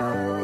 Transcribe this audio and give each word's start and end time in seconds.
Oh. 0.00 0.37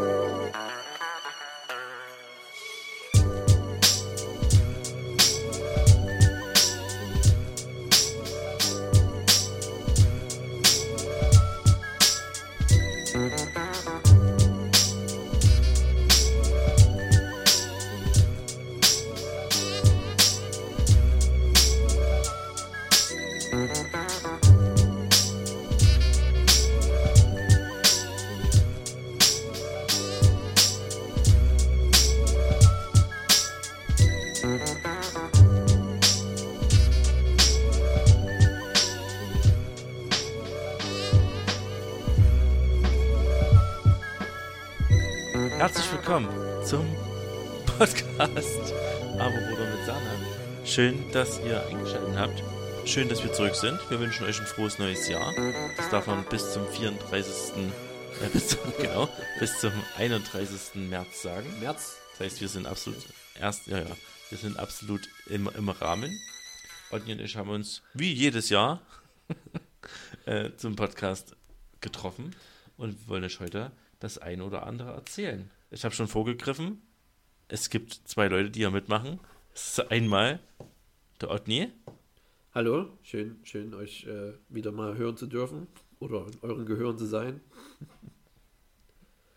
Schön, 50.74 51.08
dass 51.12 51.38
ihr 51.38 51.64
eingeschaltet 51.68 52.16
habt. 52.16 52.42
Schön, 52.84 53.08
dass 53.08 53.22
wir 53.22 53.32
zurück 53.32 53.54
sind. 53.54 53.78
Wir 53.90 54.00
wünschen 54.00 54.26
euch 54.26 54.40
ein 54.40 54.46
frohes 54.46 54.80
neues 54.80 55.08
Jahr. 55.08 55.32
Das 55.76 55.88
darf 55.90 56.08
man 56.08 56.24
bis 56.24 56.52
zum 56.52 56.66
34. 56.66 57.62
Äh, 58.20 58.28
bis 58.32 58.48
zum, 58.48 58.58
genau, 58.76 59.08
bis 59.38 59.56
zum 59.60 59.70
31. 59.98 60.88
März 60.90 61.22
sagen. 61.22 61.46
März. 61.60 61.98
Das 62.10 62.26
heißt, 62.26 62.40
wir 62.40 62.48
sind 62.48 62.66
absolut 62.66 62.98
erst, 63.38 63.68
ja, 63.68 63.78
ja, 63.78 63.96
wir 64.30 64.36
sind 64.38 64.58
absolut 64.58 65.08
im, 65.26 65.48
im 65.56 65.68
Rahmen. 65.68 66.10
Otni 66.90 67.12
und 67.12 67.20
ich 67.20 67.36
haben 67.36 67.50
uns 67.50 67.80
wie 67.92 68.12
jedes 68.12 68.48
Jahr 68.48 68.82
äh, 70.26 70.50
zum 70.56 70.74
Podcast 70.74 71.36
getroffen 71.82 72.34
und 72.76 73.08
wollen 73.08 73.22
euch 73.22 73.38
heute 73.38 73.70
das 74.00 74.18
ein 74.18 74.42
oder 74.42 74.66
andere 74.66 74.92
erzählen. 74.92 75.48
Ich 75.70 75.84
habe 75.84 75.94
schon 75.94 76.08
vorgegriffen. 76.08 76.82
Es 77.46 77.70
gibt 77.70 77.92
zwei 78.08 78.26
Leute, 78.26 78.50
die 78.50 78.58
hier 78.58 78.72
mitmachen. 78.72 79.20
Das 79.54 79.78
ist 79.78 79.90
einmal 79.92 80.40
der 81.20 81.30
Otni. 81.30 81.70
Hallo, 82.52 82.98
schön, 83.04 83.38
schön 83.44 83.72
euch 83.72 84.04
äh, 84.04 84.32
wieder 84.48 84.72
mal 84.72 84.96
hören 84.96 85.16
zu 85.16 85.28
dürfen 85.28 85.68
oder 86.00 86.26
in 86.26 86.40
euren 86.42 86.66
Gehören 86.66 86.98
zu 86.98 87.06
sein. 87.06 87.40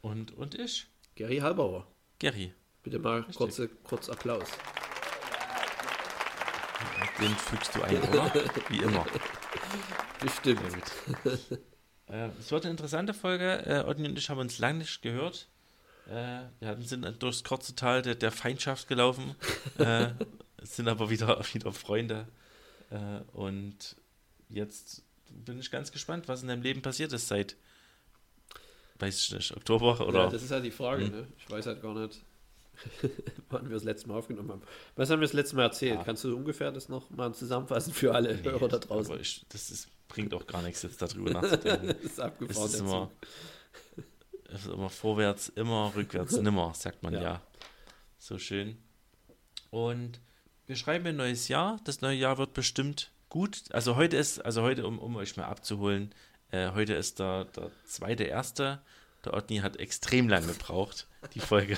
Und, 0.01 0.35
und 0.35 0.55
ich, 0.55 0.87
Gary 1.15 1.37
Halbauer. 1.37 1.85
Gary. 2.17 2.51
Bitte 2.81 2.97
mal 2.97 3.27
kurze, 3.35 3.69
kurz 3.69 4.09
Applaus. 4.09 4.49
Den 7.21 7.29
fügst 7.29 7.75
du 7.75 7.83
ein, 7.83 8.02
oder? 8.02 8.33
Wie 8.69 8.79
immer. 8.79 9.05
Bestimmt. 10.19 10.61
Äh, 12.07 12.29
es 12.39 12.49
wird 12.49 12.63
eine 12.63 12.71
interessante 12.71 13.13
Folge. 13.13 13.65
Äh, 13.67 13.83
Otni 13.87 14.07
und 14.07 14.17
ich 14.17 14.31
haben 14.31 14.39
uns 14.39 14.57
lange 14.57 14.79
nicht 14.79 15.03
gehört. 15.03 15.47
Äh, 16.08 16.44
wir 16.59 16.67
hatten, 16.69 16.81
sind 16.83 17.22
durchs 17.22 17.44
kurze 17.44 17.75
Tal 17.75 18.02
der, 18.02 18.16
der 18.16 18.31
Feindschaft 18.31 18.88
gelaufen, 18.88 19.36
äh, 19.77 20.09
sind 20.64 20.88
aber 20.88 21.09
wieder, 21.09 21.39
wieder 21.53 21.72
Freunde. 21.73 22.27
Äh, 22.89 23.19
und 23.33 23.95
jetzt 24.49 25.03
bin 25.30 25.59
ich 25.59 25.69
ganz 25.72 25.91
gespannt, 25.91 26.27
was 26.27 26.41
in 26.41 26.47
deinem 26.47 26.61
Leben 26.61 26.81
passiert 26.81 27.11
ist 27.14 27.27
seit, 27.27 27.55
weiß 28.99 29.19
ich 29.19 29.31
nicht, 29.33 29.55
Oktober 29.55 30.08
oder. 30.08 30.25
Ja, 30.25 30.30
das 30.30 30.44
ist 30.44 30.52
halt 30.52 30.64
die 30.66 30.72
Frage, 30.72 31.05
Hm. 31.05 31.11
ne? 31.11 31.27
Ich 31.38 31.49
weiß 31.49 31.66
halt 31.66 31.81
gar 31.81 31.94
nicht, 31.94 32.21
wann 33.49 33.67
wir 33.67 33.73
das 33.75 33.83
letzte 33.83 34.08
Mal 34.08 34.16
aufgenommen 34.17 34.52
haben. 34.52 34.61
Was 34.95 35.09
haben 35.09 35.19
wir 35.19 35.25
das 35.27 35.33
letzte 35.33 35.55
Mal 35.58 35.64
erzählt? 35.64 35.99
Ah. 35.99 36.03
Kannst 36.05 36.23
du 36.23 36.36
ungefähr 36.36 36.71
das 36.71 36.87
noch 36.89 37.10
mal 37.10 37.33
zusammenfassen 37.33 37.92
für 37.93 38.14
alle 38.15 38.36
Nee, 38.36 38.43
Hörer 38.43 38.67
da 38.70 38.77
draußen? 38.77 39.20
Ich, 39.20 39.45
das 39.49 39.71
ist, 39.71 39.89
bringt 40.08 40.33
auch 40.33 40.45
gar 40.48 40.61
nichts, 40.61 40.83
jetzt 40.83 41.02
darüber 41.02 41.31
nachzudenken. 41.31 41.87
das 41.87 41.98
ist 42.04 42.20
abgefahren. 42.21 42.65
ist 42.65 42.73
der 42.76 42.81
immer, 42.81 43.10
Zug. 43.10 43.30
Es 44.53 44.65
ist 44.65 44.73
immer 44.73 44.89
vorwärts, 44.89 45.49
immer 45.49 45.93
rückwärts, 45.95 46.37
nimmer, 46.41 46.73
sagt 46.73 47.03
man 47.03 47.13
ja. 47.13 47.21
Ja. 47.21 47.41
So 48.19 48.37
schön. 48.37 48.77
Und 49.69 50.19
wir 50.65 50.75
schreiben 50.75 51.08
ein 51.08 51.15
neues 51.15 51.47
Jahr. 51.47 51.80
Das 51.83 52.02
neue 52.02 52.17
Jahr 52.17 52.37
wird 52.37 52.53
bestimmt 52.53 53.11
gut. 53.30 53.63
Also 53.71 53.95
heute 53.95 54.17
ist, 54.17 54.39
also 54.39 54.61
heute, 54.61 54.86
um, 54.86 54.99
um 54.99 55.15
euch 55.15 55.37
mal 55.37 55.45
abzuholen, 55.45 56.13
äh, 56.52 56.71
heute 56.71 56.93
ist 56.93 57.19
der, 57.19 57.45
der 57.45 57.71
zweite 57.86 58.23
erste. 58.23 58.81
Der 59.25 59.33
Otni 59.33 59.57
hat 59.57 59.77
extrem 59.77 60.30
lange 60.30 60.47
gebraucht, 60.47 61.07
die 61.33 61.39
Folge, 61.39 61.77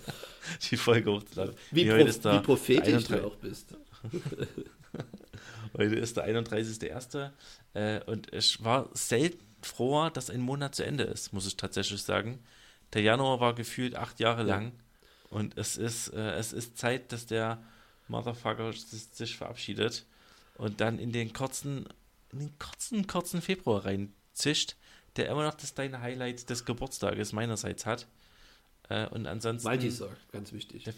die 0.70 0.76
Folge 0.76 1.10
hochzuladen. 1.10 1.54
Wie, 1.70 1.84
Nee, 1.84 1.92
heute 1.92 2.08
ist 2.08 2.24
der 2.24 2.34
wie 2.34 2.44
prophetisch 2.44 2.94
31 2.94 3.08
du 3.08 3.26
auch 3.26 3.36
bist. 3.36 3.74
Heute 5.76 5.96
ist 5.96 6.16
der 6.16 6.26
31.01. 6.26 7.30
Äh, 7.74 8.02
und 8.04 8.32
ich 8.32 8.64
war 8.64 8.88
selten 8.94 9.47
froher, 9.68 10.10
dass 10.10 10.30
ein 10.30 10.40
Monat 10.40 10.74
zu 10.74 10.84
Ende 10.84 11.04
ist, 11.04 11.32
muss 11.32 11.46
ich 11.46 11.56
tatsächlich 11.56 12.02
sagen. 12.02 12.38
Der 12.94 13.02
Januar 13.02 13.40
war 13.40 13.54
gefühlt 13.54 13.94
acht 13.96 14.18
Jahre 14.20 14.42
Ja. 14.42 14.56
lang. 14.56 14.72
Und 15.30 15.58
es 15.58 15.76
ist, 15.76 16.08
äh, 16.14 16.32
es 16.32 16.52
ist 16.52 16.78
Zeit, 16.78 17.12
dass 17.12 17.26
der 17.26 17.62
Motherfucker 18.08 18.72
sich, 18.72 19.36
verabschiedet 19.36 20.06
und 20.56 20.80
dann 20.80 20.98
in 20.98 21.12
den 21.12 21.32
kurzen, 21.34 21.86
in 22.32 22.38
den 22.38 22.58
kurzen, 22.58 23.06
kurzen 23.06 23.42
Februar 23.42 23.84
reinzischt, 23.84 24.76
der 25.16 25.28
immer 25.28 25.44
noch 25.44 25.54
das 25.54 25.74
deine 25.74 26.00
Highlight 26.00 26.48
des 26.48 26.64
Geburtstages 26.64 27.32
meinerseits 27.32 27.84
hat. 27.84 28.06
Äh, 28.88 29.06
und 29.08 29.26
ansonsten. 29.26 29.66
Valentinstag, 29.68 30.16
ganz 30.32 30.52
wichtig. 30.52 30.84
Der- 30.84 30.94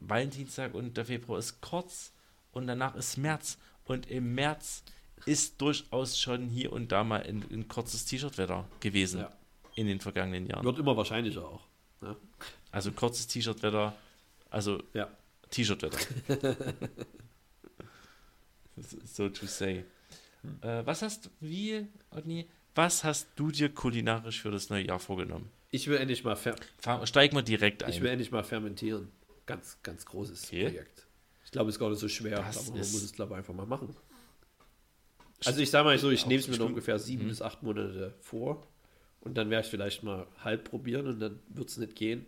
Valentinstag 0.00 0.74
und 0.74 0.96
der 0.96 1.04
Februar 1.06 1.38
ist 1.38 1.60
kurz 1.60 2.12
und 2.52 2.66
danach 2.66 2.94
ist 2.96 3.16
März. 3.16 3.58
Und 3.84 4.10
im 4.10 4.34
März 4.34 4.82
ist 5.26 5.60
durchaus 5.60 6.18
schon 6.18 6.48
hier 6.48 6.72
und 6.72 6.92
da 6.92 7.02
mal 7.04 7.22
ein, 7.22 7.66
kurzes 7.68 8.04
T-Shirt-Wetter 8.04 8.66
gewesen 8.80 9.20
Ja. 9.20 9.32
in 9.74 9.86
den 9.86 10.00
vergangenen 10.00 10.46
Jahren. 10.46 10.64
Wird 10.64 10.78
immer 10.78 10.96
wahrscheinlicher 10.96 11.44
auch. 11.46 11.62
Ne? 12.00 12.16
Also 12.70 12.92
kurzes 12.92 13.26
T-Shirt-Wetter, 13.28 13.94
also 14.50 14.82
Ja. 14.92 15.08
T-Shirt-Wetter. 15.50 15.98
so 19.04 19.28
to 19.28 19.46
say. 19.46 19.84
Äh, 20.60 20.84
was 20.84 21.02
hast 21.02 21.30
wie, 21.40 21.86
Odni, 22.10 22.46
was 22.74 23.04
hast 23.04 23.28
du 23.36 23.50
dir 23.50 23.68
kulinarisch 23.72 24.42
für 24.42 24.50
das 24.50 24.68
neue 24.68 24.86
Jahr 24.86 24.98
vorgenommen? 24.98 25.50
Ich 25.70 25.86
will 25.88 25.96
endlich 25.96 26.22
mal 26.24 26.36
fer 26.36 26.56
Fahr, 26.78 27.06
steigen 27.06 27.36
wir 27.36 27.42
direkt 27.42 27.82
ein. 27.82 27.90
Ich 27.90 28.00
will 28.00 28.10
endlich 28.10 28.30
mal 28.30 28.44
fermentieren. 28.44 29.08
Ganz, 29.46 29.78
ganz 29.82 30.04
großes 30.06 30.44
Okay. 30.44 30.64
Projekt. 30.64 31.06
Ich 31.44 31.50
glaube, 31.50 31.68
es 31.70 31.76
ist 31.76 31.80
gar 31.80 31.90
nicht 31.90 31.98
so 32.00 32.08
schwer, 32.08 32.36
Das 32.42 32.58
aber 32.58 32.70
man 32.72 32.80
ist- 32.80 32.92
muss 32.92 33.02
es, 33.02 33.12
glaube 33.12 33.32
ich, 33.34 33.38
einfach 33.38 33.54
mal 33.54 33.66
machen. 33.66 33.94
Also 35.46 35.60
ich 35.60 35.70
sage 35.70 35.84
mal 35.84 35.98
so, 35.98 36.10
ich 36.10 36.26
nehme 36.26 36.40
es 36.40 36.48
mir 36.48 36.56
noch 36.58 36.66
ungefähr 36.66 36.98
sieben 36.98 37.24
Mhm. 37.24 37.28
bis 37.28 37.42
acht 37.42 37.62
Monate 37.62 38.14
vor 38.20 38.66
und 39.20 39.36
dann 39.36 39.50
werde 39.50 39.64
ich 39.64 39.70
vielleicht 39.70 40.02
mal 40.02 40.26
halb 40.42 40.64
probieren 40.70 41.06
und 41.06 41.20
dann 41.20 41.38
wird 41.48 41.68
es 41.70 41.76
nicht 41.78 41.94
gehen 41.96 42.26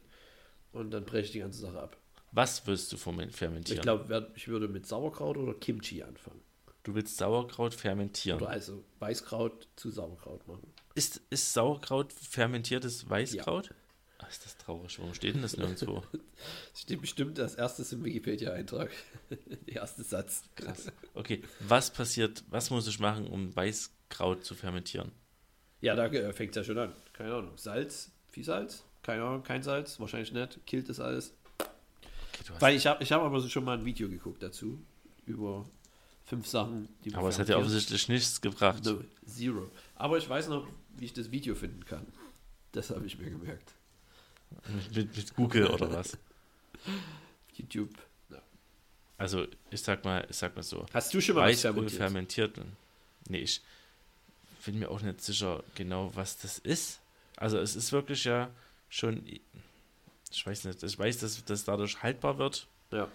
und 0.73 0.91
dann 0.91 1.05
breche 1.05 1.27
ich 1.27 1.33
die 1.33 1.39
ganze 1.41 1.61
Sache 1.61 1.81
ab. 1.81 1.97
Was 2.33 2.67
willst 2.67 2.93
du 2.93 2.97
fermen- 2.97 3.31
fermentieren? 3.31 3.79
Ich 3.79 3.83
glaube, 3.83 4.31
ich 4.35 4.49
würde 4.49 4.69
mit 4.69 4.87
Sauerkraut 4.87 5.37
oder 5.39 5.55
Kimchi 5.55 6.03
anfangen. 6.03 6.41
du 6.83 6.95
willst 6.95 7.17
Sauerkraut 7.17 7.75
fermentieren. 7.75 8.41
Oder 8.41 8.51
also 8.51 8.85
Weißkraut 9.01 9.67
zu 9.77 9.91
Sauerkraut 9.91 10.47
machen. 10.47 10.73
Ist, 10.95 11.21
ist 11.31 11.53
Sauerkraut 11.53 12.13
fermentiertes 12.13 13.09
Weißkraut? 13.11 13.71
Ach, 14.19 14.31
ist 14.31 14.45
das 14.45 14.57
traurig. 14.57 14.99
Warum 14.99 15.15
steht 15.15 15.35
denn 15.35 15.43
das 15.43 15.57
nirgendwo? 15.57 16.03
Das 16.73 16.83
steht 16.83 17.01
bestimmt 17.01 17.41
als 17.41 17.55
erstes 17.55 17.93
im 17.93 18.05
Wikipedia-Eintrag. 18.05 18.91
Der 19.67 19.77
erste 19.77 20.03
Satz. 20.05 20.43
Krass. 20.55 20.93
Okay, 21.15 21.43
was 21.61 21.91
passiert, 21.91 22.45
was 22.51 22.71
muss 22.71 22.87
ich 22.87 23.01
machen, 23.01 23.27
um 23.27 23.57
Weißkraut 23.57 24.45
zu 24.45 24.55
fermentieren? 24.55 25.11
Ja, 25.81 25.95
da 25.95 26.09
fängt 26.33 26.51
es 26.51 26.57
ja 26.57 26.65
schon 26.65 26.79
an. 26.79 26.93
Keine 27.13 27.35
Ahnung. 27.35 27.53
Salz, 27.57 28.11
viel 28.31 28.45
Salz? 28.45 28.85
Keine 29.03 29.23
Ahnung, 29.23 29.43
kein 29.43 29.63
Salz, 29.63 29.99
wahrscheinlich 29.99 30.33
nicht. 30.33 30.59
Killt 30.67 30.89
das 30.89 31.01
alles. 31.01 31.35
Okay, 31.59 32.53
Weil 32.59 32.77
ich 32.77 32.87
habe 32.87 33.03
ich 33.03 33.13
hab 33.13 33.23
aber 33.23 33.41
so 33.41 33.49
schon 33.49 33.65
mal 33.65 33.79
ein 33.79 33.85
Video 33.85 34.09
geguckt 34.09 34.43
dazu. 34.43 34.79
Über 35.25 35.65
fünf 36.25 36.47
Sachen, 36.47 36.89
die 37.05 37.11
man 37.11 37.21
aber 37.21 37.29
es 37.29 37.39
hat 37.39 37.49
ja 37.49 37.57
offensichtlich 37.57 38.09
nichts 38.09 38.41
gebracht. 38.41 38.85
No, 38.85 39.01
zero. 39.27 39.71
Aber 39.95 40.19
ich 40.19 40.29
weiß 40.29 40.49
noch, 40.49 40.67
wie 40.97 41.07
ich 41.07 41.13
das 41.13 41.31
Video 41.31 41.55
finden 41.55 41.85
kann. 41.85 42.07
Das 42.73 42.91
habe 42.91 43.07
ich 43.07 43.19
mir 43.19 43.31
gemerkt. 43.31 43.73
Mit, 44.95 45.17
mit, 45.17 45.35
Google 45.35 45.67
oder 45.69 45.93
was? 45.93 46.17
YouTube. 47.55 47.91
Ja. 48.31 48.41
Also, 49.19 49.47
ich 49.71 49.81
sag 49.83 50.05
mal, 50.05 50.27
ich 50.29 50.37
sag 50.37 50.55
mal 50.57 50.63
so. 50.63 50.87
Hast 50.93 51.13
du 51.15 51.21
schon 51.21 51.35
mal 51.37 51.43
was 51.51 51.65
Weißkohl 51.65 51.89
fermentiert? 51.89 52.55
fermentiert. 52.55 52.77
Nee, 53.29 53.39
ich 53.39 53.61
bin 54.65 54.79
mir 54.79 54.91
auch 54.91 55.01
nicht 55.01 55.21
sicher 55.21 55.63
genau, 55.75 56.11
was 56.15 56.39
das 56.39 56.59
ist. 56.59 57.01
Also 57.37 57.59
es 57.59 57.77
ist 57.77 57.93
wirklich 57.93 58.25
ja 58.25 58.51
schon, 58.89 59.25
ich 59.27 60.47
weiß 60.47 60.65
nicht, 60.65 60.83
ich 60.83 60.99
weiß, 60.99 61.19
dass 61.19 61.45
das 61.45 61.65
dadurch 61.65 62.03
haltbar 62.03 62.39
wird, 62.39 62.67
Ja. 62.91 63.09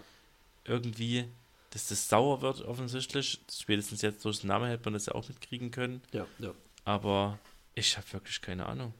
irgendwie, 0.64 1.26
dass 1.70 1.88
das 1.88 2.08
sauer 2.08 2.40
wird 2.40 2.62
offensichtlich. 2.62 3.40
Spätestens 3.50 4.02
jetzt 4.02 4.24
durch 4.24 4.40
den 4.40 4.48
Namen 4.48 4.68
hätte 4.68 4.84
man 4.84 4.94
das 4.94 5.06
ja 5.06 5.14
auch 5.14 5.28
mitkriegen 5.28 5.70
können. 5.70 6.02
Ja, 6.12 6.26
ja. 6.38 6.54
Aber 6.84 7.38
ich 7.74 7.96
habe 7.96 8.10
wirklich 8.12 8.40
keine 8.40 8.66
Ahnung. 8.66 8.94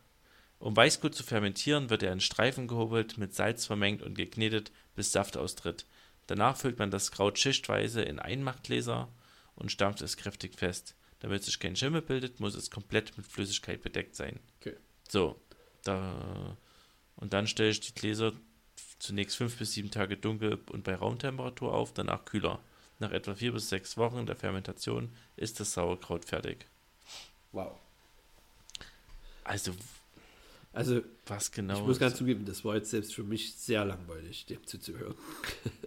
Um 0.63 0.77
Weißgut 0.77 1.13
zu 1.13 1.25
fermentieren, 1.25 1.91
wird 1.91 2.05
er 2.05 2.13
in 2.13 2.21
Streifen 2.21 2.69
gehobelt, 2.69 3.19
mit 3.19 3.35
Salz 3.35 3.67
vermengt 3.67 4.01
und 4.01 4.15
geknetet, 4.15 4.71
bis 4.95 5.11
Saft 5.11 5.37
austritt. 5.37 5.87
Danach 6.29 6.57
füllt 6.57 6.79
man 6.79 6.93
das 6.93 7.11
Kraut 7.11 7.37
schichtweise 7.37 8.01
in 8.03 8.21
Einmachgläser 8.21 9.09
und 9.57 9.73
stampft 9.73 10.03
es 10.03 10.17
kräftig 10.17 10.55
fest. 10.55 10.95
Damit 11.19 11.43
sich 11.43 11.59
kein 11.59 11.75
Schimmel 11.75 12.01
bildet, 12.01 12.39
muss 12.39 12.55
es 12.55 12.71
komplett 12.71 13.17
mit 13.17 13.27
Flüssigkeit 13.27 13.83
bedeckt 13.83 14.15
sein. 14.15 14.39
Okay. 14.61 14.77
So, 15.09 15.41
da, 15.83 16.57
und 17.17 17.33
dann 17.33 17.49
stelle 17.49 17.71
ich 17.71 17.81
die 17.81 17.95
Gläser 17.95 18.33
zunächst 19.01 19.37
fünf 19.37 19.59
bis 19.59 19.73
sieben 19.73 19.91
Tage 19.91 20.17
dunkel 20.17 20.61
und 20.71 20.85
bei 20.85 20.95
Raumtemperatur 20.95 21.75
auf, 21.75 21.93
danach 21.93 22.25
kühler. 22.25 22.61
Nach 23.01 23.11
etwa 23.11 23.35
vier 23.35 23.51
bis 23.51 23.69
sechs 23.69 23.97
Wochen 23.97 24.27
der 24.27 24.37
Fermentation 24.37 25.13
ist 25.35 25.59
das 25.59 25.73
Sauerkraut 25.73 26.25
fertig. 26.25 26.67
Wow. 27.51 27.81
Also, 29.43 29.75
Also, 30.73 31.03
was 31.27 31.53
genau? 31.53 31.79
ich 31.81 31.87
muss 31.87 31.99
ganz 31.99 32.17
zugeben, 32.17 32.45
das 32.47 32.65
war 32.65 32.77
jetzt 32.77 32.91
selbst 32.91 33.15
für 33.15 33.25
mich 33.25 33.55
sehr 33.55 33.85
langweilig, 33.85 34.47
dem 34.47 34.67
zuzuhören. 34.67 35.15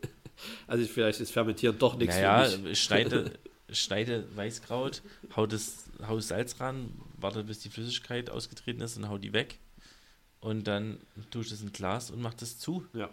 also, 0.68 0.84
ich, 0.84 0.92
vielleicht 0.92 1.20
ist 1.20 1.32
Fermentieren 1.32 1.78
doch 1.80 1.98
nichts 1.98 2.16
naja, 2.16 2.46
für 2.46 2.58
mich. 2.60 2.74
ich 2.74 2.84
schneide, 2.84 3.32
schneide 3.70 4.28
Weißkraut, 4.36 5.02
hau 5.36 5.48
das 5.48 5.86
hau 6.08 6.20
Salz 6.20 6.60
ran, 6.60 6.92
warte 7.18 7.44
bis 7.44 7.60
die 7.60 7.70
Flüssigkeit 7.70 8.30
ausgetreten 8.30 8.82
ist 8.82 8.98
und 8.98 9.10
hau 9.10 9.18
die 9.18 9.34
weg. 9.34 9.60
Und 10.40 10.68
dann 10.68 11.00
tue 11.32 11.42
ich 11.42 11.50
das 11.50 11.62
in 11.62 11.70
ein 11.70 11.74
Glas 11.74 12.12
und 12.12 12.22
mach 12.22 12.36
das 12.36 12.60
zu. 12.60 12.86
Ja. 12.94 13.10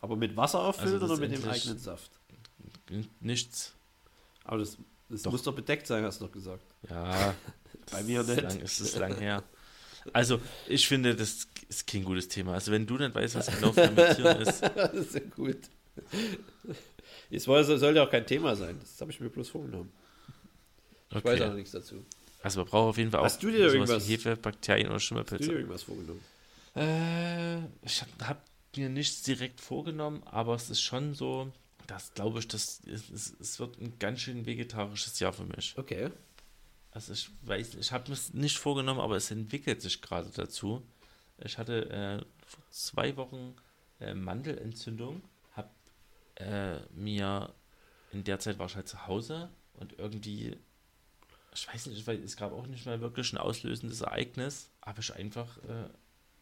Aber 0.00 0.16
mit 0.16 0.36
Wasser 0.36 0.60
auffüllen 0.60 1.00
Also 1.00 1.14
oder 1.14 1.16
mit 1.18 1.32
dem 1.32 1.48
eigenen 1.48 1.78
Saft? 1.78 2.10
Nichts. 3.20 3.74
Aber 4.44 4.58
das, 4.58 4.76
das 5.08 5.22
Doch. 5.22 5.32
muss 5.32 5.42
doch 5.42 5.54
bedeckt 5.54 5.86
sein, 5.86 6.04
hast 6.04 6.20
du 6.20 6.26
doch 6.26 6.32
gesagt. 6.32 6.64
Ja, 6.90 7.34
Bei 7.90 8.02
mir 8.02 8.22
nicht. 8.22 8.42
Lang, 8.42 8.60
es 8.60 8.80
ist 8.80 8.96
lang 8.96 9.16
her. 9.16 9.42
Also, 10.12 10.40
ich 10.68 10.86
finde, 10.86 11.14
das 11.16 11.48
ist 11.68 11.86
kein 11.86 12.04
gutes 12.04 12.28
Thema. 12.28 12.54
Also, 12.54 12.72
wenn 12.72 12.86
du 12.86 12.96
nicht 12.96 13.14
weißt, 13.14 13.34
was 13.36 13.46
genau 13.58 13.72
Fermentieren 13.72 14.40
ist, 14.42 14.62
das 14.62 14.92
ist 14.92 15.14
ja 15.14 15.20
gut. 15.34 15.58
Es 17.30 17.44
soll, 17.44 17.64
soll 17.64 17.96
ja 17.96 18.04
auch 18.04 18.10
kein 18.10 18.26
Thema 18.26 18.54
sein. 18.56 18.78
Das 18.80 19.00
habe 19.00 19.10
ich 19.10 19.20
mir 19.20 19.30
bloß 19.30 19.48
vorgenommen. 19.48 19.92
Ich 21.10 21.24
weiß 21.24 21.40
auch 21.40 21.44
noch 21.44 21.46
okay. 21.46 21.56
nichts 21.56 21.72
dazu. 21.72 22.04
Also, 22.42 22.60
man 22.60 22.68
braucht 22.68 22.90
auf 22.90 22.98
jeden 22.98 23.10
Fall 23.10 23.20
auch 23.20 23.24
Hast 23.24 23.42
du 23.42 23.50
dir 23.50 23.58
irgendwas- 23.72 24.06
Hefe, 24.08 24.36
Bakterien 24.36 24.86
oder 24.88 24.96
Hast 24.96 25.04
du 25.04 25.06
Schimmelpilze. 25.08 25.48
dir 25.48 25.56
irgendwas 25.56 25.82
vorgenommen? 25.84 26.20
Äh, 26.76 27.58
ich 27.82 28.02
habe 28.02 28.10
hab 28.28 28.44
mir 28.76 28.88
nichts 28.88 29.22
direkt 29.22 29.60
vorgenommen, 29.60 30.22
aber 30.24 30.54
es 30.54 30.68
ist 30.70 30.80
schon 30.80 31.14
so, 31.14 31.52
dass 31.86 32.12
glaube 32.14 32.40
ich, 32.40 32.48
das 32.48 32.80
es, 32.86 33.34
es 33.40 33.60
wird 33.60 33.78
ein 33.80 33.94
ganz 33.98 34.20
schön 34.20 34.44
vegetarisches 34.46 35.20
Jahr 35.20 35.32
für 35.32 35.44
mich. 35.44 35.74
Okay. 35.76 36.10
Also 36.94 37.12
ich 37.12 37.28
weiß, 37.42 37.74
ich 37.74 37.90
habe 37.90 38.12
es 38.12 38.32
nicht 38.32 38.56
vorgenommen, 38.56 39.00
aber 39.00 39.16
es 39.16 39.30
entwickelt 39.32 39.82
sich 39.82 40.00
gerade 40.00 40.30
dazu. 40.30 40.80
Ich 41.38 41.58
hatte 41.58 41.90
äh, 41.90 42.24
zwei 42.70 43.16
Wochen 43.16 43.56
äh, 44.00 44.14
Mandelentzündung, 44.14 45.20
habe 45.54 45.70
äh, 46.36 46.78
mir 46.94 47.52
in 48.12 48.22
der 48.22 48.38
Zeit 48.38 48.60
war 48.60 48.66
ich 48.66 48.76
halt 48.76 48.88
zu 48.88 49.08
Hause 49.08 49.50
und 49.74 49.98
irgendwie, 49.98 50.56
ich 51.52 51.66
weiß 51.66 51.86
nicht, 51.86 52.06
weil 52.06 52.22
es 52.22 52.36
gab 52.36 52.52
auch 52.52 52.68
nicht 52.68 52.86
mal 52.86 53.00
wirklich 53.00 53.32
ein 53.32 53.38
auslösendes 53.38 54.02
Ereignis, 54.02 54.70
habe 54.80 55.00
ich 55.00 55.12
einfach 55.12 55.58
äh, 55.64 55.88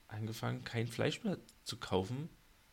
angefangen, 0.08 0.64
kein 0.64 0.86
Fleisch 0.86 1.24
mehr 1.24 1.38
zu 1.64 1.78
kaufen, 1.78 2.28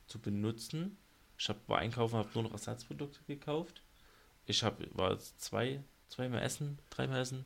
zu 0.05 0.19
benutzen. 0.19 0.97
Ich 1.37 1.47
habe 1.47 1.59
bei 1.65 1.77
Einkaufen 1.77 2.17
habe 2.17 2.29
nur 2.33 2.43
noch 2.43 2.51
Ersatzprodukte 2.51 3.21
gekauft. 3.25 3.81
Ich 4.45 4.63
habe 4.63 4.85
war 4.91 5.17
zwei, 5.17 5.81
zweimal 6.09 6.43
essen, 6.43 6.77
dreimal 6.89 7.21
essen 7.21 7.45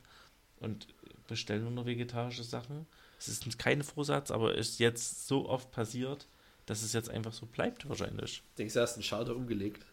und 0.64 0.88
bestelle 1.28 1.60
nur 1.60 1.70
noch 1.70 1.86
vegetarische 1.86 2.44
Sachen. 2.44 2.86
Es 3.18 3.28
ist 3.28 3.58
kein 3.58 3.82
Vorsatz, 3.82 4.30
aber 4.30 4.54
ist 4.54 4.78
jetzt 4.78 5.26
so 5.26 5.48
oft 5.48 5.70
passiert, 5.70 6.26
dass 6.66 6.82
es 6.82 6.92
jetzt 6.92 7.10
einfach 7.10 7.32
so 7.32 7.46
bleibt 7.46 7.88
wahrscheinlich. 7.88 8.42
Denkst 8.58 8.74
du, 8.74 8.80
hast 8.80 8.94
einen 8.94 9.02
Schalter 9.02 9.36
umgelegt? 9.36 9.84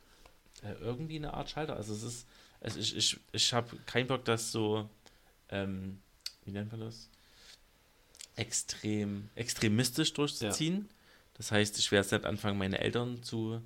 Äh, 0.63 0.73
irgendwie 0.81 1.17
eine 1.17 1.33
Art 1.33 1.49
Schalter. 1.49 1.75
Also 1.75 1.93
es 1.93 2.03
ist, 2.03 2.27
es 2.59 2.75
ich, 2.75 2.95
ich, 2.95 3.19
ich 3.31 3.53
habe 3.53 3.77
keinen 3.85 4.07
Bock, 4.07 4.25
das 4.25 4.51
so, 4.51 4.89
ähm, 5.49 5.99
wie 6.45 6.51
nennt 6.51 6.71
man 6.71 6.81
das? 6.81 7.09
Extrem, 8.35 9.29
extremistisch 9.35 10.13
durchzuziehen. 10.13 10.89
Das 11.35 11.51
heißt, 11.51 11.77
ich 11.79 11.91
werde 11.91 12.05
jetzt 12.05 12.11
nicht 12.11 12.25
anfangen, 12.25 12.57
meine 12.57 12.79
Eltern 12.79 13.23
zu, 13.23 13.61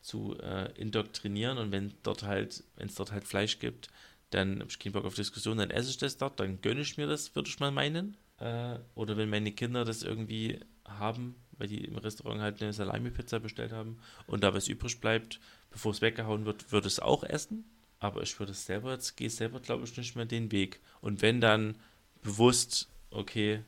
zu 0.00 0.36
äh, 0.40 0.72
indoktrinieren 0.80 1.58
und 1.58 1.72
wenn 1.72 1.94
dort 2.02 2.22
halt, 2.22 2.64
wenn 2.76 2.88
es 2.88 2.94
dort 2.94 3.12
halt 3.12 3.24
Fleisch 3.24 3.58
gibt, 3.58 3.88
dann 4.30 4.60
habe 4.60 4.70
ich 4.70 4.78
keinen 4.78 4.92
Bock 4.92 5.04
auf 5.04 5.14
Diskussion, 5.14 5.58
dann 5.58 5.70
esse 5.70 5.90
ich 5.90 5.98
das 5.98 6.16
dort, 6.16 6.40
dann 6.40 6.60
gönne 6.60 6.82
ich 6.82 6.96
mir 6.96 7.06
das, 7.06 7.34
würde 7.34 7.48
ich 7.48 7.60
mal 7.60 7.70
meinen. 7.70 8.16
Äh, 8.38 8.78
oder 8.94 9.16
wenn 9.16 9.30
meine 9.30 9.52
Kinder 9.52 9.84
das 9.84 10.02
irgendwie 10.02 10.60
haben, 10.84 11.34
weil 11.58 11.68
die 11.68 11.84
im 11.84 11.96
Restaurant 11.96 12.40
halt 12.40 12.62
eine 12.62 12.72
Salami-Pizza 12.72 13.40
bestellt 13.40 13.72
haben 13.72 13.98
und 14.26 14.44
da 14.44 14.54
was 14.54 14.68
übrig 14.68 15.00
bleibt, 15.00 15.40
bevor 15.70 15.92
es 15.92 16.00
weggehauen 16.00 16.44
wird, 16.44 16.70
würde 16.72 16.86
es 16.86 17.00
auch 17.00 17.24
essen. 17.24 17.64
Aber 18.00 18.22
ich 18.22 18.38
würde 18.38 18.52
es 18.52 18.64
selber 18.64 18.92
jetzt, 18.92 19.16
gehe 19.16 19.28
selber, 19.28 19.58
glaube 19.60 19.84
ich, 19.84 19.96
nicht 19.96 20.14
mehr 20.14 20.24
den 20.24 20.52
Weg. 20.52 20.80
Und 21.00 21.20
wenn 21.20 21.40
dann 21.40 21.76
bewusst, 22.22 22.88
okay, 23.10 23.64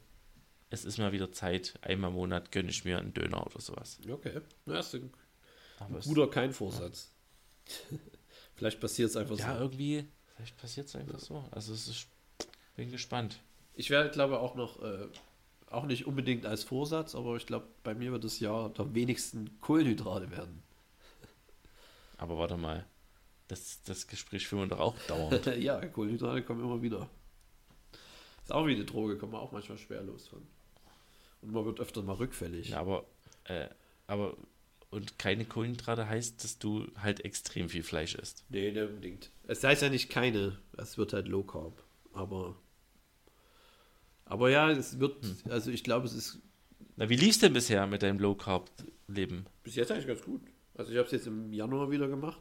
es 0.70 0.84
ist 0.84 0.98
mal 0.98 1.12
wieder 1.12 1.32
Zeit, 1.32 1.74
einmal 1.82 2.10
im 2.10 2.16
Monat 2.16 2.52
gönne 2.52 2.70
ich 2.70 2.84
mir 2.84 2.98
einen 2.98 3.12
Döner 3.12 3.44
oder 3.44 3.60
sowas. 3.60 3.98
Okay. 4.08 4.40
Ja, 4.66 4.78
ist 4.78 4.94
ein 4.94 5.10
es, 5.98 6.04
guter 6.04 6.30
kein 6.30 6.52
Vorsatz. 6.52 7.10
Vielleicht 8.54 8.78
passiert 8.78 9.10
es 9.10 9.16
einfach 9.16 9.36
ja, 9.36 9.54
so. 9.54 9.62
irgendwie, 9.62 10.04
vielleicht 10.40 10.56
passiert 10.58 10.86
es 10.86 10.96
einfach 10.96 11.18
so. 11.18 11.44
Also 11.50 11.74
es 11.74 11.86
ist, 11.86 12.06
bin 12.76 12.90
gespannt. 12.90 13.40
Ich 13.74 13.90
werde, 13.90 14.10
glaube 14.10 14.40
auch 14.40 14.54
noch, 14.54 14.82
äh, 14.82 15.06
auch 15.66 15.84
nicht 15.84 16.06
unbedingt 16.06 16.46
als 16.46 16.64
Vorsatz, 16.64 17.14
aber 17.14 17.36
ich 17.36 17.46
glaube, 17.46 17.66
bei 17.84 17.94
mir 17.94 18.10
wird 18.12 18.24
das 18.24 18.40
Jahr 18.40 18.70
der 18.70 18.94
wenigsten 18.94 19.60
Kohlenhydrate 19.60 20.30
werden. 20.30 20.62
Aber 22.18 22.38
warte 22.38 22.56
mal, 22.56 22.84
das, 23.46 23.82
das 23.84 24.06
Gespräch 24.08 24.48
führen 24.48 24.62
wir 24.62 24.68
doch 24.68 24.80
auch 24.80 24.96
dauernd. 25.06 25.46
ja, 25.58 25.84
Kohlenhydrate 25.86 26.42
kommen 26.42 26.64
immer 26.64 26.82
wieder. 26.82 27.08
Ist 28.42 28.52
auch 28.52 28.66
wie 28.66 28.74
eine 28.74 28.84
Droge, 28.84 29.16
kommt 29.16 29.32
man 29.32 29.40
auch 29.40 29.52
manchmal 29.52 29.78
schwer 29.78 30.02
los 30.02 30.26
von. 30.26 30.42
Und 31.42 31.52
man 31.52 31.64
wird 31.64 31.78
öfter 31.78 32.02
mal 32.02 32.14
rückfällig. 32.16 32.70
Ja, 32.70 32.80
aber, 32.80 33.04
äh, 33.44 33.68
aber, 34.08 34.36
und 34.90 35.18
keine 35.18 35.44
Kohlenhydrate 35.44 36.08
heißt, 36.08 36.42
dass 36.42 36.58
du 36.58 36.86
halt 36.96 37.24
extrem 37.24 37.68
viel 37.68 37.82
Fleisch 37.82 38.14
isst. 38.14 38.44
Nee, 38.48 38.72
nicht 38.72 38.82
unbedingt. 38.82 39.30
Es 39.46 39.62
heißt 39.64 39.82
ja 39.82 39.88
nicht 39.88 40.10
keine, 40.10 40.58
es 40.76 40.98
wird 40.98 41.12
halt 41.12 41.28
Low 41.28 41.42
Carb. 41.44 41.82
Aber, 42.12 42.56
aber 44.24 44.50
ja, 44.50 44.70
es 44.70 44.98
wird, 44.98 45.24
also 45.48 45.70
ich 45.70 45.84
glaube, 45.84 46.06
es 46.06 46.14
ist 46.14 46.38
Na, 46.96 47.08
wie 47.08 47.16
lief's 47.16 47.38
denn 47.38 47.52
bisher 47.52 47.86
mit 47.86 48.02
deinem 48.02 48.18
Low 48.18 48.34
Carb 48.34 48.68
Leben? 49.06 49.46
bis 49.62 49.74
jetzt 49.76 49.90
eigentlich 49.92 50.06
ganz 50.06 50.22
gut. 50.22 50.40
Also 50.74 50.92
ich 50.92 50.98
habe 50.98 51.06
es 51.06 51.12
jetzt 51.12 51.26
im 51.26 51.52
Januar 51.52 51.90
wieder 51.90 52.08
gemacht. 52.08 52.40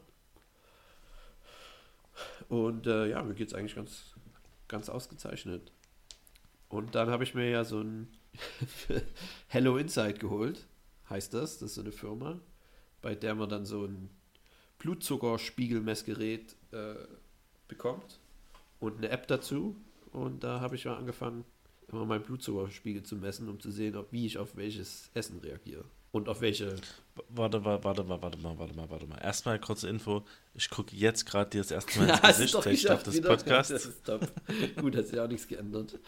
Und 2.48 2.86
äh, 2.86 3.08
ja, 3.08 3.22
mir 3.22 3.34
geht 3.34 3.48
es 3.48 3.54
eigentlich 3.54 3.74
ganz, 3.76 4.14
ganz 4.68 4.88
ausgezeichnet. 4.88 5.72
Und 6.68 6.94
dann 6.94 7.10
habe 7.10 7.24
ich 7.24 7.34
mir 7.34 7.48
ja 7.48 7.64
so 7.64 7.80
ein 7.80 8.08
Hello 9.48 9.76
Insight 9.76 10.20
geholt, 10.20 10.66
heißt 11.10 11.34
das. 11.34 11.58
Das 11.58 11.70
ist 11.70 11.74
so 11.74 11.80
eine 11.82 11.92
Firma, 11.92 12.40
bei 13.02 13.14
der 13.14 13.34
man 13.34 13.48
dann 13.48 13.66
so 13.66 13.84
ein 13.84 14.10
Blutzuckerspiegelmessgerät 14.78 16.56
äh, 16.72 16.94
bekommt 17.68 18.18
und 18.78 18.98
eine 18.98 19.10
App 19.10 19.26
dazu. 19.26 19.76
Und 20.12 20.42
da 20.42 20.60
habe 20.60 20.76
ich 20.76 20.86
mal 20.86 20.96
angefangen, 20.96 21.44
immer 21.88 22.06
meinen 22.06 22.22
Blutzuckerspiegel 22.22 23.02
zu 23.02 23.16
messen, 23.16 23.48
um 23.48 23.60
zu 23.60 23.70
sehen, 23.70 23.96
ob, 23.96 24.12
wie 24.12 24.26
ich 24.26 24.38
auf 24.38 24.56
welches 24.56 25.10
Essen 25.14 25.38
reagiere. 25.40 25.84
Und 26.12 26.28
auf 26.28 26.40
welche 26.40 26.74
Warte 27.28 27.60
mal, 27.60 27.84
warte 27.84 28.02
mal, 28.02 28.20
warte 28.20 28.38
mal, 28.38 28.58
warte 28.58 28.74
mal, 28.74 28.90
warte 28.90 29.06
mal. 29.06 29.18
Erstmal 29.18 29.60
kurze 29.60 29.88
Info. 29.88 30.24
Ich 30.54 30.68
gucke 30.70 30.96
jetzt 30.96 31.24
gerade 31.26 31.50
dir 31.50 31.60
das 31.60 31.70
erste 31.70 32.00
Mal 32.00 32.08
ins 32.08 32.22
Hast 32.22 32.38
Gesicht 32.38 32.62
geschafft 32.64 33.06
des 33.06 33.16
wieder. 33.16 33.28
Podcasts. 33.28 33.72
Das 33.72 33.84
ist 33.84 34.04
top. 34.04 34.26
Gut, 34.80 34.96
hat 34.96 35.06
sich 35.06 35.20
auch 35.20 35.28
nichts 35.28 35.46
geändert. 35.46 35.98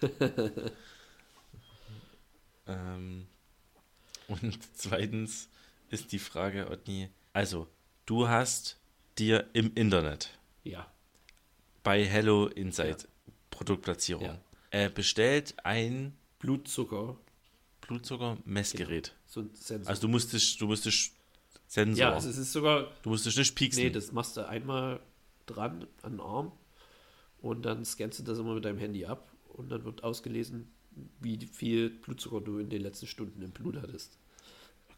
Ähm, 2.70 3.26
und 4.30 4.58
zweitens 4.76 5.48
ist 5.90 6.12
die 6.12 6.18
Frage, 6.18 6.70
Otni, 6.70 7.08
also, 7.32 7.66
du 8.06 8.28
hast 8.28 8.78
dir 9.18 9.48
im 9.52 9.72
Internet 9.74 10.38
Ja. 10.64 10.90
bei 11.82 12.04
Hello 12.04 12.46
Insight 12.46 13.08
Produktplatzierung 13.50 14.24
Ja. 14.24 14.40
äh, 14.70 14.88
bestellt 14.90 15.54
ein 15.64 16.16
Blutzucker, 16.38 17.16
Blutzucker-Messgerät. 17.82 19.14
so 19.26 19.40
ein 19.40 19.50
Sensor. 19.54 19.90
Also 19.90 20.02
du 20.02 20.08
musstest, 20.08 20.60
du 20.60 20.66
musstest 20.66 21.12
Sensor. 21.66 22.00
ja, 22.00 22.12
also 22.14 22.28
es 22.30 22.36
ist 22.38 22.52
sogar, 22.52 22.90
du 23.02 23.10
musstest 23.10 23.36
nicht 23.38 23.54
pieksen. 23.54 23.82
nee, 23.84 23.90
das 23.90 24.12
machst 24.12 24.36
du 24.36 24.48
einmal 24.48 25.00
dran 25.46 25.86
an 26.02 26.12
den 26.12 26.20
Arm 26.20 26.52
und 27.40 27.62
dann 27.62 27.84
scannst 27.84 28.18
du 28.20 28.22
das 28.22 28.38
immer 28.38 28.54
mit 28.54 28.64
deinem 28.64 28.78
Handy 28.78 29.04
ab 29.04 29.30
und 29.48 29.68
dann 29.70 29.84
wird 29.84 30.02
ausgelesen, 30.04 30.72
wie 31.20 31.38
viel 31.46 31.90
Blutzucker 31.90 32.40
du 32.40 32.58
in 32.58 32.68
den 32.68 32.82
letzten 32.82 33.06
Stunden 33.06 33.42
im 33.42 33.50
Blut 33.50 33.76
hattest. 33.80 34.18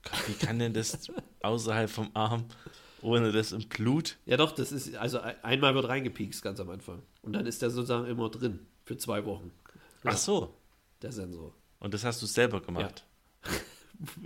Gott, 0.05 0.29
Wie 0.29 0.33
kann 0.47 0.59
denn 0.59 0.73
das 0.73 1.11
außerhalb 1.43 1.89
vom 1.89 2.11
Arm, 2.15 2.45
ohne 3.03 3.31
das 3.33 3.53
im 3.53 3.69
Blut? 3.69 4.17
Ja 4.27 4.37
doch, 4.37 4.53
das 4.53 4.73
ist, 4.73 4.95
also 4.97 5.21
ein- 5.21 5.43
einmal 5.45 5.75
wird 5.75 5.87
reingepiekst 5.89 6.43
ganz 6.43 6.59
am 6.61 6.71
Anfang 6.71 7.03
und 7.23 7.35
dann 7.35 7.47
ist 7.47 7.63
der 7.63 7.71
sozusagen 7.71 8.07
immer 8.07 8.29
drin 8.31 8.61
für 8.85 8.97
zwei 8.97 9.25
Wochen, 9.25 9.53
Ach 10.05 10.17
so. 10.17 10.55
der 11.03 11.13
Sensor. 11.13 11.55
Und 11.79 11.95
das 11.95 12.05
hast 12.05 12.21
du 12.23 12.27
selber 12.27 12.61
gemacht. 12.61 13.05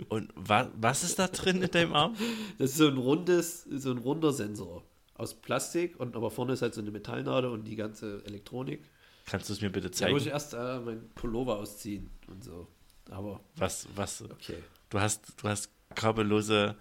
Und 0.09 0.31
wa 0.35 0.71
was 0.79 1.03
ist 1.03 1.19
da 1.19 1.27
drin 1.27 1.61
in 1.61 1.69
deinem 1.69 1.93
Arm? 1.93 2.15
Das 2.57 2.71
ist 2.71 2.77
so 2.77 2.87
ein 2.87 2.97
rundes, 2.97 3.63
so 3.63 3.91
ein 3.91 3.99
runder 3.99 4.31
Sensor 4.33 4.83
aus 5.13 5.35
Plastik 5.35 5.99
und 5.99 6.15
aber 6.15 6.31
vorne 6.31 6.53
ist 6.53 6.61
halt 6.63 6.73
so 6.73 6.81
eine 6.81 6.89
Metallnadel 6.91 7.51
und 7.51 7.65
die 7.65 7.75
ganze 7.75 8.23
Elektronik. 8.25 8.81
Kannst 9.27 9.49
du 9.49 9.53
es 9.53 9.61
mir 9.61 9.69
bitte 9.69 9.91
zeigen? 9.91 10.13
muss 10.13 10.25
ich 10.25 10.31
erst 10.31 10.53
äh, 10.53 10.79
mein 10.79 11.09
Pullover 11.09 11.57
ausziehen 11.57 12.09
und 12.27 12.43
so. 12.43 12.67
Aber 13.09 13.41
was, 13.55 13.87
was, 13.93 14.21
okay. 14.21 14.63
du 14.89 14.99
hast, 14.99 15.33
du 15.41 15.49
hast 15.49 15.69
kabellose 15.95 16.75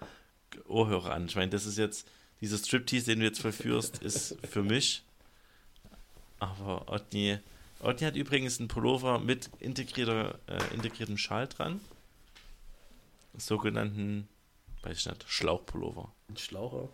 Ohrhörer 0.69 1.13
an. 1.13 1.27
Ich 1.27 1.35
meine, 1.35 1.51
das 1.51 1.67
ist 1.67 1.77
jetzt, 1.77 2.09
dieser 2.41 2.57
Striptease, 2.57 3.07
den 3.07 3.21
du 3.21 3.27
jetzt 3.27 3.41
vollführst, 3.41 3.99
ist 4.03 4.37
für 4.49 4.63
mich. 4.63 5.03
Aber 6.39 6.89
Otni, 6.89 7.39
Otni 7.81 8.07
hat 8.07 8.15
übrigens 8.15 8.61
einen 8.61 8.69
Pullover 8.69 9.19
mit 9.19 9.51
integrierter, 9.59 10.39
äh, 10.47 10.75
integriertem 10.75 11.19
Schal 11.19 11.49
dran. 11.49 11.81
Sogenannten, 13.37 14.29
weiß 14.83 14.99
ich 14.99 15.07
nicht, 15.07 15.25
Schlauchpullover. 15.29 16.13
Ein 16.29 16.37
Schlaucher. 16.37 16.89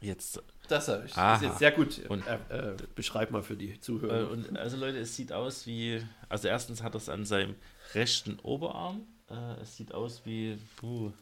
Jetzt 0.00 0.42
Das 0.68 0.88
habe 0.88 1.04
ich. 1.06 1.12
Das 1.14 1.40
ist 1.42 1.48
jetzt 1.48 1.58
sehr 1.58 1.72
gut. 1.72 1.98
Und- 2.08 2.24
äh, 2.26 2.38
äh, 2.72 2.76
beschreib 2.94 3.30
mal 3.30 3.42
für 3.42 3.56
die 3.56 3.72
Äh, 3.72 3.80
Zuhörer. 3.80 4.30
und 4.30 4.56
also 4.58 4.76
Leute, 4.76 4.98
es 4.98 5.16
sieht 5.16 5.32
aus 5.32 5.66
wie, 5.66 6.02
also 6.28 6.48
erstens 6.48 6.82
hat 6.82 6.94
er 6.94 6.98
es 6.98 7.08
an 7.08 7.24
seinem 7.24 7.54
rechten 7.94 8.38
Oberarm. 8.40 9.06
Äh, 9.30 9.60
es 9.62 9.76
sieht 9.76 9.92
aus 9.94 10.22
wie, 10.24 10.58
puh, 10.76 11.12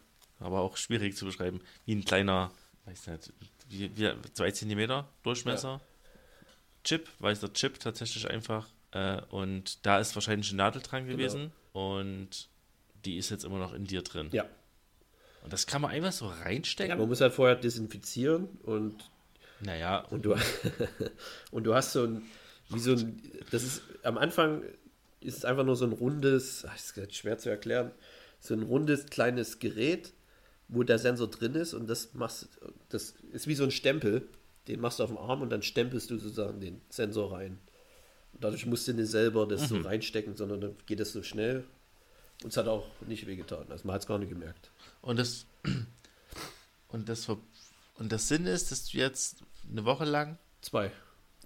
aber 0.40 0.60
auch 0.60 0.76
schwierig 0.76 1.16
zu 1.16 1.24
beschreiben, 1.26 1.60
wie 1.84 1.94
ein 1.94 2.04
kleiner, 2.04 2.50
weiß 2.86 3.06
nicht, 3.06 3.32
wie, 3.68 3.96
wie 3.96 4.12
zwei 4.32 4.50
Zentimeter 4.50 5.08
Durchmesser. 5.22 5.80
Chip, 6.84 7.08
weiß 7.18 7.40
der 7.40 7.52
Chip 7.52 7.80
tatsächlich 7.80 8.28
einfach. 8.30 8.68
Äh, 8.92 9.20
und 9.30 9.84
da 9.86 9.98
ist 9.98 10.14
wahrscheinlich 10.14 10.48
eine 10.50 10.58
Nadel 10.58 10.82
dran 10.82 11.04
Genau. 11.06 11.16
gewesen 11.16 11.52
und 11.72 12.48
die 13.04 13.16
ist 13.18 13.30
jetzt 13.30 13.44
immer 13.44 13.58
noch 13.58 13.72
in 13.74 13.84
dir 13.84 14.02
drin. 14.02 14.28
ja. 14.32 14.44
Und 15.42 15.52
das 15.52 15.66
kann 15.68 15.80
man 15.80 15.92
einfach 15.92 16.10
so 16.10 16.24
ja, 16.26 16.32
reinstecken. 16.42 16.98
man 16.98 17.06
muss 17.06 17.20
halt 17.20 17.32
vorher 17.32 17.54
desinfizieren 17.54 18.46
und 18.64 19.08
naja, 19.60 20.00
Und 20.10 20.24
du, 20.24 20.34
und 21.50 21.64
du 21.64 21.74
hast 21.74 21.92
so 21.92 22.04
ein, 22.04 22.22
wie 22.68 22.78
so 22.78 22.92
ein, 22.92 23.22
das 23.50 23.62
ist, 23.62 23.82
am 24.02 24.18
Anfang 24.18 24.62
ist 25.20 25.38
es 25.38 25.44
einfach 25.44 25.64
nur 25.64 25.76
so 25.76 25.86
ein 25.86 25.92
rundes, 25.92 26.64
ach, 26.68 26.74
das 26.74 26.96
ist 26.96 27.14
schwer 27.14 27.38
zu 27.38 27.48
erklären, 27.48 27.90
so 28.40 28.54
ein 28.54 28.62
rundes 28.62 29.06
kleines 29.06 29.58
Gerät, 29.58 30.12
wo 30.68 30.82
der 30.82 30.98
Sensor 30.98 31.28
drin 31.30 31.54
ist 31.54 31.74
und 31.74 31.88
das 31.88 32.14
machst, 32.14 32.48
das 32.88 33.14
ist 33.32 33.46
wie 33.46 33.54
so 33.54 33.64
ein 33.64 33.70
Stempel, 33.70 34.28
den 34.68 34.80
machst 34.80 34.98
du 34.98 35.04
auf 35.04 35.10
dem 35.10 35.18
Arm 35.18 35.42
und 35.42 35.50
dann 35.50 35.62
stempelst 35.62 36.10
du 36.10 36.18
sozusagen 36.18 36.60
den 36.60 36.80
Sensor 36.88 37.32
rein. 37.32 37.58
Und 38.32 38.44
dadurch 38.44 38.66
musst 38.66 38.86
du 38.88 38.92
nicht 38.92 39.08
selber 39.08 39.46
das 39.46 39.68
so 39.68 39.78
reinstecken, 39.78 40.36
sondern 40.36 40.60
dann 40.60 40.76
geht 40.86 41.00
es 41.00 41.12
so 41.12 41.22
schnell 41.22 41.64
und 42.42 42.50
es 42.50 42.56
hat 42.56 42.66
auch 42.66 42.86
nicht 43.06 43.26
wehgetan. 43.26 43.66
Also 43.70 43.86
man 43.86 43.94
hat 43.94 44.02
es 44.02 44.08
gar 44.08 44.18
nicht 44.18 44.28
gemerkt. 44.28 44.70
Und 45.00 45.18
das 45.18 45.46
und 46.88 47.08
das 47.08 47.28
und 47.98 48.12
das 48.12 48.28
Sinn 48.28 48.46
ist, 48.46 48.70
dass 48.70 48.88
du 48.88 48.98
jetzt 48.98 49.42
eine 49.70 49.84
Woche 49.84 50.04
lang, 50.04 50.38
Zwei 50.60 50.90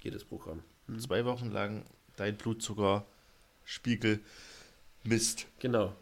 das 0.02 0.24
Programm. 0.24 0.62
zwei 0.98 1.24
Wochen 1.26 1.50
lang 1.50 1.84
dein 2.16 2.36
Blutzuckerspiegel 2.36 4.20
misst. 5.04 5.46
Genau. 5.58 5.94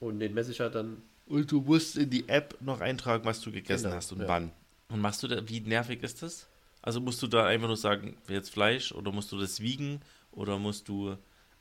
Und 0.00 0.20
den 0.20 0.34
messe 0.34 0.52
ich 0.52 0.60
halt 0.60 0.74
dann 0.74 1.02
Und 1.26 1.50
du 1.50 1.60
musst 1.60 1.96
in 1.96 2.08
die 2.10 2.28
App 2.28 2.56
noch 2.60 2.80
eintragen, 2.80 3.24
was 3.24 3.40
du 3.40 3.52
gegessen 3.52 3.84
Genau, 3.84 3.96
hast 3.96 4.12
und 4.12 4.20
ja. 4.20 4.28
wann. 4.28 4.52
Und 4.88 5.00
machst 5.00 5.22
du 5.22 5.28
da, 5.28 5.46
wie 5.48 5.60
nervig 5.60 6.02
ist 6.02 6.22
das? 6.22 6.46
Also 6.80 7.00
musst 7.00 7.20
du 7.22 7.26
da 7.26 7.44
einfach 7.46 7.66
nur 7.66 7.76
sagen, 7.76 8.16
jetzt 8.28 8.50
Fleisch 8.50 8.92
oder 8.92 9.12
musst 9.12 9.30
du 9.32 9.38
das 9.38 9.60
wiegen 9.60 10.00
oder 10.32 10.58
musst 10.58 10.88
du 10.88 11.16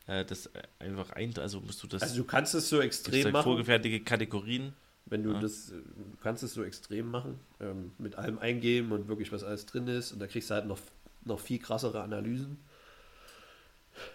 äh, 0.06 0.24
das 0.24 0.50
einfach 0.80 1.12
ein, 1.12 1.38
also 1.38 1.60
musst 1.60 1.84
du 1.84 1.88
das 1.88 2.02
Also 2.02 2.16
du 2.18 2.24
kannst 2.24 2.54
es 2.54 2.70
so 2.70 2.80
extrem 2.80 3.32
machen, 3.32 3.44
vorgefertigte 3.44 4.00
Kategorien? 4.06 4.74
Wenn 5.10 5.24
du 5.24 5.32
Ja. 5.32 5.40
das, 5.40 5.72
äh, 5.72 5.76
du 5.76 6.18
kannst 6.22 6.44
es 6.44 6.54
so 6.54 6.64
extrem 6.64 7.10
machen, 7.10 7.40
ähm, 7.60 7.92
mit 7.98 8.16
allem 8.16 8.40
eingeben 8.40 8.92
und 8.92 9.08
wirklich 9.08 9.32
was 9.32 9.44
alles 9.44 9.66
drin 9.66 9.88
ist 9.88 10.12
und 10.12 10.20
da 10.20 10.28
kriegst 10.28 10.50
du 10.50 10.56
halt 10.56 10.68
noch, 10.68 10.80
noch 11.26 11.40
viel 11.40 11.60
krassere 11.60 12.02
Analysen. 12.02 12.58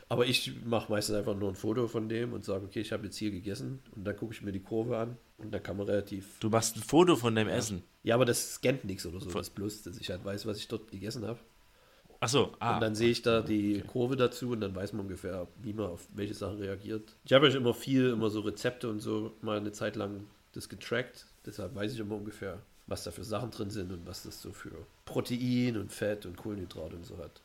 Aber 0.08 0.26
ich 0.26 0.64
mache 0.64 0.92
meistens 0.92 1.16
einfach 1.16 1.36
nur 1.36 1.48
ein 1.48 1.56
Foto 1.56 1.88
von 1.88 2.08
dem 2.08 2.32
und 2.32 2.44
sage, 2.44 2.64
okay, 2.64 2.80
ich 2.80 2.92
habe 2.92 3.06
jetzt 3.06 3.16
hier 3.16 3.30
gegessen 3.32 3.80
und 3.96 4.04
dann 4.04 4.16
gucke 4.16 4.32
ich 4.32 4.42
mir 4.42 4.52
die 4.52 4.60
Kurve 4.60 4.96
an 4.96 5.16
und 5.38 5.52
dann 5.52 5.62
kann 5.62 5.76
man 5.76 5.86
relativ. 5.86 6.38
Du 6.38 6.50
machst 6.50 6.76
ein 6.76 6.82
Foto 6.82 7.16
von 7.16 7.34
deinem 7.34 7.48
Essen. 7.48 7.82
Ja, 8.04 8.14
aber 8.14 8.24
das 8.24 8.54
scannt 8.54 8.84
nichts 8.84 9.06
oder 9.06 9.20
so, 9.20 9.30
das 9.30 9.50
bloß, 9.50 9.82
dass 9.82 9.98
ich 9.98 10.10
halt 10.10 10.24
weiß, 10.24 10.46
was 10.46 10.58
ich 10.58 10.68
dort 10.68 10.90
gegessen 10.90 11.26
habe. 11.26 11.40
Achso, 12.20 12.52
ah, 12.60 12.76
Und 12.76 12.80
dann 12.82 12.94
sehe 12.94 13.10
ich 13.10 13.22
da 13.22 13.40
die 13.40 13.80
Kurve 13.80 14.14
dazu 14.14 14.50
und 14.50 14.60
dann 14.60 14.76
weiß 14.76 14.92
man 14.92 15.06
ungefähr, 15.06 15.48
wie 15.60 15.72
man 15.72 15.86
auf 15.86 16.06
welche 16.14 16.34
Sachen 16.34 16.58
reagiert. 16.58 17.16
Ich 17.24 17.32
habe 17.32 17.46
euch 17.46 17.56
immer 17.56 17.74
viel, 17.74 18.10
immer 18.10 18.30
so 18.30 18.40
Rezepte 18.42 18.88
und 18.88 19.00
so 19.00 19.32
mal 19.40 19.56
eine 19.56 19.72
Zeit 19.72 19.96
lang 19.96 20.28
das 20.52 20.68
getrackt. 20.68 21.26
Deshalb 21.46 21.74
weiß 21.74 21.92
ich 21.92 21.98
immer 21.98 22.14
ungefähr, 22.16 22.60
was 22.86 23.04
da 23.04 23.10
für 23.10 23.24
Sachen 23.24 23.50
drin 23.50 23.70
sind 23.70 23.92
und 23.92 24.06
was 24.06 24.22
das 24.22 24.40
so 24.40 24.52
für 24.52 24.86
Protein 25.04 25.76
und 25.76 25.92
Fett 25.92 26.26
und 26.26 26.36
Kohlenhydrate 26.36 26.96
und 26.96 27.04
so 27.06 27.18
hat. 27.18 27.40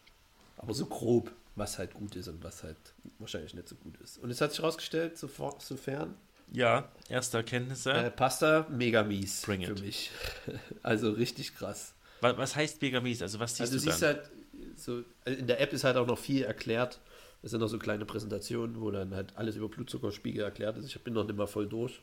Aber 0.57 0.73
so 0.73 0.85
grob, 0.85 1.31
was 1.55 1.77
halt 1.77 1.93
gut 1.93 2.15
ist 2.15 2.27
und 2.27 2.43
was 2.43 2.63
halt 2.63 2.77
wahrscheinlich 3.19 3.53
nicht 3.53 3.67
so 3.69 3.75
gut 3.75 3.97
ist. 4.01 4.17
Und 4.19 4.29
es 4.29 4.41
hat 4.41 4.51
sich 4.51 4.59
herausgestellt, 4.59 5.17
sofern, 5.17 6.15
ja, 6.51 6.89
erste 7.09 7.37
Erkenntnisse. 7.37 7.91
äh, 7.91 8.09
Pasta 8.11 8.67
mega 8.69 9.03
mies 9.03 9.41
Bring 9.41 9.63
für 9.65 9.73
it. 9.73 9.81
mich. 9.81 10.11
also 10.83 11.11
richtig 11.11 11.55
krass. 11.55 11.93
was, 12.21 12.37
was 12.37 12.55
heißt 12.55 12.81
Vegamies? 12.81 13.21
Also 13.21 13.39
was 13.39 13.51
siehst 13.57 13.61
Also 13.61 13.73
du 13.73 13.85
du 13.85 13.91
siehst 13.91 14.01
dann? 14.01 14.15
halt 14.15 14.29
so, 14.77 15.03
also 15.25 15.39
in 15.39 15.47
der 15.47 15.59
App 15.59 15.73
ist 15.73 15.83
halt 15.83 15.97
auch 15.97 16.07
noch 16.07 16.17
viel 16.17 16.43
erklärt. 16.43 16.99
Es 17.43 17.51
sind 17.51 17.59
noch 17.59 17.67
so 17.67 17.77
kleine 17.77 18.05
Präsentationen, 18.05 18.79
wo 18.81 18.89
dann 18.91 19.13
halt 19.13 19.35
alles 19.35 19.55
über 19.55 19.69
Blutzuckerspiegel 19.69 20.43
erklärt 20.43 20.77
ist. 20.77 20.85
Ich 20.85 21.03
bin 21.03 21.13
noch 21.13 21.25
nicht 21.25 21.35
mal 21.37 21.47
voll 21.47 21.67
durch. 21.67 22.01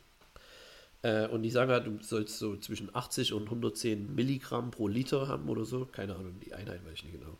Äh, 1.05 1.27
und 1.27 1.43
die 1.43 1.51
sagen 1.51 1.69
halt, 1.71 1.85
du 1.85 1.99
sollst 2.01 2.39
so 2.39 2.57
zwischen 2.57 2.89
80 2.95 3.33
und 3.33 3.43
110 3.43 4.15
Milligramm 4.15 4.71
pro 4.71 4.87
Liter 4.87 5.27
haben 5.27 5.47
oder 5.49 5.63
so. 5.63 5.85
Keine 5.85 6.15
Ahnung, 6.15 6.39
die 6.43 6.51
Einheit 6.53 6.83
weiß 6.83 6.93
ich 6.93 7.03
nicht 7.03 7.19
genau. 7.19 7.37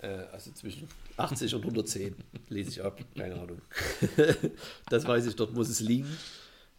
Äh, 0.00 0.26
also 0.32 0.52
zwischen 0.52 0.86
80 1.16 1.56
und 1.56 1.62
110 1.62 2.14
lese 2.48 2.70
ich 2.70 2.84
ab. 2.84 3.00
Keine 3.16 3.34
Ahnung. 3.34 3.60
das 4.90 5.08
weiß 5.08 5.26
ich, 5.26 5.34
dort 5.34 5.54
muss 5.54 5.68
es 5.68 5.80
liegen. 5.80 6.06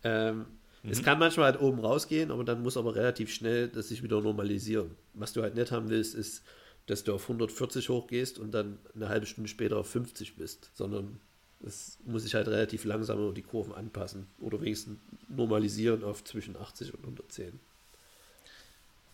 Ähm, 0.06 0.46
Es 0.84 1.04
kann 1.04 1.20
manchmal 1.20 1.52
halt 1.52 1.62
oben 1.62 1.80
rausgehen, 1.80 2.32
aber 2.32 2.46
dann 2.46 2.64
muss 2.64 2.78
aber 2.78 2.96
relativ 2.96 3.34
schnell 3.34 3.68
das 3.68 3.90
sich 3.90 4.02
wieder 4.02 4.22
normalisieren. 4.22 4.92
Was 5.14 5.34
du 5.34 5.42
halt 5.42 5.56
nicht 5.56 5.74
haben 5.74 5.90
willst, 5.90 6.16
ist, 6.16 6.44
dass 6.86 7.04
du 7.04 7.14
auf 7.14 7.24
140 7.24 7.90
hochgehst 7.90 8.40
und 8.40 8.52
dann 8.52 8.78
eine 8.96 9.10
halbe 9.10 9.26
Stunde 9.26 9.50
später 9.50 9.76
auf 9.76 9.90
50 9.90 10.38
bist, 10.38 10.72
sondern 10.74 11.20
es 11.66 11.98
muss 12.06 12.24
sich 12.24 12.36
halt 12.36 12.48
relativ 12.48 12.86
langsam 12.86 13.34
die 13.34 13.42
Kurven 13.42 13.74
anpassen 13.74 14.28
oder 14.40 14.62
wenigstens 14.62 14.98
normalisieren 15.28 16.04
auf 16.04 16.24
zwischen 16.24 16.56
80 16.56 16.94
und 16.94 17.02
110. 17.04 17.60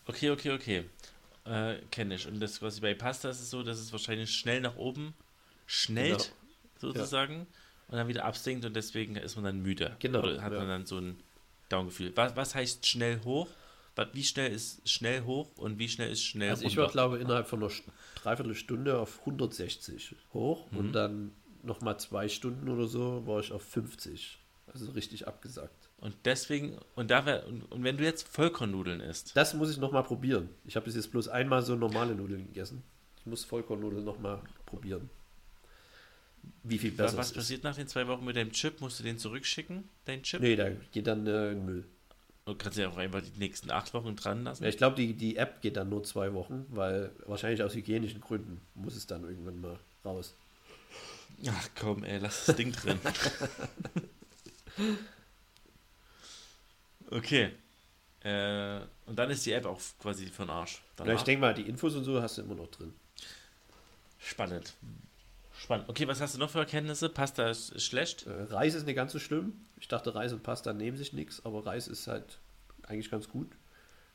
Okay, 0.06 0.30
okay, 0.30 0.52
okay. 0.52 0.84
Äh, 1.44 1.78
Kenne 1.90 2.14
ich. 2.14 2.26
Und 2.26 2.40
das 2.40 2.58
quasi 2.60 2.80
bei 2.80 2.94
Pasta 2.94 3.28
ist 3.30 3.40
es 3.40 3.50
so, 3.50 3.62
dass 3.62 3.78
es 3.78 3.92
wahrscheinlich 3.92 4.30
schnell 4.30 4.60
nach 4.60 4.76
oben 4.76 5.14
schnellt, 5.66 6.32
Genau. 6.80 6.92
sozusagen, 6.94 7.46
und 7.88 7.96
dann 7.96 8.08
wieder 8.08 8.24
absinkt 8.24 8.64
und 8.64 8.74
deswegen 8.74 9.16
ist 9.16 9.36
man 9.36 9.44
dann 9.44 9.62
müde. 9.62 9.96
Genau, 10.00 10.20
Oder 10.20 10.42
hat 10.42 10.52
ja. 10.52 10.58
man 10.58 10.68
dann 10.68 10.86
so 10.86 10.98
ein 10.98 11.16
Downgefühl. 11.68 12.12
Was, 12.16 12.36
was 12.36 12.54
heißt 12.54 12.86
schnell 12.86 13.20
hoch? 13.24 13.48
Wie 14.12 14.24
schnell 14.24 14.52
ist 14.52 14.86
schnell 14.88 15.22
hoch 15.22 15.48
und 15.56 15.78
wie 15.78 15.88
schnell 15.88 16.10
ist 16.12 16.22
schnell 16.22 16.50
Also 16.50 16.62
ich 16.64 16.70
runter? 16.72 16.82
war, 16.82 16.90
glaube 16.90 17.18
innerhalb 17.18 17.48
von 17.48 17.60
einer 17.60 17.70
St- 17.70 17.84
Dreiviertelstunde 18.22 18.98
auf 18.98 19.20
160 19.20 20.14
hoch 20.34 20.70
Mhm. 20.70 20.78
und 20.78 20.92
dann 20.92 21.32
nochmal 21.66 21.98
zwei 21.98 22.28
Stunden 22.28 22.68
oder 22.68 22.86
so 22.86 23.26
war 23.26 23.40
ich 23.40 23.52
auf 23.52 23.62
50. 23.62 24.38
Also 24.72 24.90
richtig 24.92 25.26
abgesagt. 25.28 25.88
Und 25.98 26.14
deswegen, 26.24 26.78
und 26.94 27.10
da 27.10 27.24
wär, 27.24 27.46
und, 27.46 27.70
und 27.70 27.84
wenn 27.84 27.96
du 27.96 28.04
jetzt 28.04 28.28
Vollkornnudeln 28.28 29.00
isst, 29.00 29.36
Das 29.36 29.54
muss 29.54 29.70
ich 29.70 29.78
nochmal 29.78 30.02
probieren. 30.02 30.48
Ich 30.64 30.76
habe 30.76 30.84
bis 30.84 30.96
jetzt 30.96 31.10
bloß 31.10 31.28
einmal 31.28 31.62
so 31.62 31.76
normale 31.76 32.14
Nudeln 32.14 32.46
gegessen. 32.46 32.82
Ich 33.20 33.26
muss 33.26 33.44
Vollkornnudeln 33.44 34.04
nochmal 34.04 34.40
probieren. 34.66 35.08
Wie 36.62 36.78
viel 36.78 36.92
besser 36.92 37.16
was 37.16 37.32
passiert 37.32 37.64
nach 37.64 37.76
den 37.76 37.88
zwei 37.88 38.06
Wochen 38.06 38.24
mit 38.24 38.36
deinem 38.36 38.52
Chip? 38.52 38.80
Musst 38.80 39.00
du 39.00 39.04
den 39.04 39.18
zurückschicken, 39.18 39.84
deinen 40.04 40.22
Chip? 40.22 40.40
Nee, 40.40 40.56
da 40.56 40.70
geht 40.92 41.06
dann 41.06 41.26
äh, 41.26 41.52
in 41.52 41.64
Müll. 41.64 41.84
Du 42.44 42.54
kannst 42.54 42.78
ja 42.78 42.88
auch 42.88 42.96
einfach 42.96 43.22
die 43.22 43.38
nächsten 43.38 43.72
acht 43.72 43.92
Wochen 43.94 44.14
dran 44.14 44.44
lassen. 44.44 44.62
Ja, 44.62 44.68
ich 44.68 44.76
glaube, 44.76 44.94
die, 44.94 45.14
die 45.14 45.36
App 45.36 45.60
geht 45.62 45.76
dann 45.76 45.88
nur 45.88 46.04
zwei 46.04 46.32
Wochen, 46.32 46.64
weil 46.68 47.10
wahrscheinlich 47.26 47.62
aus 47.62 47.74
hygienischen 47.74 48.20
Gründen 48.20 48.60
muss 48.74 48.94
es 48.94 49.06
dann 49.06 49.24
irgendwann 49.24 49.60
mal 49.60 49.78
raus. 50.04 50.36
Ach 51.48 51.68
komm, 51.78 52.04
ey, 52.04 52.18
lass 52.18 52.46
das 52.46 52.56
Ding 52.56 52.72
drin. 52.72 52.98
okay. 57.10 57.52
Äh, 58.20 58.80
und 59.06 59.16
dann 59.16 59.30
ist 59.30 59.44
die 59.46 59.52
App 59.52 59.66
auch 59.66 59.80
quasi 60.00 60.26
den 60.26 60.50
Arsch. 60.50 60.82
Ja, 60.98 61.12
ich 61.12 61.22
denke 61.22 61.40
mal, 61.40 61.54
die 61.54 61.68
Infos 61.68 61.94
und 61.94 62.04
so 62.04 62.20
hast 62.20 62.38
du 62.38 62.42
immer 62.42 62.54
noch 62.54 62.68
drin. 62.68 62.94
Spannend. 64.18 64.74
Spannend. 65.56 65.88
Okay, 65.88 66.08
was 66.08 66.20
hast 66.20 66.34
du 66.34 66.38
noch 66.38 66.50
für 66.50 66.58
Erkenntnisse? 66.58 67.08
Pasta 67.08 67.48
ist, 67.48 67.70
ist 67.70 67.84
schlecht. 67.84 68.26
Äh, 68.26 68.42
Reis 68.52 68.74
ist 68.74 68.86
nicht 68.86 68.96
ganz 68.96 69.12
so 69.12 69.18
schlimm. 69.18 69.52
Ich 69.78 69.88
dachte, 69.88 70.14
Reis 70.14 70.32
und 70.32 70.42
Pasta 70.42 70.72
nehmen 70.72 70.96
sich 70.96 71.12
nichts, 71.12 71.44
aber 71.44 71.64
Reis 71.64 71.86
ist 71.86 72.06
halt 72.06 72.38
eigentlich 72.82 73.10
ganz 73.10 73.28
gut. 73.28 73.48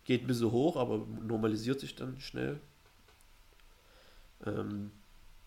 Geht 0.04 0.24
ein 0.24 0.28
bisschen 0.28 0.52
hoch, 0.52 0.76
aber 0.76 1.06
normalisiert 1.22 1.80
sich 1.80 1.96
dann 1.96 2.20
schnell. 2.20 2.60
Ähm, 4.46 4.92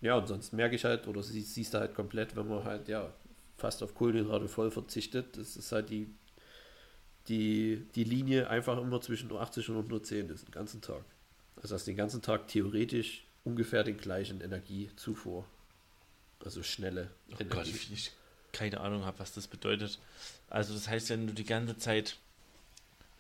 Ja, 0.05 0.19
und 0.19 0.29
sonst 0.29 0.53
merke 0.53 0.77
ich 0.77 0.85
halt, 0.85 1.09
oder 1.09 1.23
sie, 1.23 1.41
siehst 1.41 1.73
du 1.73 1.79
halt 1.79 1.95
komplett, 1.95 2.37
wenn 2.37 2.47
man 2.47 2.63
halt, 2.63 2.89
ja, 2.89 3.11
fast 3.57 3.83
auf 3.83 3.95
Kohlenhydrate 3.95 4.49
voll 4.49 4.71
verzichtet, 4.71 5.39
das 5.39 5.57
ist 5.57 5.73
halt 5.73 5.89
die, 5.89 6.09
die, 7.29 7.87
die 7.95 8.05
Linie 8.05 8.51
einfach 8.51 8.77
immer 8.77 9.01
zwischen 9.01 9.35
80 9.35 9.71
und 9.71 9.77
110 9.77 10.29
ist, 10.29 10.47
den 10.47 10.53
ganzen 10.53 10.83
Tag. 10.83 11.03
Also 11.57 11.75
hast 11.75 11.87
den 11.87 11.97
ganzen 11.97 12.21
Tag 12.21 12.49
theoretisch 12.49 13.25
ungefähr 13.45 13.83
den 13.83 13.97
gleichen 13.97 14.43
Energiezufuhr. 14.43 15.47
Also 16.45 16.63
schnelle 16.63 17.11
Oh 17.33 17.45
Gott, 17.49 17.67
wie 17.67 17.95
ich 17.95 18.13
keine 18.53 18.81
Ahnung 18.81 19.07
habe, 19.07 19.19
was 19.21 19.33
das 19.33 19.47
bedeutet. 19.49 19.99
Also 20.51 20.75
das 20.75 20.87
heißt 20.87 21.09
ja 21.09 21.17
nur 21.17 21.35
die 21.35 21.45
ganze 21.45 21.79
Zeit. 21.79 22.19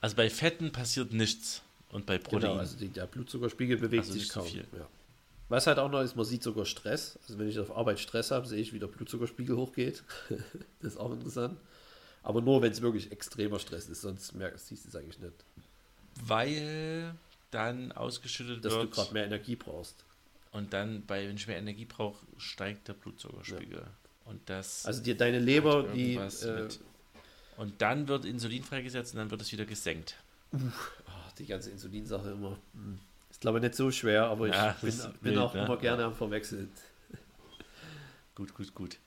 Also 0.03 0.17
bei 0.17 0.29
Fetten 0.29 0.71
passiert 0.71 1.14
nichts 1.14 1.62
und 1.88 2.05
bei 2.05 2.19
Protein. 2.19 2.41
Genau, 2.41 2.57
also 2.57 2.76
der 2.76 3.07
Blutzuckerspiegel 3.07 3.79
bewegt 3.79 4.03
Also 4.03 4.12
sich 4.12 4.29
so 4.29 4.41
kaum. 4.41 4.49
viel. 4.50 4.67
Ja. 4.76 4.87
Was 5.48 5.66
halt 5.66 5.78
auch 5.78 5.90
noch 5.90 6.00
ist, 6.00 6.16
man 6.16 6.24
sieht 6.24 6.42
sogar 6.42 6.64
Stress. 6.64 7.18
Also 7.22 7.38
wenn 7.38 7.48
ich 7.48 7.58
auf 7.58 7.76
Arbeit 7.76 8.00
Stress 8.00 8.30
habe, 8.30 8.46
sehe 8.46 8.60
ich, 8.60 8.72
wie 8.72 8.78
der 8.78 8.86
Blutzuckerspiegel 8.86 9.56
hochgeht. 9.56 10.02
das 10.80 10.92
ist 10.92 10.96
auch 10.96 11.12
interessant. 11.12 11.58
Aber 12.22 12.40
nur, 12.40 12.62
wenn 12.62 12.72
es 12.72 12.80
wirklich 12.80 13.12
extremer 13.12 13.58
Stress 13.58 13.88
ist, 13.88 14.00
sonst 14.00 14.34
merkst, 14.34 14.66
siehst 14.66 14.84
du 14.84 14.88
es 14.88 14.96
eigentlich 14.96 15.18
nicht. 15.18 15.44
Weil 16.24 17.14
dann 17.50 17.92
ausgeschüttet 17.92 18.64
Dass 18.64 18.72
du 18.72 18.80
wird 18.80 18.92
gerade 18.92 19.12
mehr 19.12 19.26
Energie 19.26 19.56
brauchst. 19.56 20.04
und 20.52 20.72
dann 20.72 21.04
bei 21.06 21.28
wenn 21.28 21.36
ich 21.36 21.46
mehr 21.46 21.58
Energie 21.58 21.84
brauche, 21.84 22.24
steigt 22.38 22.88
der 22.88 22.94
Blutzuckerspiegel. 22.94 23.86
Und 24.24 24.40
das 24.48 24.86
Also 24.86 25.02
dir, 25.02 25.16
deine 25.16 25.38
Leber, 25.38 25.82
die. 25.94 26.14
Äh, 26.14 26.68
und 27.56 27.80
dann 27.80 28.08
wird 28.08 28.24
Insulin 28.24 28.64
freigesetzt 28.64 29.12
und 29.14 29.18
dann 29.18 29.30
wird 29.30 29.42
es 29.42 29.52
wieder 29.52 29.66
gesenkt. 29.66 30.16
ach, 30.52 31.32
die 31.38 31.46
ganze 31.46 31.70
Insulinsache 31.70 32.30
immer. 32.30 32.56
hm, 32.72 32.98
Ist 33.35 33.41
glaube 33.41 33.59
ich 33.59 33.62
nicht 33.62 33.75
so 33.75 33.91
schwer, 33.91 34.26
aber 34.26 34.47
ich 34.47 34.55
Ja, 34.55 34.76
bin, 34.81 34.91
bin 34.93 35.12
wild, 35.23 35.38
auch 35.38 35.55
ne? 35.55 35.64
immer 35.64 35.76
gerne 35.76 36.05
am 36.05 36.14
Verwechseln. 36.14 36.71
Gut, 38.37 38.55
gut, 38.55 38.73
gut. 38.76 38.99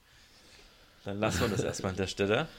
Dann 1.05 1.21
lassen 1.21 1.39
wir 1.39 1.47
das 1.47 1.63
erstmal 1.63 1.91
an 1.91 1.95
der 1.97 2.07
Stelle. 2.07 2.49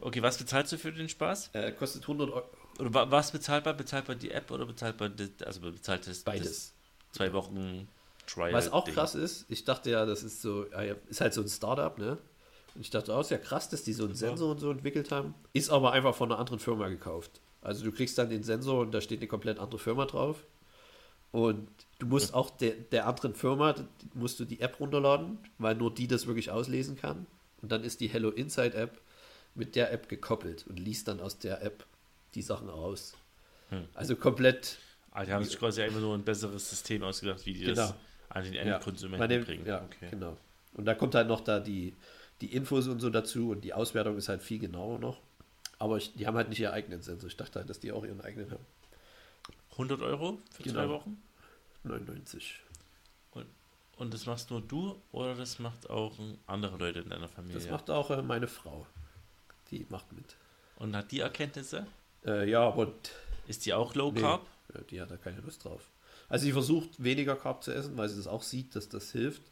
Okay, 0.00 0.22
was 0.22 0.38
bezahlst 0.38 0.72
du 0.72 0.78
für 0.78 0.92
den 0.94 1.10
Spaß? 1.10 1.50
Äh, 1.52 1.72
kostet 1.72 2.04
100 2.04 2.30
Euro. 2.30 2.46
Oder 2.78 2.94
wa- 2.94 3.10
was 3.10 3.32
bezahlbar? 3.32 3.74
Bezahlt 3.74 4.08
man 4.08 4.18
die 4.18 4.30
App 4.30 4.50
oder 4.50 4.64
bezahlt 4.64 4.98
man 4.98 5.14
das, 5.14 5.28
also 5.46 5.60
bezahlt 5.60 6.06
das, 6.06 6.20
Beides. 6.22 6.48
das 6.48 6.72
zwei 7.12 7.34
Wochen 7.34 7.86
Trial? 8.26 8.54
Was 8.54 8.72
auch 8.72 8.84
Ding? 8.86 8.94
krass 8.94 9.14
ist, 9.14 9.44
ich 9.50 9.64
dachte 9.66 9.90
ja, 9.90 10.06
das 10.06 10.22
ist 10.22 10.40
so, 10.40 10.64
ah 10.72 10.84
ist 11.10 11.20
halt 11.20 11.34
so 11.34 11.42
ein 11.42 11.48
Startup, 11.48 11.98
ne? 11.98 12.16
Und 12.74 12.80
ich 12.80 12.88
dachte, 12.88 13.14
auch 13.14 13.20
ist 13.20 13.30
ja 13.30 13.36
krass, 13.36 13.68
dass 13.68 13.82
die 13.82 13.92
so 13.92 14.06
einen 14.06 14.14
Sensor 14.14 14.50
und 14.52 14.58
so 14.58 14.70
entwickelt 14.70 15.12
haben. 15.12 15.34
Ist 15.52 15.68
aber 15.68 15.92
einfach 15.92 16.14
von 16.14 16.32
einer 16.32 16.40
anderen 16.40 16.60
Firma 16.60 16.88
gekauft. 16.88 17.42
Also 17.60 17.84
du 17.84 17.92
kriegst 17.92 18.16
dann 18.16 18.30
den 18.30 18.42
Sensor 18.42 18.80
und 18.80 18.92
da 18.92 19.02
steht 19.02 19.20
eine 19.20 19.28
komplett 19.28 19.58
andere 19.58 19.78
Firma 19.78 20.06
drauf. 20.06 20.44
Und 21.34 21.66
du 21.98 22.06
musst 22.06 22.32
auch 22.32 22.48
der, 22.48 22.74
der 22.92 23.08
anderen 23.08 23.34
Firma, 23.34 23.74
musst 24.14 24.38
du 24.38 24.44
die 24.44 24.60
App 24.60 24.78
runterladen, 24.78 25.38
weil 25.58 25.74
nur 25.74 25.92
die 25.92 26.06
das 26.06 26.28
wirklich 26.28 26.52
auslesen 26.52 26.96
kann. 26.96 27.26
Und 27.60 27.72
dann 27.72 27.82
ist 27.82 28.00
die 28.00 28.06
Hello 28.06 28.30
Inside 28.30 28.74
App 28.76 29.00
mit 29.56 29.74
der 29.74 29.92
App 29.92 30.08
gekoppelt 30.08 30.64
und 30.68 30.78
liest 30.78 31.08
dann 31.08 31.18
aus 31.20 31.40
der 31.40 31.60
App 31.62 31.84
die 32.36 32.42
Sachen 32.42 32.70
aus. 32.70 33.14
Hm. 33.70 33.84
Also 33.94 34.14
komplett 34.14 34.78
die 35.26 35.32
haben 35.32 35.44
sich 35.44 35.58
quasi 35.58 35.82
einfach 35.82 35.98
nur 36.00 36.14
ein 36.14 36.22
besseres 36.22 36.70
System 36.70 37.02
ausgedacht, 37.02 37.44
wie 37.46 37.52
die 37.54 37.60
Genau. 37.64 37.74
das 37.74 37.94
an 38.28 38.44
den 38.44 38.54
Ja, 38.54 38.76
Endkonsumenten 38.76 39.28
dem- 39.28 39.44
bringen. 39.44 39.66
Ja, 39.66 39.82
okay. 39.84 40.08
genau. 40.10 40.36
Und 40.74 40.84
da 40.84 40.94
kommt 40.94 41.16
halt 41.16 41.26
noch 41.26 41.40
da 41.40 41.58
die, 41.58 41.94
die 42.42 42.52
Infos 42.54 42.86
und 42.86 43.00
so 43.00 43.10
dazu 43.10 43.50
und 43.50 43.62
die 43.64 43.72
Auswertung 43.74 44.16
ist 44.16 44.28
halt 44.28 44.42
viel 44.42 44.60
genauer 44.60 45.00
noch. 45.00 45.18
Aber 45.80 45.96
ich, 45.96 46.14
die 46.14 46.28
haben 46.28 46.36
halt 46.36 46.48
nicht 46.48 46.60
ihren 46.60 46.74
eigenen 46.74 47.02
Sensor. 47.02 47.28
Ich 47.28 47.36
dachte 47.36 47.58
halt, 47.58 47.68
dass 47.70 47.80
die 47.80 47.90
auch 47.90 48.04
ihren 48.04 48.20
eigenen 48.20 48.50
haben. 48.52 48.64
100 49.74 50.00
Euro 50.02 50.38
für 50.52 50.62
Genau. 50.62 50.74
zwei 50.80 50.88
Wochen? 50.88 51.22
99. 51.84 52.60
Und 53.96 54.12
das 54.12 54.26
machst 54.26 54.50
nur 54.50 54.60
du 54.60 55.00
oder 55.12 55.36
das 55.36 55.60
macht 55.60 55.88
auch 55.88 56.18
andere 56.48 56.76
Leute 56.78 56.98
in 57.00 57.10
deiner 57.10 57.28
Familie? 57.28 57.60
Das 57.60 57.70
macht 57.70 57.88
auch 57.90 58.10
äh, 58.10 58.22
meine 58.22 58.48
Frau. 58.48 58.88
Die 59.70 59.86
macht 59.88 60.12
mit. 60.12 60.36
Und 60.76 60.96
hat 60.96 61.12
die 61.12 61.20
Erkenntnisse? 61.20 61.86
Äh, 62.26 62.50
ja, 62.50 62.66
aber 62.66 62.92
Ist 63.46 63.64
die 63.66 63.72
auch 63.72 63.94
Low 63.94 64.10
Nee. 64.10 64.20
Carb? 64.20 64.46
die 64.90 65.00
hat 65.00 65.12
da 65.12 65.16
keine 65.16 65.40
Lust 65.42 65.64
drauf. 65.64 65.90
Also 66.28 66.44
sie 66.46 66.52
versucht 66.52 67.04
weniger 67.04 67.36
Carb 67.36 67.62
zu 67.62 67.72
essen, 67.72 67.96
weil 67.96 68.08
sie 68.08 68.16
das 68.16 68.26
auch 68.26 68.42
sieht, 68.42 68.74
dass 68.74 68.88
das 68.88 69.12
hilft. 69.12 69.42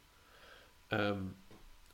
Ähm, 0.91 1.35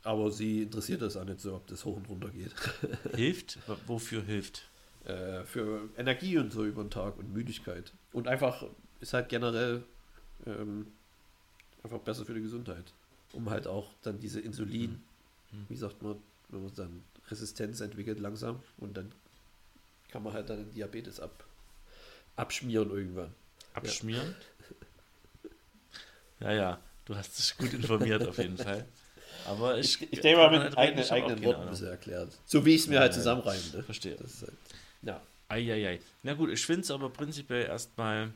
aber 0.02 0.32
sie 0.32 0.62
interessiert 0.62 1.02
das 1.02 1.16
auch 1.16 1.24
nicht 1.24 1.38
so, 1.40 1.54
ob 1.54 1.66
das 1.68 1.84
hoch 1.84 1.96
und 1.98 2.08
runter 2.08 2.30
geht. 2.30 2.52
Hilft? 3.14 3.58
Wofür 3.86 4.22
hilft? 4.24 4.68
Äh, 5.04 5.44
für 5.44 5.88
Energie 5.96 6.38
und 6.38 6.52
so 6.52 6.64
über 6.64 6.82
den 6.82 6.90
Tag 6.90 7.16
und 7.18 7.32
Müdigkeit. 7.32 7.92
Und 8.12 8.28
einfach 8.28 8.64
ist 9.00 9.12
halt 9.14 9.28
generell 9.28 9.82
ähm, 10.46 10.86
einfach 11.82 11.98
besser 12.00 12.24
für 12.24 12.34
die 12.34 12.42
Gesundheit. 12.42 12.84
Um 13.32 13.48
halt 13.50 13.66
auch 13.66 13.90
dann 14.02 14.18
diese 14.20 14.40
Insulin, 14.40 15.02
Mhm. 15.52 15.66
wie 15.68 15.76
sagt 15.76 16.00
man, 16.02 16.16
wenn 16.50 16.62
man 16.62 16.74
dann 16.76 17.02
Resistenz 17.28 17.80
entwickelt 17.80 18.20
langsam 18.20 18.60
und 18.78 18.96
dann 18.96 19.10
kann 20.10 20.22
man 20.22 20.32
halt 20.32 20.48
dann 20.48 20.58
den 20.58 20.70
Diabetes 20.72 21.18
ab, 21.18 21.44
abschmieren 22.36 22.90
irgendwann. 22.90 23.32
Abschmieren? 23.74 24.34
Ja, 26.40 26.52
ja, 26.52 26.80
du 27.04 27.14
hast 27.16 27.38
dich 27.38 27.56
gut 27.58 27.72
informiert 27.74 28.26
auf 28.26 28.38
jeden 28.38 28.56
Fall. 28.56 28.84
Aber 29.46 29.78
ich, 29.78 30.00
Ich 30.12 30.20
denke 30.20 30.38
mal 30.38 30.50
mit 30.50 30.60
halt 30.62 30.78
eigenen, 30.78 31.04
ich 31.04 31.12
eigenen 31.12 31.38
Worten 31.42 31.48
ein 31.48 31.54
Ahnung. 31.62 31.70
bisschen 31.70 31.88
erklärt. 31.88 32.32
So 32.46 32.64
wie 32.64 32.74
ich 32.74 32.82
es 32.82 32.86
mir 32.88 32.94
Ja, 32.96 33.00
halt 33.02 33.12
ja. 33.12 33.18
zusammenreimen. 33.18 33.72
Ne? 33.74 33.82
Verstehe. 33.82 34.16
Das 34.16 34.34
ist 34.34 34.42
halt, 34.42 34.52
ja. 35.02 35.20
Eieiei. 35.48 35.98
Na 36.22 36.34
gut, 36.34 36.50
ich 36.50 36.64
finde 36.64 36.82
es 36.82 36.90
aber 36.90 37.10
prinzipiell 37.10 37.66
erstmal, 37.66 38.32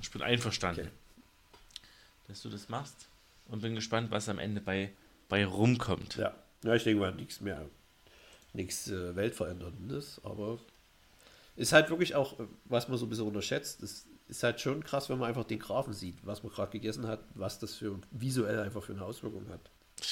ich 0.00 0.10
bin 0.10 0.22
einverstanden, 0.22 0.88
Okay. 0.88 0.90
dass 2.28 2.42
du 2.42 2.48
das 2.48 2.68
machst 2.68 3.08
und 3.48 3.60
bin 3.60 3.74
gespannt, 3.74 4.10
was 4.10 4.28
am 4.28 4.38
Ende 4.38 4.60
bei, 4.60 4.90
bei 5.28 5.44
rumkommt. 5.44 6.16
Ja. 6.16 6.34
ja, 6.64 6.74
ich 6.74 6.84
denke 6.84 7.00
mal, 7.00 7.14
nichts 7.14 7.40
mehr, 7.40 7.66
nichts 8.54 8.88
äh, 8.88 9.14
Weltveränderndes, 9.16 10.20
aber 10.24 10.58
ist 11.56 11.72
halt 11.72 11.90
wirklich 11.90 12.14
auch, 12.14 12.38
was 12.64 12.88
man 12.88 12.96
so 12.96 13.04
ein 13.04 13.10
bisschen 13.10 13.26
unterschätzt, 13.26 13.82
ist, 13.82 14.06
ist 14.28 14.42
halt 14.42 14.60
schon 14.60 14.82
krass, 14.82 15.10
wenn 15.10 15.18
man 15.18 15.28
einfach 15.28 15.44
den 15.44 15.58
Graphen 15.58 15.92
sieht, 15.92 16.16
was 16.22 16.42
man 16.42 16.52
gerade 16.52 16.72
gegessen 16.72 17.06
hat, 17.06 17.20
was 17.34 17.58
das 17.58 17.74
für 17.74 17.98
visuell 18.12 18.60
einfach 18.60 18.82
für 18.82 18.92
eine 18.92 19.04
Auswirkung 19.04 19.46
hat. 19.50 19.60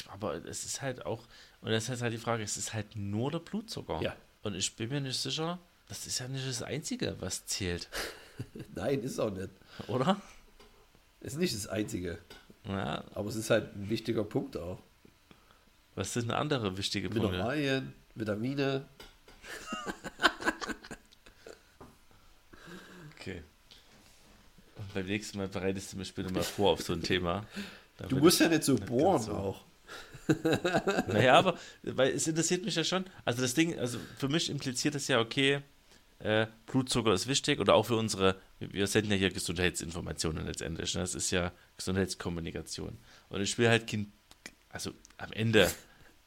Aber 0.09 0.35
es 0.45 0.67
ist 0.67 0.83
halt 0.83 1.07
auch, 1.07 1.25
und 1.63 1.71
das 1.71 1.89
ist 1.89 2.03
halt 2.03 2.13
die 2.13 2.19
Frage, 2.19 2.43
es 2.43 2.59
ist 2.59 2.75
halt 2.75 2.97
nur 2.97 3.31
der 3.31 3.39
Blutzucker. 3.39 4.03
Ja. 4.03 4.15
Und 4.43 4.55
ich 4.55 4.77
bin 4.77 4.91
mir 4.91 5.01
nicht 5.01 5.19
sicher, 5.19 5.59
das 5.89 6.07
ist 6.07 6.19
ja 6.21 6.29
nicht 6.29 6.47
das 6.47 6.63
Einzige, 6.63 7.17
was 7.21 7.47
zählt, 7.47 7.89
Nein, 8.75 9.03
ist 9.03 9.19
auch 9.19 9.31
nicht. 9.31 9.51
oder? 9.89 10.21
Ist 11.21 11.37
nicht 11.39 11.55
das 11.55 11.67
Einzige, 11.67 12.19
Ja, 12.65 13.03
aber 13.15 13.29
es 13.29 13.37
ist 13.37 13.51
halt 13.51 13.75
ein 13.75 13.89
wichtiger 13.91 14.23
Punkt 14.25 14.57
auch. 14.57 14.79
was 15.97 16.13
sind 16.13 16.31
andere 16.31 16.77
wichtige 16.77 17.09
Punkte? 17.11 17.31
Mineralien, 17.33 17.93
Vitamine. 18.15 18.85
Okay. 23.21 23.43
Und 24.77 24.95
beim 24.95 25.07
nächsten 25.07 25.39
Mal 25.39 25.49
bereitest 25.49 25.93
du 25.93 25.97
mich 25.97 26.15
bitte 26.15 26.33
mal 26.33 26.43
vor 26.43 26.73
auf 26.73 26.83
so 26.83 26.93
ein 26.93 27.03
Thema. 27.03 27.45
Du 28.09 28.17
musst 28.19 28.41
ja 28.41 28.49
nicht 28.49 28.63
so 28.65 28.77
bohren 28.77 29.23
so. 29.23 29.33
auch. 29.33 29.65
Naja, 31.09 31.35
aber 31.39 31.59
weil 31.83 32.13
es 32.13 32.27
interessiert 32.29 32.65
mich 32.65 32.75
ja 32.75 32.85
schon. 32.85 33.05
Also 33.25 33.43
das 33.43 33.55
Ding, 33.55 33.79
also 33.79 33.99
für 34.19 34.29
mich 34.29 34.51
impliziert 34.51 34.95
es 34.95 35.09
ja, 35.09 35.21
okay, 35.21 35.61
äh, 36.21 36.47
Blutzucker 36.67 37.13
ist 37.13 37.27
wichtig 37.29 37.61
oder 37.61 37.75
auch 37.75 37.85
für 37.87 37.97
unsere, 37.97 38.37
wir 38.59 38.87
senden 38.87 39.13
ja 39.13 39.17
hier 39.19 39.31
Gesundheitsinformationen 39.31 40.47
letztendlich. 40.47 40.95
Ne? 40.95 41.01
Das 41.01 41.15
ist 41.15 41.31
ja 41.31 41.53
Gesundheitskommunikation. 41.77 42.99
Und 43.29 43.41
ich 43.41 43.57
will 43.59 43.69
halt 43.69 43.87
Kind, 43.87 44.09
also 44.71 44.91
am 45.17 45.33
Ende 45.33 45.71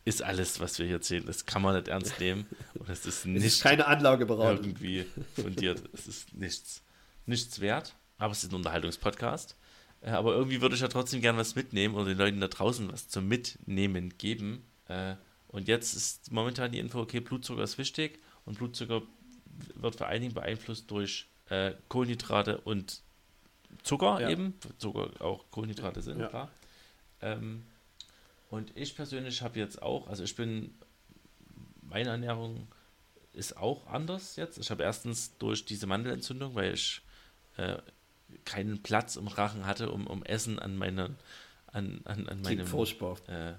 ist 0.05 0.21
alles, 0.23 0.59
was 0.59 0.79
wir 0.79 0.85
hier 0.85 0.95
erzählen, 0.95 1.25
das 1.25 1.45
kann 1.45 1.61
man 1.61 1.75
nicht 1.75 1.87
ernst 1.87 2.19
nehmen 2.19 2.45
und 2.75 2.89
es 2.89 3.05
ist 3.05 3.19
Es 3.19 3.25
nicht 3.25 3.45
ist 3.45 3.61
keine 3.63 3.85
Anlageberatung. 3.87 4.65
irgendwie 4.65 5.05
fundiert. 5.35 5.81
es 5.93 6.07
ist 6.07 6.33
nichts, 6.33 6.81
nichts 7.25 7.59
wert, 7.59 7.95
aber 8.17 8.31
es 8.31 8.43
ist 8.43 8.51
ein 8.51 8.55
Unterhaltungspodcast. 8.55 9.55
Äh, 10.01 10.09
Aber 10.11 10.33
irgendwie 10.33 10.61
würde 10.61 10.73
ich 10.75 10.81
ja 10.81 10.87
trotzdem 10.87 11.21
gern 11.21 11.37
was 11.37 11.53
mitnehmen 11.55 11.93
oder 11.95 12.05
den 12.05 12.17
Leuten 12.17 12.39
da 12.41 12.47
draußen 12.47 12.91
was 12.91 13.09
zum 13.09 13.27
Mitnehmen 13.27 14.17
geben. 14.17 14.63
Äh, 14.87 15.15
Und 15.49 15.67
jetzt 15.67 15.93
ist 15.95 16.31
momentan 16.31 16.71
die 16.71 16.79
Info, 16.79 16.99
okay, 16.99 17.19
Blutzucker 17.19 17.61
ist 17.61 17.77
wichtig 17.77 18.19
und 18.45 18.57
Blutzucker 18.57 19.03
wird 19.75 19.95
vor 19.95 20.07
allen 20.07 20.21
Dingen 20.21 20.33
beeinflusst 20.33 20.89
durch 20.91 21.27
äh, 21.49 21.73
Kohlenhydrate 21.89 22.59
und 22.61 23.01
Zucker 23.83 24.19
Ja. 24.21 24.29
eben. 24.29 24.57
Zucker 24.77 25.09
auch 25.21 25.45
Kohlenhydrate 25.51 26.01
sind, 26.01 26.19
Ja. 26.19 26.27
klar. 26.27 26.51
Ähm, 27.21 27.63
und 28.49 28.75
ich 28.75 28.95
persönlich 28.95 29.41
habe 29.41 29.59
jetzt 29.59 29.81
auch, 29.81 30.07
also 30.07 30.23
ich 30.23 30.35
bin, 30.35 30.73
meine 31.81 32.09
Ernährung 32.09 32.67
ist 33.33 33.55
auch 33.57 33.87
anders 33.87 34.35
jetzt. 34.35 34.57
Ich 34.57 34.71
habe 34.71 34.83
erstens 34.83 35.37
durch 35.37 35.63
diese 35.65 35.87
Mandelentzündung, 35.87 36.53
weil 36.55 36.73
ich 36.73 37.01
äh, 37.57 37.77
keinen 38.45 38.81
Platz 38.83 39.15
im 39.15 39.27
Rachen 39.27 39.65
hatte, 39.65 39.89
um, 39.91 40.07
um 40.07 40.23
Essen 40.23 40.59
an 40.59 40.77
meinen, 40.77 41.15
an, 41.67 42.01
an, 42.05 42.27
an 42.27 42.41
Klingt 42.43 42.43
meinem 42.43 42.67
furchtbar. 42.67 43.17
äh, 43.27 43.53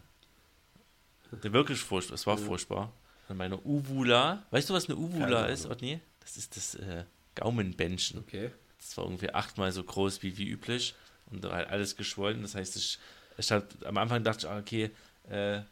wirklich 1.30 1.80
furchtbar, 1.80 2.14
es 2.14 2.26
war 2.26 2.38
Ja. 2.38 2.44
furchtbar. 2.44 2.92
An 3.32 3.38
meiner 3.38 3.64
Uvula. 3.64 4.42
Weißt 4.50 4.68
du, 4.68 4.74
was 4.74 4.90
eine 4.90 4.98
Uvula 4.98 5.46
ist. 5.46 5.64
Otni? 5.64 6.00
Das 6.20 6.36
ist 6.36 6.54
das 6.54 6.74
äh, 6.74 7.04
Gaumenbändchen. 7.34 8.18
Okay. 8.20 8.50
Das 8.78 8.94
war 8.98 9.06
ungefähr 9.06 9.34
achtmal 9.34 9.72
so 9.72 9.82
groß 9.82 10.22
wie, 10.22 10.36
wie 10.36 10.48
üblich 10.48 10.94
und 11.30 11.42
halt 11.46 11.68
alles 11.70 11.96
geschwollen. 11.96 12.42
Das 12.42 12.54
heißt, 12.54 12.76
ich 12.76 12.98
Ich 13.38 13.50
hab, 13.50 13.64
am 13.86 13.96
Anfang 13.96 14.22
dachte 14.22 14.46
ich, 14.46 14.52
ah, 14.52 14.58
okay, 14.58 14.90
äh, 15.30 15.62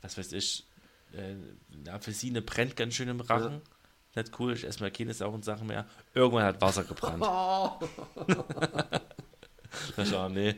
was 0.00 0.16
weiß 0.16 0.32
ich, 0.32 0.64
äh, 1.12 1.34
eine 1.76 1.92
Apfelsine 1.92 2.40
brennt 2.40 2.76
ganz 2.76 2.94
schön 2.94 3.08
im 3.08 3.20
Rachen. 3.20 3.62
Nicht 4.14 4.38
cool, 4.38 4.52
ich 4.52 4.62
esse 4.62 4.80
mal 4.80 4.92
keine 4.92 5.12
sauren 5.12 5.42
Sachen 5.42 5.66
mehr. 5.66 5.86
Irgendwann 6.14 6.44
hat 6.44 6.60
Wasser 6.60 6.84
gebrannt. 6.84 7.24
Da 9.96 10.02
ich, 10.02 10.14
oh, 10.14 10.28
nee, 10.28 10.54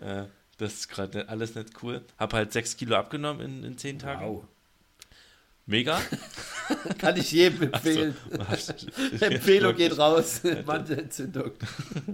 äh, 0.00 0.24
das 0.58 0.74
ist 0.74 0.88
gerade 0.88 1.28
alles 1.28 1.54
nicht 1.54 1.82
cool. 1.82 2.04
Hab 2.18 2.32
halt 2.34 2.52
6 2.52 2.76
Kilo 2.76 2.96
abgenommen 2.96 3.40
in, 3.40 3.64
in 3.64 3.78
10 3.78 4.00
Tagen. 4.00 4.26
Wow. 4.26 4.44
Mega. 5.70 6.02
Kann 6.98 7.16
ich 7.16 7.30
jedem 7.30 7.62
empfehlen. 7.62 8.16
Also, 8.48 8.72
Empfehlung 9.20 9.76
geht 9.76 9.96
raus. 9.96 10.40
Mandelentzündung. 10.66 11.52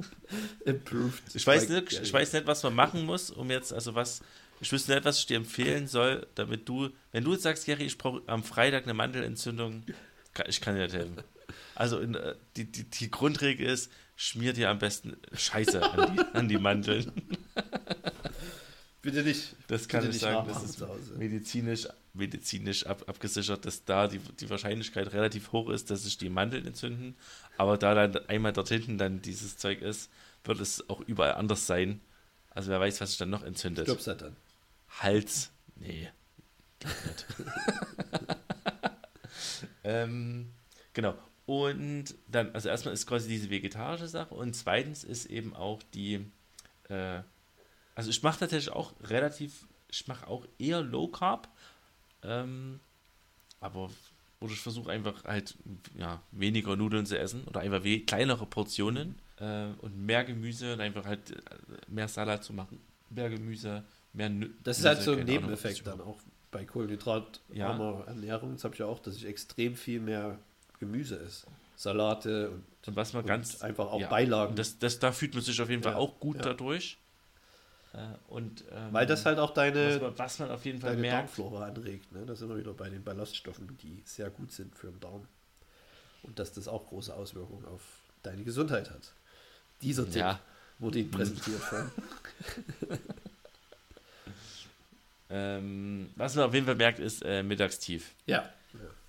Improved. 0.67 1.23
Ich 1.35 1.47
weiß, 1.47 1.71
nicht, 1.71 1.93
ich 1.93 2.13
weiß 2.13 2.35
nicht, 2.35 2.47
was 2.47 2.63
man 2.63 2.75
machen 2.75 3.07
muss, 3.07 3.31
um 3.31 3.51
jetzt, 3.51 3.73
also 3.73 3.95
was, 3.95 4.21
ich 4.61 4.71
wüsste 4.71 4.93
nicht, 4.93 5.07
was 5.07 5.21
ich 5.21 5.27
dir 5.27 5.39
empfehlen 5.39 5.87
soll, 5.87 6.27
damit 6.35 6.69
du, 6.69 6.91
wenn 7.13 7.25
du 7.25 7.33
jetzt 7.33 7.45
sagst, 7.45 7.65
Gary, 7.65 7.85
ich 7.85 7.97
brauche 7.97 8.23
am 8.27 8.45
Freitag 8.45 8.85
eine 8.85 8.95
Mandelentzündung, 8.95 9.85
ich 10.47 10.61
kann 10.61 10.75
dir 10.75 10.83
nicht 10.83 10.95
helfen. 10.95 11.17
Also 11.75 11.99
in, 11.99 12.15
äh, 12.15 12.35
die, 12.57 12.71
die, 12.71 12.85
die 12.85 13.11
Grundregel 13.11 13.67
ist, 13.69 13.91
schmier 14.17 14.53
dir 14.53 14.69
am 14.69 14.79
besten 14.79 15.17
Scheiße 15.33 15.83
an 15.83 16.15
die, 16.15 16.23
an 16.35 16.49
die 16.49 16.59
Mandeln. 16.59 17.11
Bitte 19.07 19.23
nicht. 19.23 19.55
Das 19.69 19.87
kann 19.87 20.03
bitte 20.03 20.17
ich 20.17 20.21
sagen, 20.21 20.49
das 20.49 20.65
ist 20.65 20.83
medizinisch, 21.17 21.87
medizinisch 22.13 22.87
ab, 22.87 23.05
abgesichert, 23.07 23.65
dass 23.65 23.85
da 23.85 24.09
die, 24.09 24.19
die 24.19 24.51
Wahrscheinlichkeit 24.51 25.13
relativ 25.13 25.53
hoch 25.53 25.71
ist, 25.71 25.91
dass 25.91 26.03
sich 26.03 26.19
die 26.19 26.29
Mandeln 26.29 26.67
entzünden. 26.67 27.15
Aber 27.57 27.79
da 27.79 27.95
dann 27.95 28.27
einmal 28.29 28.53
dort 28.53 28.69
hinten 28.69 28.99
dann 28.99 29.23
dieses 29.23 29.59
Zeug 29.59 29.81
ist, 29.81 30.11
wird 30.43 30.59
es 30.59 30.91
auch 30.91 31.01
überall 31.03 31.35
anders 31.35 31.69
sein. 31.69 32.01
Also 32.51 32.71
wer 32.71 32.81
weiß, 32.81 33.01
was 33.01 33.11
sich 33.11 33.19
dann 33.19 33.31
noch 33.31 33.45
entzündet. 33.45 33.87
Dann. 33.89 34.37
Hals. 34.89 35.53
Nee. 35.77 36.11
Ähm, 39.87 40.53
genau. 40.95 41.15
Und 41.47 42.17
dann, 42.27 42.53
also 42.53 42.69
erstmal 42.69 42.93
ist 42.93 43.07
quasi 43.07 43.29
diese 43.29 43.51
vegetarische 43.51 44.09
Sache 44.09 44.35
und 44.35 44.55
zweitens 44.55 45.05
ist 45.05 45.27
eben 45.27 45.55
auch 45.55 45.81
die, 45.95 46.27
äh, 46.89 47.21
also 47.97 48.11
ich 48.11 48.23
mache 48.23 48.39
tatsächlich 48.41 48.73
auch 48.73 48.93
relativ, 49.03 49.67
ich 49.91 50.07
mache 50.07 50.29
auch 50.29 50.47
eher 50.59 50.83
Low 50.83 51.09
Carb, 51.09 51.49
ähm, 52.23 52.79
aber 53.59 53.91
oder 54.39 54.53
ich 54.53 54.61
versuche 54.61 54.91
einfach 54.91 55.25
halt 55.25 55.57
ja, 55.97 56.23
weniger 56.31 56.77
Nudeln 56.77 57.07
zu 57.07 57.19
essen 57.19 57.45
oder 57.45 57.61
einfach 57.61 57.83
kleinere 58.07 58.47
Portionen 58.47 59.19
äh, 59.39 59.69
und 59.79 59.97
mehr 59.97 60.25
Gemüse 60.25 60.75
und 60.75 60.81
einfach 60.81 61.07
halt 61.07 61.31
äh, 61.31 61.41
mehr 61.89 62.07
Salat 62.07 62.45
zu 62.45 62.53
machen, 62.53 62.79
mehr 63.11 63.31
Gemüse, 63.31 63.83
mehr 64.13 64.29
Nü 64.29 64.51
Das 64.63 64.77
ist 64.77 64.85
Nüsse, 64.85 64.95
halt 64.95 65.03
so 65.03 65.13
ein 65.13 65.25
Nebeneffekt 65.25 65.87
dann 65.87 66.03
auch 66.03 66.21
bei 66.51 66.67
kohlenhydratarmer 66.67 68.05
Ernährung. 68.07 68.53
Das 68.53 68.65
habe 68.65 68.75
ich 68.75 68.81
ja 68.81 68.87
auch, 68.87 68.99
dass 68.99 69.17
ich 69.17 69.25
extrem 69.25 69.75
viel 69.75 70.01
mehr 70.01 70.39
Gemüse 70.79 71.19
esse. 71.19 71.47
Salate 71.77 72.51
und, 72.51 72.65
Und 72.87 72.97
was 72.97 73.13
man 73.13 73.25
ganz 73.27 73.63
einfach 73.63 73.87
auch 73.87 74.01
ja, 74.01 74.09
Beilagen. 74.09 74.55
Das, 74.55 74.79
das, 74.79 74.99
da 74.99 75.13
fühlt 75.13 75.35
man 75.35 75.43
sich 75.43 75.61
auf 75.61 75.69
jeden 75.69 75.83
Fall 75.83 75.93
Ja, 75.93 75.99
auch 75.99 76.19
gut 76.21 76.37
ja. 76.37 76.43
dadurch. 76.43 76.99
Äh, 77.97 78.01
und, 78.29 78.65
ähm, 78.71 78.93
weil 78.93 79.07
das 79.07 79.25
halt 79.25 79.39
auch 79.39 79.55
deine, 79.55 80.13
was 80.19 80.39
man 80.39 80.51
auf 80.51 80.65
jeden 80.67 80.81
Fall 80.81 80.91
deine 80.91 81.01
merkt, 81.01 81.29
Darmflora 81.29 81.67
anregt. 81.67 82.13
Ne? 82.13 82.27
Da 82.27 82.37
sind 82.37 82.51
wir 82.51 82.59
wieder 82.59 82.75
bei 82.75 82.91
den 82.91 83.03
Ballaststoffen, 83.03 83.79
die 83.79 84.03
sehr 84.05 84.29
gut 84.29 84.53
sind 84.53 84.77
für 84.77 84.89
den 84.89 85.01
Darm. 85.01 85.27
Und 86.23 86.39
dass 86.39 86.53
das 86.53 86.69
auch 86.69 86.87
große 86.89 87.15
Auswirkungen 87.15 87.65
auf 87.65 87.81
deine 88.23 88.45
Gesundheit 88.45 88.91
hat. 88.91 89.13
Dieser 89.81 90.05
Tipp 90.05 90.17
ja, 90.17 90.41
wurde 90.79 90.99
Ihnen 90.99 91.11
präsentiert 91.11 91.61
von. 91.61 91.91
ähm, 95.31 96.11
was 96.17 96.35
man 96.35 96.45
auf 96.47 96.55
jeden 96.55 96.67
Fall 96.67 96.75
merkt, 96.75 96.99
ist 96.99 97.23
äh, 97.25 97.43
Mittagstief. 97.43 98.13
Ja. 98.27 98.51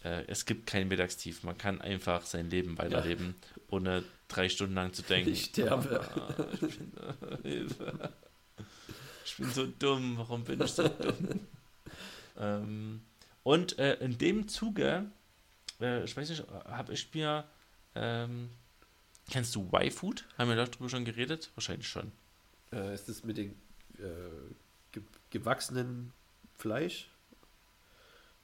Äh, 0.04 0.23
es 0.28 0.45
gibt 0.45 0.67
kein 0.67 0.88
Mittagstief. 0.88 1.43
Man 1.43 1.58
kann 1.58 1.82
einfach 1.82 2.26
sein 2.26 2.50
Leben 2.50 2.78
weiterleben, 2.78 3.36
ohne 3.69 4.04
drei 4.28 4.47
Stunden 4.47 4.76
lang 4.76 4.93
zu 4.93 5.02
denken. 5.10 5.32
Ich 5.32 5.45
sterbe. 5.45 6.00
Ah, 6.02 6.45
ich, 6.54 6.78
bin, 6.78 6.91
Hilfe. 7.43 8.13
Ich 9.26 9.38
bin 9.38 9.52
so 9.52 9.65
dumm. 9.67 10.17
Warum 10.17 10.43
bin 10.43 10.62
ich 10.62 10.72
so 10.72 10.88
dumm? 10.88 11.39
ähm, 12.38 13.02
und 13.43 13.78
äh, 13.80 13.96
in 13.96 14.17
dem 14.17 14.48
Zuge, 14.48 15.06
äh, 15.80 16.04
ich 16.04 16.15
weiß 16.17 16.30
nicht, 16.30 16.43
habe 16.65 16.93
ich 16.93 17.13
mir, 17.13 17.46
ähm, 17.96 18.50
kennst 19.30 19.56
du 19.56 19.70
Y-Food? 19.74 20.26
Haben 20.38 20.50
wir 20.50 20.56
darüber 20.56 20.89
schon 20.89 21.06
geredet? 21.06 21.52
Wahrscheinlich 21.56 21.88
schon. 21.88 22.12
Äh, 22.72 22.93
ist 22.93 23.08
das 23.08 23.24
mit 23.24 23.38
dem 23.38 23.52
äh, 24.00 24.04
ge 24.91 25.04
gewachsenen 25.30 26.12
Fleisch? 26.58 27.10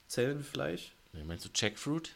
Zellenfleisch? 0.08 0.92
Nee, 1.14 1.24
meinst 1.24 1.46
du 1.46 1.50
Jackfruit? 1.54 2.16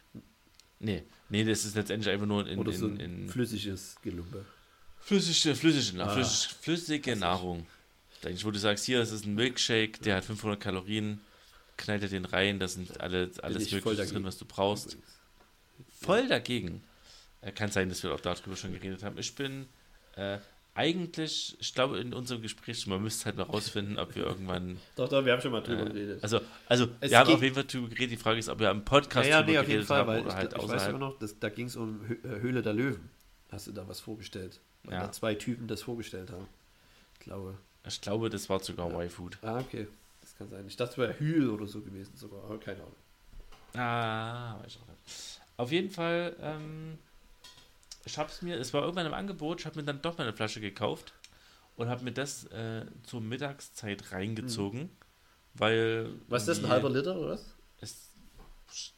Nee, 0.80 1.02
nee, 1.28 1.44
das 1.44 1.64
ist 1.64 1.74
letztendlich 1.74 2.12
einfach 2.12 2.26
nur 2.26 2.46
in, 2.46 2.58
Oder 2.58 2.72
so 2.72 2.86
in, 2.86 3.00
in 3.00 3.28
flüssiges 3.28 3.96
Gelumpe? 4.02 4.44
flüssige, 5.00 5.54
flüssige, 5.54 6.04
Ah. 6.04 6.08
flüssige, 6.08 6.54
flüssige 6.54 7.16
Nahrung. 7.16 7.66
Eigentlich, 8.24 8.44
wo 8.44 8.50
du 8.50 8.58
sagst, 8.58 8.84
hier, 8.84 9.00
es 9.00 9.12
ist 9.12 9.24
ein 9.26 9.34
Milkshake, 9.34 10.00
der 10.00 10.16
hat 10.16 10.24
500 10.24 10.58
Kalorien, 10.60 11.20
knallt 11.76 12.02
dir 12.02 12.08
den 12.08 12.24
rein, 12.24 12.58
da 12.58 12.66
sind 12.68 13.00
alle, 13.00 13.30
alles 13.42 13.70
Mögliche 13.70 14.06
drin, 14.06 14.24
was 14.24 14.38
du 14.38 14.44
brauchst. 14.44 14.94
Übrigens. 14.94 15.18
Voll 16.00 16.28
dagegen. 16.28 16.82
Äh, 17.40 17.52
kann 17.52 17.70
sein, 17.70 17.88
dass 17.88 18.02
wir 18.02 18.12
auch 18.12 18.20
darüber 18.20 18.56
schon 18.56 18.72
geredet 18.72 19.04
haben. 19.04 19.16
Ich 19.18 19.34
bin 19.36 19.66
äh, 20.16 20.38
eigentlich, 20.74 21.56
ich 21.60 21.72
glaube, 21.74 21.98
in 21.98 22.12
unserem 22.12 22.42
Gespräch, 22.42 22.84
man 22.88 23.00
müsste 23.02 23.26
halt 23.26 23.36
noch 23.36 23.48
rausfinden, 23.52 23.98
ob 23.98 24.14
wir 24.16 24.24
irgendwann. 24.24 24.78
Doch, 24.96 25.08
doch, 25.08 25.24
wir 25.24 25.32
haben 25.32 25.40
schon 25.40 25.52
mal 25.52 25.60
drüber 25.60 25.82
Äh, 25.82 25.92
geredet. 25.92 26.22
also, 26.22 26.40
also 26.66 26.88
Es 27.00 27.10
wir 27.12 27.18
haben 27.18 27.30
auf 27.32 27.42
jeden 27.42 27.54
Fall 27.54 27.64
drüber 27.64 27.88
geredet. 27.88 28.10
Die 28.12 28.16
Frage 28.16 28.38
ist, 28.40 28.48
ob 28.48 28.58
wir 28.58 28.70
am 28.70 28.84
Podcast 28.84 29.28
ja, 29.28 29.36
ja, 29.36 29.42
drüber 29.42 29.52
nee, 29.52 29.58
auf 29.58 29.68
jeden 29.68 29.84
Fall, 29.84 30.00
haben 30.00 30.06
weil 30.08 30.20
oder 30.22 30.28
ich, 30.30 30.34
halt 30.34 30.52
ich 30.52 30.58
weiß 30.58 30.64
außerhalb. 30.64 30.90
immer 30.90 30.98
noch, 30.98 31.18
das, 31.18 31.38
da 31.38 31.48
ging 31.48 31.66
es 31.66 31.76
um 31.76 32.00
äh, 32.24 32.40
Höhle 32.40 32.62
der 32.62 32.72
Löwen. 32.74 33.08
Hast 33.50 33.68
du 33.68 33.72
da 33.72 33.86
was 33.88 34.00
vorgestellt? 34.00 34.60
Weil 34.84 34.94
Ja. 34.94 35.06
da 35.06 35.12
zwei 35.12 35.34
Typen 35.34 35.68
das 35.68 35.82
vorgestellt 35.82 36.30
haben. 36.30 36.46
Ich 37.14 37.20
glaube. 37.20 37.56
Ich 37.88 38.00
glaube, 38.00 38.30
das 38.30 38.48
war 38.48 38.60
sogar 38.60 38.90
Ja. 38.90 39.00
Y-Food. 39.00 39.38
Ah, 39.42 39.58
okay. 39.58 39.88
Das 40.20 40.36
kann 40.36 40.48
sein. 40.50 40.64
Ich 40.66 40.76
dachte, 40.76 40.92
es 40.92 40.98
wäre 40.98 41.18
Hühl 41.18 41.50
oder 41.50 41.66
so 41.66 41.80
gewesen 41.80 42.16
sogar, 42.16 42.44
aber 42.44 42.58
keine 42.58 42.80
Ahnung. 42.80 42.94
Ah, 43.74 44.58
weiß 44.60 44.66
ich 44.74 44.80
auch 44.80 44.86
nicht. 44.88 45.40
Auf 45.56 45.72
jeden 45.72 45.90
Fall, 45.90 46.36
ähm, 46.40 46.98
ich 48.04 48.16
hab's 48.16 48.42
mir, 48.42 48.56
es 48.58 48.72
war 48.72 48.82
irgendwann 48.82 49.06
im 49.06 49.14
Angebot, 49.14 49.60
ich 49.60 49.66
habe 49.66 49.76
mir 49.76 49.84
dann 49.84 50.00
doch 50.02 50.16
mal 50.16 50.24
eine 50.24 50.32
Flasche 50.32 50.60
gekauft 50.60 51.12
und 51.76 51.88
habe 51.88 52.04
mir 52.04 52.12
das 52.12 52.44
äh, 52.46 52.86
zur 53.04 53.20
Mittagszeit 53.20 54.12
reingezogen, 54.12 54.90
weil. 55.54 56.12
Was 56.28 56.42
ist 56.42 56.48
das, 56.48 56.64
ein 56.64 56.68
halber 56.68 56.90
Liter 56.90 57.16
oder 57.16 57.30
was? 57.30 57.46
Es, 57.80 58.10
ich 58.72 58.94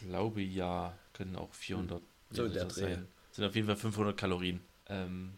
glaube 0.00 0.40
ja, 0.42 0.96
können 1.12 1.36
auch 1.36 1.52
400 1.54 2.00
So 2.30 2.44
in 2.44 2.52
der 2.52 2.64
Milliliter 2.64 2.74
Dreh. 2.74 2.94
sein. 2.94 3.08
Sind 3.32 3.44
auf 3.44 3.54
jeden 3.54 3.66
Fall 3.66 3.76
500 3.76 4.16
Kalorien. 4.16 4.60
Ähm, 4.88 5.34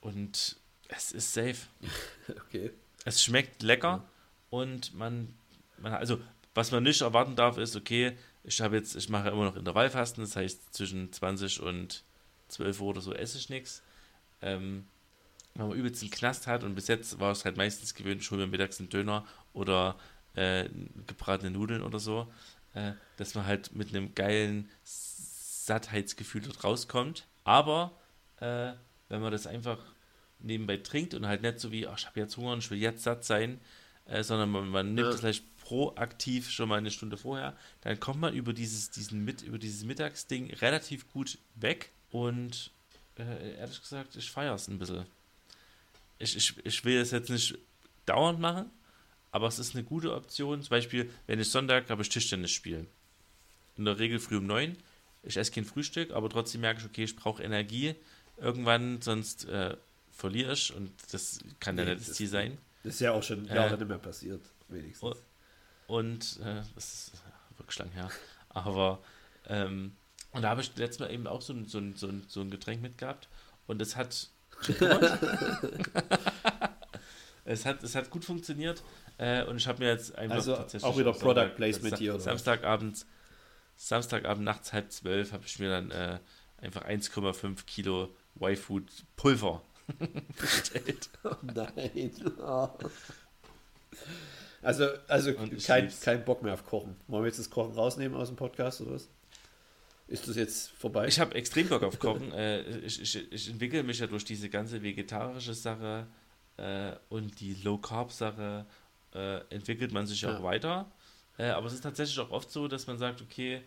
und 0.00 0.56
es 0.88 1.12
ist 1.12 1.32
safe. 1.32 1.56
Okay. 2.46 2.72
Es 3.04 3.22
schmeckt 3.22 3.62
lecker 3.62 4.04
und 4.50 4.94
man, 4.94 5.34
man, 5.78 5.94
also 5.94 6.20
was 6.54 6.72
man 6.72 6.82
nicht 6.82 7.00
erwarten 7.00 7.36
darf, 7.36 7.56
ist, 7.56 7.74
okay, 7.74 8.18
ich 8.44 8.60
habe 8.60 8.76
jetzt, 8.76 8.96
ich 8.96 9.08
mache 9.08 9.30
immer 9.30 9.44
noch 9.44 9.56
Intervallfasten, 9.56 10.22
das 10.22 10.36
heißt 10.36 10.74
zwischen 10.74 11.10
20 11.10 11.62
und 11.62 12.02
12 12.48 12.80
Uhr 12.80 12.88
oder 12.88 13.00
so 13.00 13.14
esse 13.14 13.38
ich 13.38 13.48
nichts. 13.48 13.82
Ähm, 14.42 14.86
wenn 15.54 15.68
man 15.68 15.78
übelst 15.78 16.02
einen 16.02 16.10
Knast 16.10 16.46
hat 16.46 16.64
und 16.64 16.74
bis 16.74 16.88
jetzt 16.88 17.18
war 17.18 17.32
es 17.32 17.44
halt 17.44 17.56
meistens 17.56 17.94
gewöhnt, 17.94 18.20
ich 18.20 18.30
hole 18.30 18.42
mir 18.42 18.46
mittags 18.46 18.78
einen 18.78 18.90
Döner 18.90 19.26
oder 19.52 19.96
äh, 20.34 20.68
gebratene 21.06 21.50
Nudeln 21.50 21.82
oder 21.82 21.98
so, 21.98 22.30
äh, 22.74 22.92
dass 23.16 23.34
man 23.34 23.46
halt 23.46 23.74
mit 23.74 23.88
einem 23.88 24.14
geilen 24.14 24.70
Sattheitsgefühl 24.84 26.42
dort 26.42 26.64
rauskommt. 26.64 27.26
Aber 27.44 27.92
äh, 28.40 28.72
wenn 29.08 29.20
man 29.20 29.32
das 29.32 29.46
einfach 29.46 29.78
nebenbei 30.40 30.76
trinkt 30.78 31.14
und 31.14 31.26
halt 31.26 31.42
nicht 31.42 31.60
so 31.60 31.72
wie, 31.72 31.86
ach, 31.86 31.98
ich 31.98 32.06
habe 32.06 32.20
jetzt 32.20 32.36
Hunger 32.36 32.52
und 32.52 32.58
ich 32.60 32.70
will 32.70 32.78
jetzt 32.78 33.02
satt 33.02 33.24
sein, 33.24 33.60
äh, 34.06 34.22
sondern 34.22 34.50
man, 34.50 34.68
man 34.68 34.86
nimmt 34.94 35.06
Ja. 35.06 35.10
das 35.10 35.20
vielleicht 35.20 35.44
proaktiv 35.58 36.50
schon 36.50 36.68
mal 36.68 36.76
eine 36.78 36.90
Stunde 36.90 37.16
vorher, 37.16 37.56
dann 37.82 38.00
kommt 38.00 38.20
man 38.20 38.34
über 38.34 38.52
dieses, 38.52 38.90
diesen 38.90 39.24
mit, 39.24 39.42
über 39.42 39.58
dieses 39.58 39.84
Mittagsding 39.84 40.50
relativ 40.54 41.08
gut 41.12 41.38
weg 41.56 41.90
und 42.10 42.70
äh, 43.18 43.56
ehrlich 43.58 43.80
gesagt, 43.80 44.16
ich 44.16 44.30
feiere 44.30 44.54
es 44.54 44.68
ein 44.68 44.78
bisschen. 44.78 45.04
Ich, 46.18 46.36
ich, 46.36 46.54
ich 46.64 46.84
will 46.84 46.98
es 46.98 47.10
jetzt 47.10 47.30
nicht 47.30 47.58
dauernd 48.06 48.40
machen, 48.40 48.70
aber 49.30 49.46
es 49.46 49.58
ist 49.58 49.74
eine 49.74 49.84
gute 49.84 50.14
Option. 50.14 50.62
Zum 50.62 50.70
Beispiel, 50.70 51.10
wenn 51.26 51.38
ich 51.38 51.50
Sonntag 51.50 51.90
habe 51.90 52.02
ich 52.02 52.08
Tischtennis 52.08 52.50
spielen. 52.50 52.86
In 53.76 53.84
der 53.84 53.98
Regel 53.98 54.18
früh 54.18 54.38
um 54.38 54.46
neun. 54.46 54.76
Ich 55.22 55.36
esse 55.36 55.52
kein 55.52 55.64
Frühstück, 55.64 56.12
aber 56.12 56.30
trotzdem 56.30 56.62
merke 56.62 56.80
ich, 56.80 56.86
okay, 56.86 57.04
ich 57.04 57.14
brauche 57.14 57.42
Energie 57.42 57.94
irgendwann, 58.38 59.02
sonst 59.02 59.44
äh, 59.46 59.76
verliere 60.18 60.52
ich 60.52 60.74
und 60.74 60.92
das 61.12 61.38
kann 61.60 61.78
ja 61.78 61.84
Nee, 61.84 61.94
nicht 61.94 62.08
das 62.08 62.16
Ziel 62.16 62.28
sein. 62.28 62.58
Das 62.82 62.94
ist 62.94 63.00
ja 63.00 63.12
auch 63.12 63.22
schon 63.22 63.48
Äh, 63.48 63.70
nicht 63.70 63.88
mehr 63.88 63.98
passiert, 63.98 64.42
wenigstens. 64.68 65.02
Oh. 65.02 65.94
Und 65.96 66.40
äh, 66.42 66.62
das 66.74 66.94
ist 66.94 67.12
wirklich 67.56 67.78
lang 67.78 67.90
her. 67.92 68.10
Aber 68.50 68.98
ähm, 69.46 69.96
und 70.32 70.42
da 70.42 70.50
habe 70.50 70.60
ich 70.60 70.76
letztes 70.76 70.98
Mal 70.98 71.10
eben 71.12 71.26
auch 71.26 71.40
so 71.40 71.52
ein, 71.54 71.64
so 71.66 71.78
ein, 71.78 71.94
so 71.96 72.08
ein, 72.08 72.24
so 72.28 72.40
ein 72.40 72.50
Getränk 72.50 72.82
mitgehabt 72.82 73.28
und 73.66 73.80
es 73.80 73.96
hat 73.96 74.28
Es 77.44 77.64
hat, 77.64 77.82
es 77.82 77.94
hat 77.94 78.10
gut 78.10 78.26
funktioniert 78.26 78.82
äh, 79.16 79.42
und 79.44 79.56
ich 79.56 79.66
habe 79.66 79.82
mir 79.82 79.88
jetzt 79.90 80.14
einfach 80.18 80.36
Also 80.36 80.54
tatsächlich 80.54 80.84
auch 80.84 80.98
wieder 80.98 81.12
Product 81.12 81.54
Placement 81.56 81.96
hier, 81.96 82.14
oder? 82.14 82.22
Samstagabend, 82.22 83.06
Samstagabend 83.76 84.44
nachts 84.44 84.74
halb 84.74 84.92
zwölf 84.92 85.32
habe 85.32 85.44
ich 85.46 85.58
mir 85.58 85.70
dann 85.70 85.90
äh, 85.90 86.18
einfach 86.58 86.84
1,5 86.84 87.64
Kilo 87.64 88.14
Y-Food 88.38 88.90
Pulver 89.16 89.62
bestellt. 90.40 91.08
Oh 91.24 91.34
nein. 91.42 92.10
Oh. 92.40 92.68
Also, 94.60 94.88
also 95.06 95.32
kein, 95.64 95.88
kein 96.02 96.24
Bock 96.24 96.42
mehr 96.42 96.52
auf 96.54 96.66
Kochen. 96.66 96.96
Wollen 97.06 97.22
wir 97.22 97.28
jetzt 97.28 97.38
das 97.38 97.48
Kochen 97.48 97.72
rausnehmen 97.74 98.16
aus 98.18 98.26
dem 98.28 98.36
Podcast 98.36 98.80
oder 98.80 98.92
was? 98.94 99.08
Ist 100.08 100.26
das 100.26 100.34
jetzt 100.36 100.70
vorbei? 100.72 101.06
Ich 101.06 101.20
habe 101.20 101.34
extrem 101.36 101.68
Bock 101.68 101.82
auf 101.84 101.98
Kochen. 102.00 102.32
äh, 102.32 102.62
ich, 102.80 103.00
ich, 103.00 103.32
ich 103.32 103.48
entwickle 103.50 103.84
mich 103.84 104.00
ja 104.00 104.08
durch 104.08 104.24
diese 104.24 104.48
ganze 104.48 104.82
vegetarische 104.82 105.54
Sache 105.54 106.08
äh, 106.56 106.90
und 107.08 107.38
die 107.40 107.54
Low 107.62 107.78
Carb 107.78 108.10
Sache 108.10 108.66
äh, 109.14 109.38
entwickelt 109.54 109.92
man 109.92 110.06
sich 110.08 110.22
ja 110.22 110.30
Ja. 110.30 110.38
auch 110.38 110.42
weiter. 110.42 110.90
Äh, 111.38 111.50
aber 111.50 111.68
es 111.68 111.74
ist 111.74 111.82
tatsächlich 111.82 112.18
auch 112.18 112.30
oft 112.32 112.50
so, 112.50 112.66
dass 112.66 112.88
man 112.88 112.98
sagt, 112.98 113.22
okay, 113.22 113.62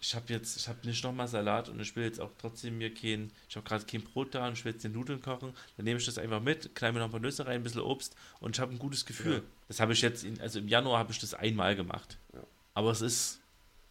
ich 0.00 0.14
habe 0.14 0.32
jetzt, 0.32 0.56
ich 0.56 0.68
habe 0.68 0.86
nicht 0.86 1.02
nochmal 1.02 1.26
Salat 1.26 1.68
und 1.68 1.80
ich 1.80 1.94
will 1.96 2.04
jetzt 2.04 2.20
auch 2.20 2.30
trotzdem 2.38 2.78
mir 2.78 2.94
kein, 2.94 3.32
ich 3.48 3.56
habe 3.56 3.66
gerade 3.66 3.84
kein 3.84 4.02
Brot 4.02 4.34
da 4.34 4.46
und 4.46 4.52
ich 4.52 4.64
will 4.64 4.72
jetzt 4.72 4.84
den 4.84 4.92
Nudeln 4.92 5.20
kochen, 5.20 5.52
dann 5.76 5.84
nehme 5.84 5.98
ich 5.98 6.06
das 6.06 6.18
einfach 6.18 6.40
mit, 6.40 6.74
knall 6.74 6.92
mir 6.92 7.00
noch 7.00 7.06
ein 7.06 7.10
paar 7.10 7.20
Nüsse 7.20 7.46
rein, 7.46 7.56
ein 7.56 7.62
bisschen 7.62 7.80
Obst 7.80 8.14
und 8.40 8.56
ich 8.56 8.60
habe 8.60 8.72
ein 8.72 8.78
gutes 8.78 9.06
Gefühl. 9.06 9.36
Ja. 9.36 9.42
Das 9.66 9.80
habe 9.80 9.92
ich 9.92 10.00
jetzt, 10.00 10.22
in, 10.24 10.40
also 10.40 10.60
im 10.60 10.68
Januar 10.68 10.98
habe 10.98 11.12
ich 11.12 11.18
das 11.18 11.34
einmal 11.34 11.74
gemacht. 11.74 12.16
Ja. 12.32 12.44
Aber 12.74 12.92
es 12.92 13.00
ist, 13.00 13.40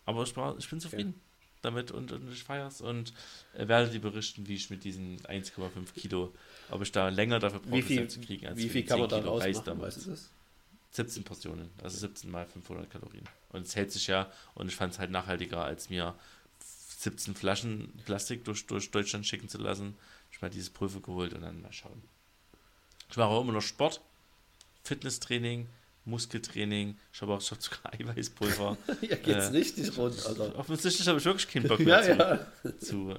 aber 0.06 0.24
ich, 0.24 0.36
war, 0.38 0.58
ich 0.58 0.70
bin 0.70 0.80
zufrieden 0.80 1.20
damit 1.62 1.92
und, 1.92 2.12
und 2.12 2.32
ich 2.32 2.44
feier's 2.44 2.80
und 2.82 3.12
äh, 3.54 3.68
werde 3.68 3.92
dir 3.92 4.00
berichten, 4.00 4.48
wie 4.48 4.56
ich 4.56 4.70
mit 4.70 4.84
diesen 4.84 5.20
1,5 5.20 5.94
Kilo, 5.96 6.34
ob 6.70 6.82
ich 6.82 6.92
da 6.92 7.10
länger 7.10 7.40
dafür 7.40 7.60
brauche, 7.60 7.80
das 7.80 7.88
viel, 7.88 8.00
halt 8.00 8.12
zu 8.12 8.22
kriegen, 8.22 8.48
als 8.48 8.58
wie 8.58 8.70
viel 8.70 8.84
kann 8.86 9.00
man 9.00 9.10
10 9.10 9.18
da 9.18 9.24
Kilo 9.24 9.38
Reis 9.38 9.64
damals. 9.64 9.98
Weißt 9.98 10.08
du 10.08 10.12
das? 10.12 10.32
17 10.92 11.24
Portionen, 11.24 11.70
also 11.84 11.98
17 11.98 12.32
mal 12.32 12.46
500 12.46 12.90
Kalorien. 12.90 13.28
Und 13.50 13.66
es 13.66 13.76
hält 13.76 13.92
sich 13.92 14.08
ja, 14.08 14.32
und 14.56 14.68
ich 14.68 14.76
fand 14.76 14.94
es 14.94 15.00
halt 15.00 15.12
nachhaltiger, 15.12 15.64
als 15.64 15.90
mir 15.90 16.16
17 17.00 17.36
Flaschen 17.36 17.94
Plastik 18.06 18.44
durch, 18.44 18.66
durch 18.68 18.92
Deutschland 18.92 19.26
schicken 19.26 19.48
zu 19.50 19.58
lassen. 19.58 19.96
Ich 20.32 20.38
habe 20.38 20.48
mal 20.48 20.50
dieses 20.50 20.70
Pulver 20.70 21.00
geholt 21.02 21.34
und 21.34 21.42
dann 21.42 21.62
mal 21.62 21.72
schauen. 21.72 22.02
Ich 23.10 23.16
mache 23.18 23.30
auch 23.30 23.42
immer 23.42 23.54
noch 23.54 23.62
Sport, 23.62 24.02
Fitnesstraining, 24.84 25.68
Muskeltraining. 26.06 26.98
Ich 27.14 27.22
habe 27.22 27.34
auch 27.34 27.42
ich 27.42 27.52
hab 27.52 27.62
sogar 27.62 27.94
Eiweißpulver. 27.94 28.78
ja, 29.02 29.16
geht's 29.16 29.46
Äh, 29.48 29.52
richtig 29.52 29.98
rund, 29.98 30.26
Alter. 30.26 30.58
Offensichtlich 30.58 31.08
habe 31.08 31.20
ich 31.20 31.26
wirklich 31.26 31.48
keinen 31.48 31.68
Bock 31.70 31.80
mehr 31.80 32.06
Ja, 32.06 32.40
zu, 32.64 32.70
ja. 32.70 32.78
zu, 32.80 33.16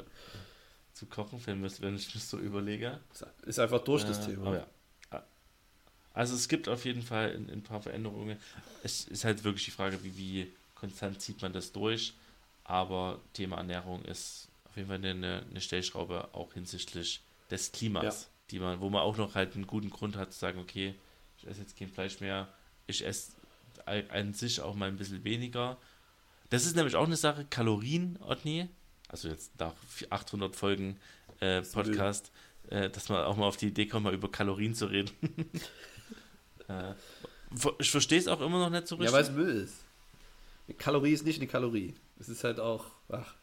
zu 0.94 1.06
kochen, 1.06 1.40
wenn, 1.46 1.62
wir- 1.62 1.70
wenn 1.80 1.96
ich 1.96 2.12
das 2.12 2.28
so 2.28 2.38
überlege. 2.38 3.00
Ist 3.46 3.58
einfach 3.58 3.80
durch 3.84 4.04
das 4.04 4.18
Äh, 4.26 4.30
Thema. 4.32 4.46
aber 4.48 4.56
ja. 4.58 4.66
Also 6.18 6.34
es 6.34 6.48
gibt 6.48 6.68
auf 6.68 6.84
jeden 6.84 7.02
Fall 7.02 7.32
ein, 7.36 7.48
ein 7.48 7.62
paar 7.62 7.80
Veränderungen. 7.80 8.38
Es 8.82 9.04
ist 9.04 9.24
halt 9.24 9.44
wirklich 9.44 9.66
die 9.66 9.70
Frage, 9.70 10.02
wie, 10.02 10.16
wie 10.18 10.52
konstant 10.74 11.22
zieht 11.22 11.40
man 11.42 11.52
das 11.52 11.70
durch. 11.70 12.12
Aber 12.64 13.20
Thema 13.34 13.58
Ernährung 13.58 14.04
ist 14.04 14.48
auf 14.64 14.76
jeden 14.76 14.88
Fall 14.88 14.96
eine, 14.96 15.44
eine 15.48 15.60
Stellschraube 15.60 16.28
auch 16.32 16.54
hinsichtlich 16.54 17.20
des 17.52 17.70
Klimas, 17.70 18.22
Ja. 18.22 18.28
die 18.50 18.58
man, 18.58 18.80
wo 18.80 18.90
man 18.90 19.02
auch 19.02 19.16
noch 19.16 19.36
halt 19.36 19.54
einen 19.54 19.68
guten 19.68 19.90
Grund 19.90 20.16
hat 20.16 20.32
zu 20.32 20.40
sagen, 20.40 20.58
okay, 20.58 20.92
ich 21.38 21.46
esse 21.46 21.60
jetzt 21.60 21.78
kein 21.78 21.88
Fleisch 21.88 22.18
mehr, 22.18 22.48
ich 22.88 23.06
esse 23.06 23.30
an 23.86 24.34
sich 24.34 24.60
auch 24.60 24.74
mal 24.74 24.88
ein 24.88 24.96
bisschen 24.96 25.22
weniger. 25.22 25.76
Das 26.50 26.66
ist 26.66 26.74
nämlich 26.74 26.96
auch 26.96 27.06
eine 27.06 27.16
Sache, 27.16 27.46
Kalorien, 27.48 28.18
Otni, 28.26 28.68
also 29.06 29.28
jetzt 29.28 29.52
nach 29.60 29.74
800 30.10 30.56
Folgen 30.56 30.98
äh. 31.38 31.62
Podcast, 31.62 32.32
äh, 32.70 32.90
dass 32.90 33.08
man 33.08 33.24
auch 33.24 33.36
mal 33.36 33.46
auf 33.46 33.56
die 33.56 33.68
Idee 33.68 33.86
kommt, 33.86 34.02
mal 34.02 34.14
über 34.14 34.28
Kalorien 34.28 34.74
zu 34.74 34.86
reden. 34.86 35.12
ich 37.78 37.90
verstehe 37.90 38.18
es 38.18 38.28
auch 38.28 38.40
immer 38.40 38.58
noch 38.58 38.70
nicht 38.70 38.86
so 38.88 38.96
Ja, 38.96 39.02
richtig. 39.02 39.14
weil 39.14 39.22
es 39.24 39.30
Müll 39.30 39.62
ist. 39.64 39.74
Eine 40.66 40.76
Kalorie 40.76 41.12
ist 41.12 41.24
nicht 41.24 41.38
eine 41.38 41.46
Kalorie. 41.48 41.94
Es 42.20 42.28
ist 42.28 42.44
halt 42.44 42.60
auch, 42.60 42.86
ach, 43.08 43.34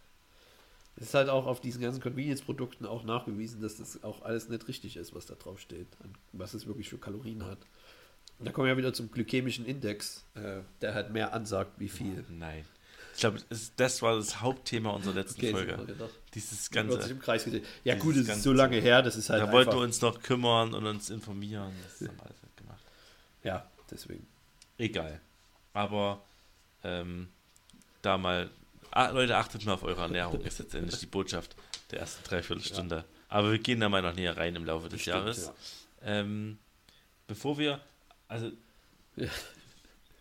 es 0.97 1.07
ist 1.07 1.13
halt 1.13 1.29
auch 1.29 1.45
auf 1.47 1.59
diesen 1.59 1.81
ganzen 1.81 2.01
Convenience-Produkten 2.01 2.85
auch 2.85 3.03
nachgewiesen, 3.03 3.61
dass 3.61 3.77
das 3.77 4.03
auch 4.03 4.21
alles 4.21 4.47
nicht 4.47 4.67
richtig 4.67 4.95
ist, 4.95 5.13
was 5.15 5.25
da 5.25 5.35
drauf 5.35 5.59
steht, 5.59 5.88
was 6.33 6.53
es 6.53 6.67
wirklich 6.67 6.89
für 6.89 6.97
Kalorien 6.97 7.45
hat. 7.45 7.57
Und 8.38 8.45
da 8.45 8.51
kommen 8.51 8.65
wir 8.67 8.73
ja 8.73 8.77
wieder 8.77 8.93
zum 8.93 9.11
glykämischen 9.11 9.65
Index, 9.65 10.23
äh, 10.35 10.59
der 10.81 10.93
halt 10.93 11.11
mehr 11.11 11.33
ansagt, 11.33 11.71
wie 11.79 11.89
viel. 11.89 12.23
Nein. 12.29 12.65
Ich 13.13 13.21
glaube, 13.21 13.39
das, 13.77 14.01
war 14.01 14.17
das 14.17 14.41
Hauptthema 14.41 14.89
unserer 14.89 15.13
letzten 15.15 15.39
Okay, 15.39 15.51
Folge. 15.51 15.77
Dieses 16.33 16.51
Wird 16.51 16.91
sich 16.91 16.99
ganze. 16.99 17.11
im 17.11 17.19
Kreis 17.19 17.45
gedreht. 17.45 17.63
Ja 17.85 17.95
gut, 17.95 18.15
es 18.15 18.21
ist 18.23 18.27
ganze 18.27 18.43
so 18.43 18.51
lange 18.51 18.77
her, 18.77 19.01
das 19.01 19.15
ist 19.15 19.29
halt 19.29 19.41
Da 19.41 19.51
wollten 19.53 19.71
wir 19.71 19.79
uns 19.79 20.01
noch 20.01 20.21
kümmern 20.21 20.73
und 20.73 20.85
uns 20.85 21.09
informieren. 21.09 21.71
Das 21.83 22.07
haben 22.09 22.17
wir 22.17 22.23
alles 22.25 22.43
nicht 22.43 22.57
gemacht. 22.57 22.83
Ja, 23.45 23.65
deswegen. 23.89 24.27
Egal. 24.77 25.21
Aber 25.73 26.21
ähm, 26.84 27.29
da 28.01 28.17
mal. 28.17 28.49
Ah, 28.91 29.10
Leute, 29.10 29.36
achtet 29.38 29.65
mal 29.65 29.73
auf 29.73 29.84
eure 29.84 30.01
Ernährung, 30.03 30.39
ist 30.41 30.60
letztendlich 30.60 30.99
die 30.99 31.05
Botschaft 31.05 31.55
der 31.91 31.99
ersten 31.99 32.23
Dreiviertelstunde. 32.23 33.03
Aber 33.29 33.51
wir 33.51 33.60
gehen 33.60 33.79
da 33.79 33.89
mal 33.89 34.01
noch 34.01 34.13
näher 34.15 34.36
rein 34.38 34.55
im 34.55 34.65
Laufe 34.65 34.86
des 34.89 34.97
Bestimmt, 34.99 35.15
Jahres. 35.17 35.45
ja. 35.47 35.53
Ähm, 36.03 36.58
bevor 37.27 37.58
wir, 37.58 37.81
also 38.29 38.51
Ja. 39.17 39.27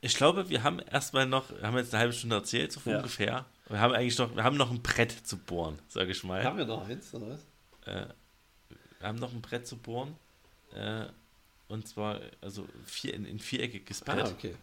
ich 0.00 0.16
glaube, 0.16 0.48
wir 0.48 0.62
haben 0.64 0.80
erstmal 0.80 1.26
noch, 1.26 1.50
wir 1.50 1.62
haben 1.62 1.76
jetzt 1.76 1.92
eine 1.94 2.00
halbe 2.00 2.12
Stunde 2.14 2.36
erzählt, 2.36 2.72
so 2.72 2.80
Ja. 2.90 2.96
ungefähr. 2.96 3.44
Wir 3.68 3.80
haben 3.80 3.94
eigentlich 3.94 4.18
noch, 4.18 4.34
wir 4.34 4.42
haben 4.44 4.56
noch 4.56 4.70
ein 4.70 4.82
Brett 4.82 5.12
zu 5.12 5.36
bohren, 5.38 5.78
sage 5.88 6.10
ich 6.10 6.24
mal. 6.24 6.42
Haben 6.42 6.58
wir 6.58 6.64
noch 6.66 6.86
eins, 6.88 7.14
oder 7.14 7.28
was? 7.30 7.40
Äh, 7.86 8.06
wir 8.98 9.08
haben 9.08 9.18
noch 9.18 9.32
ein 9.32 9.40
Brett 9.42 9.66
zu 9.68 9.76
bohren. 9.76 10.16
Äh, 10.74 11.04
und 11.74 11.88
zwar, 11.88 12.20
also 12.40 12.66
vier, 12.86 13.14
in, 13.14 13.26
in 13.26 13.38
viereckiges 13.38 14.00
Brett. 14.00 14.26
Ah, 14.26 14.30
okay. 14.30 14.54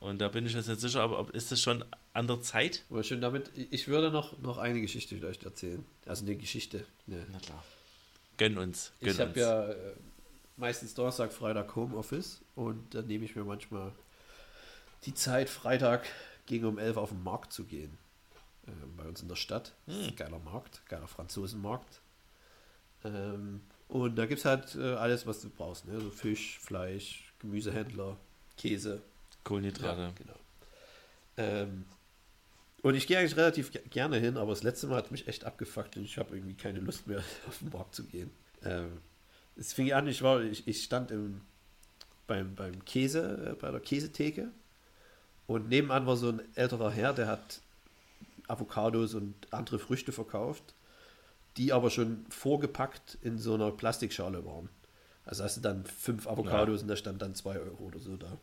Und 0.00 0.20
da 0.20 0.28
bin 0.28 0.46
ich 0.46 0.54
jetzt 0.54 0.66
nicht 0.66 0.80
sicher, 0.80 1.00
aber 1.00 1.20
ob, 1.20 1.30
ist 1.30 1.52
das 1.52 1.60
schon 1.60 1.84
an 2.12 2.26
der 2.26 2.40
Zeit? 2.40 2.84
Aber 2.90 3.04
schön 3.04 3.20
damit, 3.20 3.50
ich 3.54 3.86
würde 3.86 4.10
noch, 4.10 4.36
noch 4.38 4.58
eine 4.58 4.80
Geschichte 4.80 5.14
vielleicht 5.14 5.44
erzählen. 5.44 5.84
Also 6.06 6.24
eine 6.24 6.34
Geschichte. 6.34 6.84
Ne. 7.06 7.24
Na 7.30 7.38
klar. 7.38 7.62
Gönn 8.38 8.58
uns. 8.58 8.92
Gönn 9.00 9.12
Ich 9.12 9.20
habe 9.20 9.38
ja 9.38 9.68
äh, 9.68 9.94
meistens 10.56 10.94
Donnerstag, 10.94 11.32
Freitag 11.32 11.76
Homeoffice 11.76 12.40
und 12.56 12.94
dann 12.94 13.06
nehme 13.06 13.26
ich 13.26 13.36
mir 13.36 13.44
manchmal 13.44 13.92
die 15.04 15.14
Zeit, 15.14 15.48
Freitag 15.48 16.06
gegen 16.46 16.64
um 16.64 16.78
11 16.78 16.96
auf 16.96 17.10
den 17.10 17.22
Markt 17.22 17.52
zu 17.52 17.64
gehen. 17.64 17.96
Äh, 18.66 18.70
bei 18.96 19.04
uns 19.04 19.22
in 19.22 19.28
der 19.28 19.36
Stadt. 19.36 19.74
Ein 19.86 20.16
geiler 20.16 20.38
Markt, 20.38 20.82
geiler 20.88 21.08
Franzosenmarkt. 21.08 22.00
Ähm, 23.04 23.60
und 23.92 24.16
da 24.16 24.26
gibt 24.26 24.38
es 24.40 24.44
halt 24.44 24.74
äh, 24.74 24.94
alles, 24.94 25.26
was 25.26 25.40
du 25.40 25.50
brauchst. 25.50 25.86
Ne? 25.86 26.00
So 26.00 26.10
Fisch, 26.10 26.58
Fleisch, 26.58 27.32
Gemüsehändler, 27.40 28.16
Käse. 28.56 29.02
Kohlenhydrate. 29.44 30.12
genau. 30.16 30.34
Ähm, 31.36 31.84
und 32.82 32.94
ich 32.94 33.06
gehe 33.06 33.18
eigentlich 33.18 33.36
relativ 33.36 33.70
ge- 33.72 33.82
gerne 33.90 34.18
hin, 34.18 34.36
aber 34.36 34.50
das 34.52 34.62
letzte 34.62 34.86
Mal 34.86 34.96
hat 34.96 35.10
mich 35.10 35.28
echt 35.28 35.44
abgefuckt 35.44 35.96
und 35.96 36.04
ich 36.04 36.18
habe 36.18 36.36
irgendwie 36.36 36.54
keine 36.54 36.80
Lust 36.80 37.06
mehr, 37.06 37.18
auf 37.48 37.58
den 37.58 37.70
Markt 37.70 37.94
zu 37.94 38.04
gehen. 38.04 38.30
Ähm, 38.64 38.98
es 39.56 39.72
fing 39.72 39.92
an, 39.92 40.06
ich, 40.08 40.22
war, 40.22 40.40
ich, 40.42 40.66
ich 40.66 40.82
stand 40.84 41.10
im, 41.10 41.40
beim, 42.26 42.54
beim 42.54 42.84
Käse, 42.84 43.50
äh, 43.52 43.60
bei 43.60 43.70
der 43.70 43.80
Käsetheke 43.80 44.48
und 45.46 45.68
nebenan 45.68 46.06
war 46.06 46.16
so 46.16 46.28
ein 46.30 46.40
älterer 46.54 46.90
Herr, 46.90 47.12
der 47.12 47.26
hat 47.26 47.60
Avocados 48.48 49.14
und 49.14 49.34
andere 49.52 49.78
Früchte 49.78 50.12
verkauft, 50.12 50.74
die 51.56 51.72
aber 51.72 51.90
schon 51.90 52.24
vorgepackt 52.28 53.18
in 53.22 53.38
so 53.38 53.54
einer 53.54 53.70
Plastikschale 53.70 54.44
waren. 54.44 54.68
Also 55.24 55.44
hast 55.44 55.56
du 55.56 55.60
dann 55.60 55.84
fünf 55.84 56.26
Avocados 56.26 56.82
und 56.82 56.88
da 56.88 56.96
stand 56.96 57.22
dann 57.22 57.34
zwei 57.34 57.58
Euro 57.58 57.84
oder 57.84 58.00
so 58.00 58.16
da. 58.16 58.38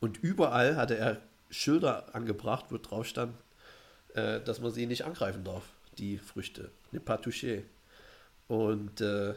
Und 0.00 0.18
überall 0.22 0.76
hatte 0.76 0.96
er 0.96 1.20
Schilder 1.50 2.14
angebracht, 2.14 2.66
wo 2.70 2.78
drauf 2.78 3.06
stand, 3.06 3.34
äh, 4.14 4.40
dass 4.40 4.60
man 4.60 4.70
sie 4.72 4.86
nicht 4.86 5.04
angreifen 5.04 5.44
darf, 5.44 5.62
die 5.98 6.18
Früchte. 6.18 6.70
Ne 6.92 7.00
pas 7.00 7.20
toucher. 7.20 7.62
Und, 8.48 9.00
äh, 9.00 9.34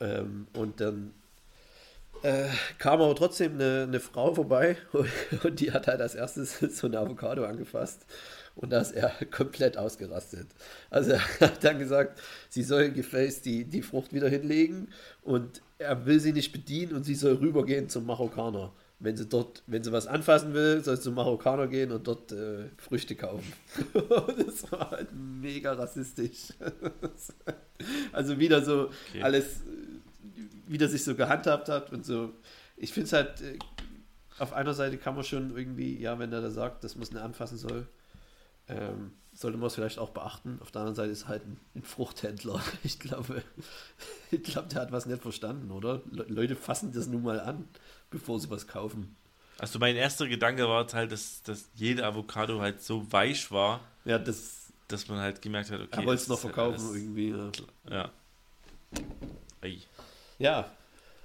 ähm, 0.00 0.48
und 0.54 0.80
dann 0.80 1.14
äh, 2.22 2.48
kam 2.78 3.00
aber 3.00 3.14
trotzdem 3.14 3.54
eine, 3.54 3.84
eine 3.84 4.00
Frau 4.00 4.34
vorbei 4.34 4.76
und, 4.92 5.08
und 5.44 5.60
die 5.60 5.72
hat 5.72 5.86
halt 5.86 6.00
als 6.00 6.14
erstes 6.14 6.58
so 6.78 6.86
eine 6.86 6.98
Avocado 6.98 7.44
angefasst 7.44 8.04
und 8.60 8.70
da 8.70 8.80
ist 8.80 8.92
er 8.92 9.10
komplett 9.30 9.76
ausgerastet. 9.78 10.48
Also 10.90 11.12
er 11.12 11.40
hat 11.40 11.64
dann 11.64 11.78
gesagt, 11.78 12.20
sie 12.50 12.62
soll 12.62 12.90
gefälligst 12.90 13.44
die, 13.46 13.64
die 13.64 13.82
Frucht 13.82 14.12
wieder 14.12 14.28
hinlegen 14.28 14.88
und 15.22 15.62
er 15.78 16.04
will 16.04 16.20
sie 16.20 16.32
nicht 16.34 16.52
bedienen 16.52 16.92
und 16.92 17.04
sie 17.04 17.14
soll 17.14 17.34
rübergehen 17.34 17.88
zum 17.88 18.04
Marokkaner. 18.06 18.72
Wenn 19.02 19.16
sie 19.16 19.24
dort, 19.24 19.62
wenn 19.66 19.82
sie 19.82 19.92
was 19.92 20.06
anfassen 20.06 20.52
will, 20.52 20.84
soll 20.84 20.96
sie 20.96 21.04
zum 21.04 21.14
Marokkaner 21.14 21.68
gehen 21.68 21.90
und 21.90 22.06
dort 22.06 22.32
äh, 22.32 22.66
Früchte 22.76 23.14
kaufen. 23.16 23.50
das 23.94 24.70
war 24.70 24.90
halt 24.90 25.08
mega 25.14 25.72
rassistisch. 25.72 26.52
also 28.12 28.38
wieder 28.38 28.62
so 28.62 28.90
Okay. 29.08 29.22
alles, 29.22 29.60
wie 30.68 30.76
das 30.76 30.90
sich 30.90 31.02
so 31.02 31.14
gehandhabt 31.14 31.70
hat 31.70 31.90
und 31.94 32.04
so. 32.04 32.34
Ich 32.76 32.92
finde 32.92 33.06
es 33.06 33.12
halt, 33.14 33.40
äh, 33.40 33.58
auf 34.38 34.52
einer 34.52 34.74
Seite 34.74 34.98
kann 34.98 35.14
man 35.14 35.24
schon 35.24 35.56
irgendwie, 35.56 35.98
ja, 35.98 36.18
wenn 36.18 36.30
er 36.30 36.42
da 36.42 36.50
sagt, 36.50 36.84
dass 36.84 36.94
man 36.94 37.04
es 37.04 37.12
nicht 37.12 37.22
anfassen 37.22 37.56
soll, 37.56 37.86
Ähm, 38.78 39.12
sollte 39.32 39.56
man 39.58 39.68
es 39.68 39.74
vielleicht 39.74 39.98
auch 39.98 40.10
beachten. 40.10 40.58
Auf 40.60 40.70
der 40.70 40.80
anderen 40.82 40.96
Seite 40.96 41.10
ist 41.12 41.28
halt 41.28 41.42
ein, 41.46 41.58
ein 41.74 41.82
Fruchthändler. 41.82 42.60
Ich 42.82 42.98
glaube, 42.98 43.42
ich 44.30 44.42
glaube, 44.42 44.68
der 44.68 44.82
hat 44.82 44.92
was 44.92 45.06
nicht 45.06 45.22
verstanden, 45.22 45.70
oder? 45.70 46.02
Le 46.10 46.24
Leute 46.28 46.56
fassen 46.56 46.92
das 46.92 47.06
nun 47.06 47.22
mal 47.22 47.40
an, 47.40 47.68
bevor 48.10 48.38
sie 48.40 48.50
was 48.50 48.66
kaufen. 48.66 49.16
Also 49.58 49.78
mein 49.78 49.96
erster 49.96 50.26
Gedanke 50.26 50.66
war 50.68 50.86
halt, 50.92 51.12
dass, 51.12 51.42
dass 51.42 51.68
jede 51.74 52.04
Avocado 52.04 52.60
halt 52.60 52.82
so 52.82 53.10
weich 53.12 53.50
war, 53.50 53.80
Ja, 54.04 54.18
das 54.18 54.56
dass 54.88 55.06
man 55.08 55.18
halt 55.18 55.40
gemerkt 55.40 55.70
hat, 55.70 55.80
okay. 55.80 56.00
er 56.00 56.06
wollte 56.06 56.22
es 56.22 56.28
noch 56.28 56.38
verkaufen 56.40 56.80
alles- 56.84 56.96
irgendwie. 56.96 57.30
Ja. 57.30 57.50
Ja. 57.90 58.10
Ei. 59.62 59.78
ja, 60.38 60.70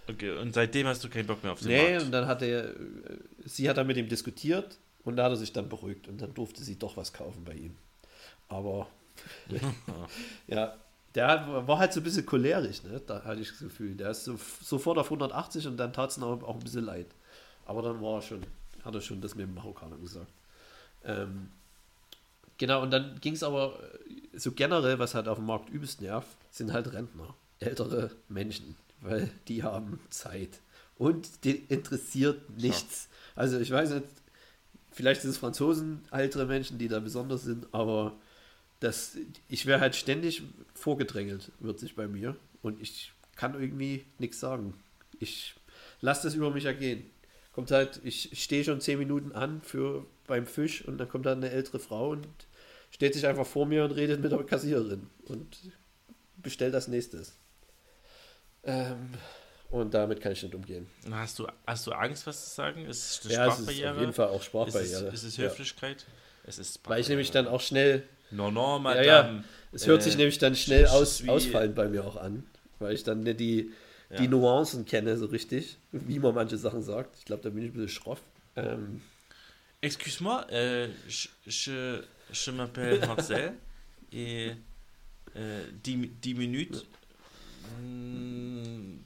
Okay, 0.08 0.38
und 0.38 0.54
seitdem 0.54 0.86
hast 0.86 1.04
du 1.04 1.10
keinen 1.10 1.26
Bock 1.26 1.42
mehr 1.42 1.52
auf 1.54 1.60
den 1.62 1.70
nee, 1.70 1.92
Markt. 1.94 2.06
und 2.06 2.12
dann 2.12 2.28
hat 2.28 2.44
er, 2.44 2.76
sie 3.44 3.68
hat 3.68 3.78
dann 3.78 3.88
mit 3.88 3.98
ihm 3.98 4.08
diskutiert 4.08 4.78
und 5.06 5.16
da 5.16 5.26
hat 5.26 5.32
er 5.32 5.38
sich 5.38 5.54
dann 5.54 5.70
beruhigt 5.70 6.08
und 6.08 6.22
dann 6.22 6.34
durfte 6.34 6.64
sie 6.64 6.78
doch 6.78 6.98
was 6.98 7.14
kaufen 7.14 7.44
bei 7.46 7.54
ihm. 7.54 7.76
Aber 8.50 8.88
ja, 10.48 10.76
der 11.14 11.68
war 11.68 11.80
halt 11.80 11.94
so 11.94 12.02
ein 12.02 12.04
bisschen 12.04 12.26
cholerisch, 12.26 12.84
ne? 12.84 13.02
Da 13.06 13.24
hatte 13.24 13.42
ich 13.42 13.50
das 13.50 13.60
Gefühl. 13.60 13.96
Der 13.96 14.12
ist 14.12 14.26
so, 14.26 14.38
sofort 14.62 14.98
auf 14.98 15.06
180 15.06 15.68
und 15.68 15.78
dann 15.78 15.94
tat 15.94 16.12
es 16.12 16.22
auch, 16.22 16.44
auch 16.44 16.56
ein 16.56 16.60
bisschen 16.60 16.84
leid. 16.84 17.08
Aber 17.66 17.82
dann 17.82 18.02
war 18.02 18.16
er 18.16 18.22
schon, 18.22 18.42
hat 18.84 18.94
er 18.94 19.02
schon 19.02 19.22
das 19.22 19.36
mit 19.36 19.48
dem 19.48 19.56
Marokkaner 19.56 19.98
gesagt. 19.98 20.32
Ähm, 21.04 21.50
genau, 22.58 22.82
und 22.82 22.92
dann 22.92 23.20
ging 23.22 23.34
es 23.34 23.44
aber 23.44 23.80
äh, 24.34 24.38
so 24.38 24.52
generell, 24.52 25.00
was 25.00 25.16
halt 25.16 25.28
auf 25.28 25.38
dem 25.38 25.46
Markt 25.46 25.70
übelst 25.70 26.02
nervt, 26.02 26.36
sind 26.52 26.74
halt 26.74 26.92
Rentner. 26.92 27.34
Ältere 27.60 28.12
Menschen, 28.28 28.76
weil 29.02 29.32
die 29.48 29.64
haben 29.64 30.00
Zeit. 30.10 30.60
Und 30.98 31.44
die 31.46 31.56
interessiert 31.70 32.50
nichts. 32.58 33.08
Also 33.36 33.60
ich 33.60 33.72
weiß 33.72 33.92
nicht, 33.92 34.06
vielleicht 34.96 35.22
sind 35.22 35.32
es 35.32 35.38
Franzosen, 35.38 36.02
ältere 36.10 36.46
Menschen, 36.46 36.78
die 36.78 36.88
da 36.88 37.00
besonders 37.00 37.44
sind, 37.44 37.68
aber 37.74 38.16
das, 38.80 39.18
ich 39.50 39.66
wäre 39.66 39.82
halt 39.82 39.96
ständig 39.96 40.44
vorgedrängelt, 40.74 41.52
wird 41.60 41.80
sich 41.80 41.96
bei 41.96 42.08
mir. 42.08 42.36
Und 42.62 42.82
ich 42.82 43.12
kann 43.36 43.60
irgendwie 43.60 44.06
nichts 44.18 44.40
sagen. 44.40 44.74
Ich 45.20 45.56
lasse 46.02 46.24
das 46.24 46.36
über 46.36 46.50
mich 46.50 46.66
ergehen. 46.66 47.10
Kommt 47.54 47.72
halt, 47.72 48.00
ich 48.04 48.32
stehe 48.42 48.64
schon 48.64 48.82
zehn 48.82 48.98
Minuten 48.98 49.34
an 49.34 49.62
für 49.62 50.06
beim 50.28 50.48
Fisch 50.48 50.84
und 50.86 50.98
dann 50.98 51.10
kommt 51.10 51.26
dann 51.26 51.40
eine 51.40 51.52
ältere 51.52 51.80
Frau 51.80 52.10
und 52.10 52.28
steht 52.90 53.14
sich 53.14 53.28
einfach 53.28 53.46
vor 53.46 53.66
mir 53.66 53.84
und 53.84 53.92
redet 53.92 54.22
mit 54.22 54.32
der 54.32 54.44
Kassiererin 54.44 55.08
und 55.26 55.72
bestellt 56.38 56.74
das 56.74 56.88
nächstes. 56.88 57.38
Ähm, 58.64 59.10
und 59.70 59.94
damit 59.94 60.22
kann 60.22 60.32
ich 60.32 60.42
nicht 60.44 60.56
umgehen. 60.56 60.88
Hast 61.12 61.40
du, 61.40 61.48
hast 61.66 61.88
du 61.88 61.92
Angst, 61.92 62.26
was 62.28 62.50
zu 62.50 62.56
sagen? 62.56 62.86
Ist 62.86 63.26
es 63.26 63.26
eine 63.26 63.34
Ja, 63.34 63.48
es 63.48 63.60
ist 63.60 63.68
auf 63.70 64.00
jeden 64.00 64.14
Fall 64.14 64.28
auch 64.30 64.40
ist 64.40 64.46
Sprachbarriere. 64.46 65.08
es, 65.08 65.14
ist 65.14 65.24
es 65.24 65.38
Ja. 65.38 65.44
Höflichkeit? 65.46 66.06
Es 66.46 66.60
ist 66.60 66.80
Weil 66.86 67.02
ich 67.02 67.10
nämlich 67.10 67.32
dann 67.32 67.48
auch 67.48 67.62
schnell 67.62 68.04
non, 68.32 68.56
Ja, 68.56 68.80
madame. 68.80 69.06
ja. 69.06 69.44
Es 69.72 69.88
hört 69.88 70.02
Äh, 70.02 70.04
sich 70.04 70.18
nämlich 70.18 70.38
dann 70.38 70.56
schnell 70.56 70.88
aus, 70.88 71.28
ausfallend 71.28 71.76
bei 71.76 71.88
mir 71.88 72.06
auch 72.06 72.16
an, 72.16 72.44
weil 72.80 72.94
ich 72.94 73.04
dann 73.04 73.22
nicht 73.22 73.40
die, 73.40 73.72
die 74.12 74.24
Ja. 74.24 74.28
Nuancen 74.30 74.86
kenne 74.86 75.18
so 75.18 75.26
richtig, 75.26 75.78
wie 75.92 76.20
man 76.20 76.36
manche 76.36 76.58
Sachen 76.58 76.84
sagt. 76.84 77.18
Ich 77.18 77.26
glaube, 77.26 77.44
da 77.44 77.50
bin 77.50 77.64
ich 77.64 77.70
ein 77.70 77.74
bisschen 77.74 77.90
schroff. 77.90 78.22
Ähm, 78.56 79.02
Excuse-moi, 79.82 80.46
euh, 80.52 80.88
je, 81.08 81.30
je, 81.46 82.04
je 82.32 82.52
m'appelle 82.52 83.06
Marcel 83.06 83.54
et 84.12 84.54
euh, 85.36 85.64
10, 85.84 86.10
10 86.22 86.34
minutes, 86.36 86.86
mm, 87.82 88.35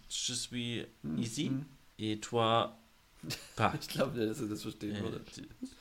je 0.10 0.34
suis 0.34 0.86
ici 1.17 1.52
et 1.98 2.19
toi 2.19 2.78
pas. 3.56 3.74
ich 3.82 3.88
glaube 3.89 4.17
nicht, 4.17 4.30
dass 4.32 4.41
er 4.41 4.48
das 4.48 4.62
verstehen 4.62 4.95
Euh, 4.95 5.02
würde. 5.04 5.22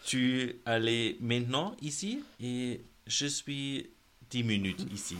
tu- 0.07 0.55
allais 0.65 1.17
maintenant 1.21 1.77
ici 1.81 2.23
et 2.41 2.81
je 3.07 3.27
suis 3.29 3.89
10 4.31 4.43
minutes 4.45 4.85
ici. 4.93 5.17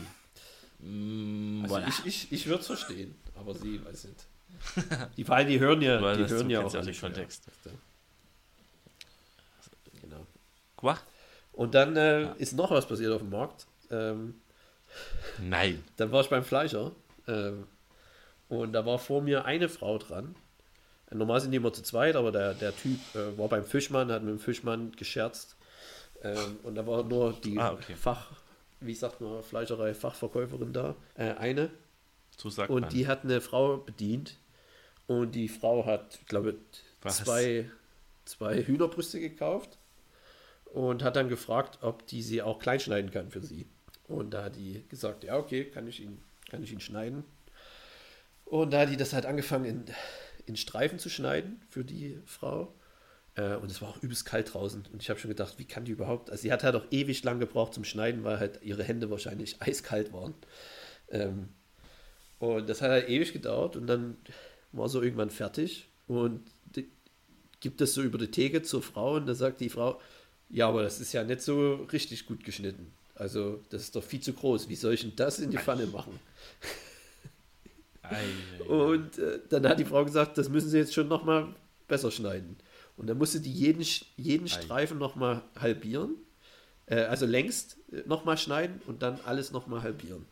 Mm, 0.81 1.63
Also 1.63 1.75
voilà. 1.75 1.87
ich, 1.89 2.05
ich, 2.05 2.31
ich 2.31 2.45
würde 2.47 2.61
es 2.61 2.67
verstehen, 2.67 3.15
aber 3.35 3.53
sie 3.55 3.83
weiß 3.83 4.05
nicht. 4.05 4.27
Die 5.17 5.25
allem, 5.25 5.47
die 5.47 5.59
hören 5.59 5.81
ja, 5.81 5.97
die 6.15 6.27
hören 6.27 6.49
ja 6.49 6.61
auch 6.65 6.73
ja 6.73 6.81
den 6.81 6.97
Kontext. 6.99 7.43
schwer. 7.63 7.73
Genau. 10.01 10.25
Quoi? 10.75 10.95
Und 11.53 11.73
dann 11.75 11.95
äh, 11.95 12.33
ist 12.37 12.53
noch 12.53 12.71
was 12.71 12.87
passiert 12.87 13.11
auf 13.11 13.21
dem 13.21 13.29
Markt. 13.29 13.67
Ähm, 13.91 14.35
Nein. 15.41 15.83
Dann 15.97 16.11
war 16.11 16.21
ich 16.21 16.29
beim 16.29 16.43
Fleischer 16.43 16.91
ähm, 17.27 17.65
und 18.49 18.73
da 18.73 18.85
war 18.85 18.99
vor 18.99 19.21
mir 19.21 19.45
eine 19.45 19.69
Frau 19.69 19.97
dran. 19.97 20.35
Normal 21.11 21.41
sind 21.41 21.51
die 21.51 21.57
immer 21.57 21.73
zu 21.73 21.81
zweit, 21.81 22.15
aber 22.15 22.31
der, 22.31 22.53
der 22.53 22.75
Typ 22.75 22.99
äh, 23.15 23.35
war 23.37 23.47
beim 23.47 23.63
Fischmann, 23.63 24.11
hat 24.11 24.21
mit 24.21 24.31
dem 24.31 24.39
Fischmann 24.39 24.91
gescherzt. 24.91 25.55
Ähm, 26.21 26.57
und 26.63 26.75
da 26.75 26.85
war 26.85 27.03
nur 27.03 27.33
die 27.33 27.57
Ah, 27.57 27.73
okay. 27.73 27.95
Fach, 27.95 28.31
wie 28.79 28.93
sagt 28.93 29.21
man, 29.21 29.41
Fleischerei, 29.41 29.93
Fachverkäuferin 29.93 30.73
da. 30.73 30.95
Äh, 31.15 31.33
eine. 31.33 31.71
So 32.37 32.49
sagt 32.49 32.69
Und 32.69 32.81
man. 32.81 32.89
die 32.91 33.07
hat 33.07 33.23
eine 33.23 33.41
Frau 33.41 33.77
bedient. 33.77 34.37
Und 35.07 35.31
die 35.33 35.47
Frau 35.47 35.85
hat, 35.85 36.19
ich 36.21 36.27
glaube, 36.27 36.55
Was? 37.01 37.23
zwei, 37.23 37.69
zwei 38.25 38.61
Hühnerbrüste 38.63 39.19
gekauft. 39.19 39.77
Und 40.65 41.03
hat 41.03 41.15
dann 41.15 41.29
gefragt, 41.29 41.79
ob 41.81 42.05
die 42.05 42.21
sie 42.21 42.43
auch 42.43 42.59
klein 42.59 42.79
schneiden 42.79 43.09
kann 43.09 43.31
für 43.31 43.41
sie. 43.41 43.65
Und 44.07 44.31
da 44.35 44.43
hat 44.43 44.55
die 44.55 44.85
gesagt, 44.89 45.23
ja, 45.23 45.37
okay, 45.37 45.65
kann 45.65 45.87
ich 45.87 45.99
ihn, 46.01 46.21
kann 46.51 46.61
ich 46.61 46.71
ihn 46.71 46.79
schneiden. 46.79 47.23
Und 48.49 48.71
da 48.71 48.81
hat 48.81 48.89
die 48.89 48.97
das 48.97 49.13
halt 49.13 49.27
angefangen 49.27 49.65
in, 49.65 49.85
in 50.47 50.55
Streifen 50.55 50.97
zu 50.97 51.09
schneiden 51.09 51.61
für 51.69 51.85
die 51.85 52.19
Frau. 52.25 52.73
Äh, 53.35 53.55
und 53.55 53.69
es 53.69 53.81
war 53.81 53.89
auch 53.89 54.01
übelst 54.01 54.25
kalt 54.25 54.53
draußen. 54.53 54.87
Und 54.91 55.01
ich 55.03 55.09
habe 55.11 55.19
schon 55.19 55.29
gedacht, 55.29 55.59
wie 55.59 55.65
kann 55.65 55.85
die 55.85 55.91
überhaupt? 55.91 56.31
Also 56.31 56.41
sie 56.41 56.51
hat 56.51 56.63
halt 56.63 56.75
auch 56.75 56.85
ewig 56.89 57.23
lang 57.23 57.39
gebraucht 57.39 57.75
zum 57.75 57.83
Schneiden, 57.83 58.23
weil 58.23 58.39
halt 58.39 58.59
ihre 58.63 58.83
Hände 58.83 59.11
wahrscheinlich 59.11 59.57
eiskalt 59.61 60.11
waren. 60.11 60.33
Ähm, 61.09 61.49
und 62.39 62.67
das 62.67 62.81
hat 62.81 62.89
halt 62.89 63.07
ewig 63.07 63.33
gedauert 63.33 63.75
und 63.75 63.85
dann 63.85 64.17
war 64.71 64.89
so 64.89 65.01
irgendwann 65.01 65.29
fertig 65.29 65.89
und 66.07 66.41
die, 66.75 66.89
gibt 67.59 67.81
es 67.81 67.93
so 67.93 68.01
über 68.01 68.17
die 68.17 68.31
Theke 68.31 68.61
zur 68.61 68.81
Frau 68.81 69.15
und 69.15 69.25
da 69.25 69.35
sagt 69.35 69.59
die 69.59 69.69
Frau, 69.69 69.99
ja, 70.49 70.69
aber 70.69 70.81
das 70.81 71.01
ist 71.01 71.11
ja 71.11 71.23
nicht 71.23 71.41
so 71.41 71.75
richtig 71.91 72.25
gut 72.25 72.45
geschnitten. 72.45 72.93
Also 73.15 73.61
das 73.69 73.83
ist 73.83 73.95
doch 73.95 74.03
viel 74.03 74.21
zu 74.21 74.33
groß. 74.33 74.69
Wie 74.69 74.75
soll 74.75 74.93
ich 74.93 75.01
denn 75.01 75.15
das 75.17 75.39
in 75.39 75.51
die 75.51 75.57
Pfanne 75.57 75.85
machen? 75.87 76.17
Und 78.67 79.17
äh, 79.17 79.39
dann 79.49 79.67
hat 79.67 79.79
die 79.79 79.85
Frau 79.85 80.03
gesagt, 80.03 80.37
das 80.37 80.49
müssen 80.49 80.69
sie 80.69 80.77
jetzt 80.77 80.93
schon 80.93 81.07
nochmal 81.07 81.47
besser 81.87 82.11
schneiden. 82.11 82.57
Und 82.97 83.07
dann 83.07 83.17
musste 83.17 83.39
die 83.39 83.51
jeden, 83.51 83.85
jeden 84.17 84.45
Ei. 84.45 84.49
Streifen 84.49 84.97
nochmal 84.97 85.41
halbieren. 85.59 86.15
Äh, 86.85 87.01
also 87.01 87.25
längst 87.25 87.77
nochmal 88.05 88.37
schneiden 88.37 88.81
und 88.87 89.01
dann 89.01 89.19
alles 89.25 89.51
nochmal 89.51 89.83
halbieren. 89.83 90.25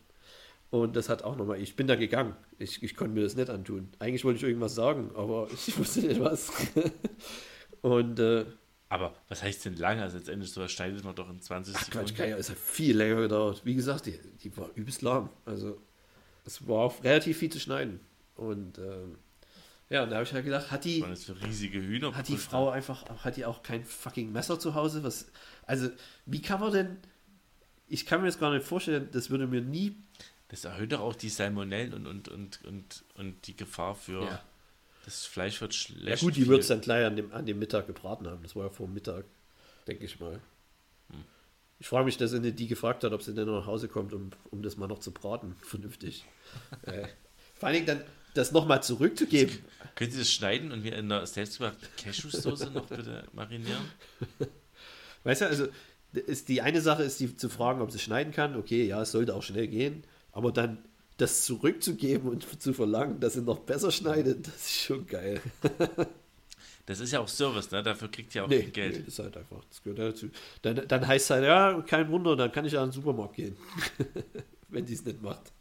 Und 0.70 0.96
das 0.96 1.08
hat 1.08 1.22
auch 1.22 1.36
nochmal, 1.36 1.60
ich 1.60 1.76
bin 1.76 1.86
da 1.86 1.94
gegangen. 1.94 2.36
Ich, 2.58 2.82
ich 2.82 2.94
konnte 2.94 3.14
mir 3.14 3.22
das 3.22 3.36
nicht 3.36 3.48
antun. 3.48 3.88
Eigentlich 3.98 4.24
wollte 4.24 4.38
ich 4.38 4.42
irgendwas 4.44 4.74
sagen, 4.74 5.10
aber 5.14 5.48
ich 5.66 5.78
wusste 5.78 6.00
nicht 6.00 6.20
was. 6.20 6.52
und 7.80 8.18
äh, 8.18 8.44
Aber 8.90 9.14
was 9.28 9.42
heißt 9.42 9.64
denn 9.64 9.76
lange? 9.76 10.02
Also 10.02 10.18
letztendlich 10.18 10.52
sowas 10.52 10.70
schneidet 10.70 11.04
man 11.04 11.14
doch 11.14 11.30
in 11.30 11.40
20 11.40 11.74
ach, 11.74 11.84
Sekunden. 11.84 12.14
Quatsch, 12.14 12.38
es 12.38 12.50
hat 12.50 12.58
viel 12.58 12.96
länger 12.96 13.22
gedauert. 13.22 13.62
Wie 13.64 13.74
gesagt, 13.74 14.06
die, 14.06 14.18
die 14.42 14.54
war 14.56 14.68
übelst 14.74 15.00
lahm. 15.00 15.30
Also 15.46 15.80
es 16.48 16.66
war 16.66 16.78
auch 16.78 17.04
relativ 17.04 17.36
viel 17.38 17.52
zu 17.52 17.60
schneiden. 17.60 18.00
Und 18.34 18.78
ähm, 18.78 19.18
ja, 19.90 20.02
und 20.02 20.10
da 20.10 20.16
habe 20.16 20.24
ich 20.24 20.32
halt 20.32 20.44
gedacht, 20.44 20.70
hat 20.70 20.84
die, 20.84 21.04
riesige 21.44 21.80
Hühner. 21.80 22.14
Hat 22.14 22.28
die 22.28 22.36
Frau 22.38 22.70
einfach, 22.70 23.04
hat 23.22 23.36
die 23.36 23.44
auch 23.44 23.62
kein 23.62 23.84
fucking 23.84 24.32
Messer 24.32 24.58
zu 24.58 24.74
Hause? 24.74 25.02
Was, 25.02 25.30
also, 25.66 25.90
wie 26.26 26.40
kann 26.40 26.60
man 26.60 26.72
denn, 26.72 26.96
ich 27.86 28.06
kann 28.06 28.20
mir 28.20 28.26
das 28.26 28.38
gar 28.38 28.52
nicht 28.52 28.66
vorstellen, 28.66 29.08
das 29.12 29.28
würde 29.30 29.46
mir 29.46 29.60
nie, 29.60 29.96
Das 30.48 30.64
erhöht 30.64 30.92
doch 30.92 31.00
auch 31.00 31.14
die 31.14 31.28
Salmonellen 31.28 31.92
und, 31.92 32.06
und, 32.06 32.28
und, 32.28 32.64
und, 32.64 33.04
und 33.14 33.46
die 33.46 33.56
Gefahr 33.56 33.94
für 33.94 34.24
Ja. 34.24 34.42
das 35.04 35.26
Fleisch 35.26 35.60
wird 35.60 35.74
schlecht. 35.74 36.08
ja 36.08 36.26
gut, 36.26 36.36
die 36.36 36.46
wird 36.46 36.60
es 36.62 36.68
dann 36.68 36.80
gleich 36.80 37.04
an 37.04 37.16
dem, 37.16 37.32
an 37.32 37.44
dem 37.44 37.58
Mittag 37.58 37.86
gebraten 37.86 38.26
haben, 38.26 38.42
das 38.42 38.56
war 38.56 38.64
ja 38.64 38.70
vor 38.70 38.88
Mittag, 38.88 39.24
denke 39.86 40.04
ich 40.06 40.18
mal. 40.20 40.40
Ich 41.80 41.88
frage 41.88 42.04
mich, 42.04 42.16
dass 42.16 42.32
sie 42.32 42.52
die 42.52 42.66
gefragt 42.66 43.04
hat, 43.04 43.12
ob 43.12 43.22
sie 43.22 43.34
denn 43.34 43.46
noch 43.46 43.60
nach 43.60 43.66
Hause 43.66 43.88
kommt, 43.88 44.12
um, 44.12 44.30
um 44.50 44.62
das 44.62 44.76
mal 44.76 44.88
noch 44.88 44.98
zu 44.98 45.12
braten, 45.12 45.54
vernünftig. 45.62 46.24
äh, 46.82 47.06
vor 47.54 47.68
allen 47.68 47.74
Dingen 47.74 47.86
dann, 47.86 48.02
das 48.34 48.52
nochmal 48.52 48.82
zurückzugeben. 48.82 49.58
Können 49.94 50.10
Sie 50.10 50.18
das 50.18 50.30
schneiden 50.30 50.70
und 50.70 50.84
wir 50.84 50.94
in 50.96 51.08
der 51.08 51.26
selbstgemachten 51.26 51.88
Cashewsoße 51.96 52.70
noch 52.70 52.86
bitte 52.86 53.24
marinieren? 53.32 53.90
Weißt 55.24 55.40
du, 55.40 55.46
also 55.46 55.66
ist 56.12 56.48
die 56.48 56.62
eine 56.62 56.80
Sache 56.80 57.02
ist 57.02 57.20
die 57.20 57.36
zu 57.36 57.48
fragen, 57.48 57.80
ob 57.80 57.90
sie 57.90 57.98
schneiden 57.98 58.32
kann. 58.32 58.56
Okay, 58.56 58.86
ja, 58.86 59.02
es 59.02 59.10
sollte 59.10 59.34
auch 59.34 59.42
schnell 59.42 59.66
gehen, 59.66 60.04
aber 60.32 60.52
dann 60.52 60.78
das 61.16 61.44
zurückzugeben 61.44 62.28
und 62.28 62.62
zu 62.62 62.72
verlangen, 62.72 63.18
dass 63.18 63.34
sie 63.34 63.42
noch 63.42 63.58
besser 63.58 63.90
schneidet, 63.90 64.46
das 64.46 64.54
ist 64.54 64.80
schon 64.82 65.06
geil. 65.06 65.40
Das 66.88 67.00
ist 67.00 67.12
ja 67.12 67.20
auch 67.20 67.28
Service, 67.28 67.70
ne? 67.70 67.82
Dafür 67.82 68.10
kriegt 68.10 68.34
ihr 68.34 68.44
auch 68.44 68.48
Nee, 68.48 68.62
Geld. 68.62 68.92
nee, 68.94 68.98
das 69.00 69.08
ist 69.08 69.18
halt 69.18 69.36
einfach, 69.36 69.62
das 69.68 69.82
gehört 69.82 69.98
dazu. 69.98 70.30
Dann, 70.62 70.88
dann 70.88 71.06
heißt 71.06 71.26
es 71.26 71.30
halt, 71.30 71.44
ja, 71.44 71.82
kein 71.82 72.10
Wunder, 72.10 72.34
dann 72.34 72.50
kann 72.50 72.64
ich 72.64 72.72
ja 72.72 72.82
in 72.82 72.88
den 72.88 72.92
Supermarkt 72.94 73.36
gehen, 73.36 73.56
wenn 74.70 74.86
die 74.86 74.94
es 74.94 75.04
nicht 75.04 75.20
macht. 75.20 75.52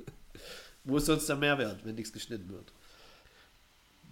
Wo 0.86 0.96
ist 0.98 1.06
sonst 1.08 1.28
der 1.28 1.36
Mehrwert, 1.36 1.84
wenn 1.86 1.96
nichts 1.96 2.14
geschnitten 2.14 2.50
wird? 2.50 2.72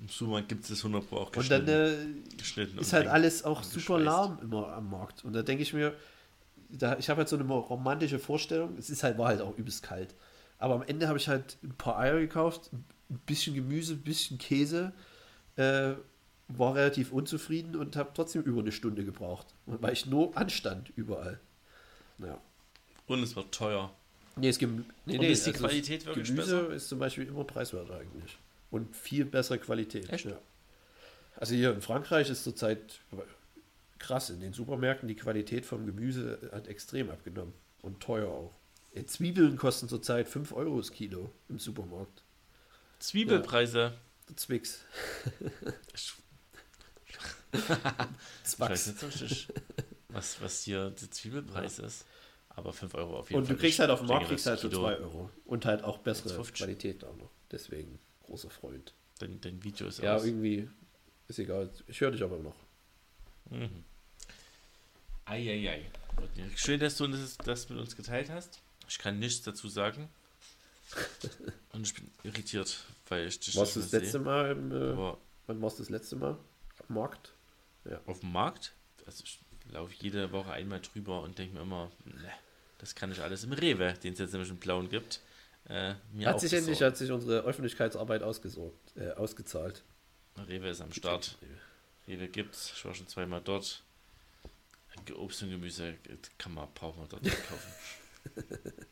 Im 0.01 0.09
Supermarkt 0.09 0.49
gibt 0.49 0.63
es 0.63 0.69
das 0.69 0.79
100 0.79 1.07
Pro 1.09 1.15
auch 1.19 1.35
Und 1.35 1.49
dann 1.49 1.65
geschnitten. 1.65 2.25
äh, 2.33 2.35
geschnitten 2.37 2.77
ist 2.79 2.87
und 2.87 2.93
halt 2.93 3.07
alles 3.07 3.45
auch 3.45 3.63
super 3.63 3.97
lahm 3.97 4.37
immer 4.41 4.73
am 4.73 4.89
Markt. 4.89 5.23
Und 5.23 5.31
da 5.33 5.41
denke 5.41 5.63
ich 5.63 5.71
mir, 5.73 5.95
da, 6.69 6.97
ich 6.97 7.09
habe 7.09 7.19
halt 7.19 7.29
so 7.29 7.37
eine 7.37 7.45
romantische 7.45 8.19
Vorstellung. 8.19 8.77
Es 8.77 8.89
ist 8.89 9.03
halt, 9.03 9.17
war 9.17 9.27
halt 9.29 9.39
auch 9.39 9.57
übelst 9.57 9.83
kalt. 9.83 10.13
Aber 10.57 10.75
am 10.75 10.83
Ende 10.83 11.07
habe 11.07 11.17
ich 11.17 11.29
halt 11.29 11.57
ein 11.63 11.75
paar 11.77 11.97
Eier 11.97 12.19
gekauft, 12.19 12.71
ein 12.73 12.83
bisschen 13.25 13.55
Gemüse, 13.55 13.93
ein 13.93 14.01
bisschen 14.01 14.37
Käse. 14.37 14.91
Äh, 15.55 15.93
war 16.47 16.75
relativ 16.75 17.11
unzufrieden 17.11 17.75
und 17.75 17.95
habe 17.95 18.11
trotzdem 18.13 18.43
über 18.43 18.61
eine 18.61 18.71
Stunde 18.71 19.03
gebraucht, 19.03 19.47
weil 19.65 19.93
ich 19.93 20.05
nur 20.05 20.37
anstand 20.37 20.91
überall. 20.95 21.39
Ja. 22.19 22.39
Und 23.07 23.23
es 23.23 23.35
wird 23.35 23.51
teuer. 23.51 23.93
Nee, 24.35 24.49
es 24.49 24.57
gibt, 24.57 24.73
nee, 25.05 25.17
nee, 25.17 25.31
ist 25.31 25.45
die 25.45 25.51
also 25.51 25.65
Qualität 25.65 26.05
wirklich 26.05 26.27
Gemüse 26.27 26.61
besser? 26.63 26.73
ist 26.75 26.89
zum 26.89 26.99
Beispiel 26.99 27.27
immer 27.27 27.43
preiswerter 27.43 27.97
eigentlich. 27.99 28.37
Und 28.69 28.95
viel 28.95 29.25
bessere 29.25 29.59
Qualität. 29.59 30.09
Echt? 30.09 30.25
Ja. 30.25 30.37
Also 31.37 31.55
hier 31.55 31.73
in 31.73 31.81
Frankreich 31.81 32.29
ist 32.29 32.43
zurzeit 32.43 32.99
krass. 33.99 34.29
In 34.29 34.41
den 34.41 34.53
Supermärkten 34.53 35.07
die 35.07 35.15
Qualität 35.15 35.65
vom 35.65 35.85
Gemüse 35.85 36.49
hat 36.51 36.67
extrem 36.67 37.09
abgenommen. 37.09 37.53
Und 37.81 38.01
teuer 38.01 38.29
auch. 38.29 38.53
Äh, 38.93 39.05
Zwiebeln 39.05 39.57
kosten 39.57 39.87
zurzeit 39.87 40.27
5 40.27 40.53
Euro 40.53 40.77
das 40.77 40.91
Kilo 40.91 41.31
im 41.49 41.59
Supermarkt. 41.59 42.23
Zwiebelpreise. 42.99 43.93
Zwix. 44.35 44.83
Ich, 45.93 46.13
ich 48.45 48.59
weiß 48.59 48.87
nicht 48.87 48.99
so 48.99 49.05
richtig, 49.07 49.47
was, 50.09 50.41
was 50.41 50.63
hier 50.63 50.89
der 50.91 51.11
Zwiebelpreis 51.11 51.79
ist. 51.79 52.05
Aber 52.49 52.71
5 52.71 52.93
Euro 52.95 53.19
auf 53.19 53.29
jeden 53.29 53.41
Und 53.41 53.47
Fall. 53.47 53.55
du 53.55 53.61
kriegst 53.61 53.79
halt 53.79 53.89
auf 53.89 53.99
dem 53.99 54.07
Markt 54.07 54.27
kriegst 54.27 54.45
halt 54.45 54.59
für 54.61 54.69
Kilo- 54.69 54.83
2 54.83 54.95
Euro. 54.97 55.29
Und 55.45 55.65
halt 55.65 55.83
auch 55.83 55.97
bessere 55.97 56.29
1,50. 56.41 56.53
Qualität 56.53 57.03
auch 57.03 57.15
noch. 57.17 57.29
Deswegen 57.51 57.99
großer 58.23 58.49
Freund. 58.49 58.93
Dein, 59.19 59.41
dein 59.41 59.61
Video 59.63 59.87
ist 59.87 59.99
Ja, 60.01 60.15
aus. 60.15 60.23
irgendwie 60.25 60.69
ist 61.27 61.39
egal. 61.39 61.69
Ich 61.87 61.99
höre 61.99 62.11
dich 62.11 62.23
aber 62.23 62.37
noch. 62.37 62.55
Mhm. 63.49 63.83
Eieiei. 65.25 65.85
Schön, 66.55 66.79
dass 66.79 66.97
du 66.97 67.07
das, 67.07 67.37
das 67.37 67.67
mit 67.69 67.79
uns 67.79 67.95
geteilt 67.95 68.29
hast. 68.29 68.61
Ich 68.87 68.99
kann 68.99 69.19
nichts 69.19 69.43
dazu 69.43 69.67
sagen. 69.67 70.07
Und 71.73 71.87
ich 71.87 71.93
bin 71.93 72.09
irritiert, 72.23 72.85
weil 73.09 73.27
ich 73.27 73.39
dich 73.39 73.55
Warst 73.57 73.75
du 73.75 73.79
nicht 73.79 73.91
das 73.91 73.91
mehr 73.93 74.01
letzte. 74.01 74.19
Mal 74.19 74.51
im, 74.51 74.71
äh, 74.71 75.13
wann 75.47 75.61
warst 75.61 75.79
du 75.79 75.83
das 75.83 75.89
letzte 75.89 76.15
Mal? 76.15 76.37
Am 76.87 76.95
Markt? 76.95 77.33
Auf 78.05 78.19
dem 78.19 78.31
Markt, 78.31 78.73
also 79.05 79.23
ich 79.23 79.39
laufe 79.71 79.93
jede 79.99 80.31
Woche 80.31 80.51
einmal 80.51 80.81
drüber 80.81 81.21
und 81.21 81.37
denke 81.37 81.55
mir 81.55 81.61
immer, 81.61 81.91
ne, 82.05 82.31
das 82.77 82.95
kann 82.95 83.11
ich 83.11 83.21
alles 83.21 83.43
im 83.43 83.53
Rewe, 83.53 83.93
den 83.93 84.13
es 84.13 84.19
jetzt 84.19 84.31
nämlich 84.33 84.49
in 84.49 84.57
Blauen 84.57 84.89
gibt. 84.89 85.21
Äh, 85.67 85.95
Hat 86.23 86.39
sich 86.41 86.53
endlich 86.53 86.81
hat 86.83 86.95
sich 86.97 87.11
unsere 87.11 87.41
Öffentlichkeitsarbeit 87.41 88.21
ausgesorgt, 88.21 88.95
äh, 88.95 89.11
ausgezahlt. 89.11 89.83
Rewe 90.47 90.69
ist 90.69 90.81
am 90.81 90.93
Start. 90.93 91.37
Rewe 92.07 92.27
gibt's. 92.27 92.73
Ich 92.75 92.85
war 92.85 92.93
schon 92.93 93.07
zweimal 93.07 93.41
dort. 93.41 93.81
Obst 95.15 95.43
und 95.43 95.49
Gemüse 95.49 95.95
kann 96.37 96.53
man, 96.53 96.67
braucht 96.73 96.97
man 96.97 97.09
dort 97.09 97.23
nicht 97.23 97.37
kaufen. 97.47 97.71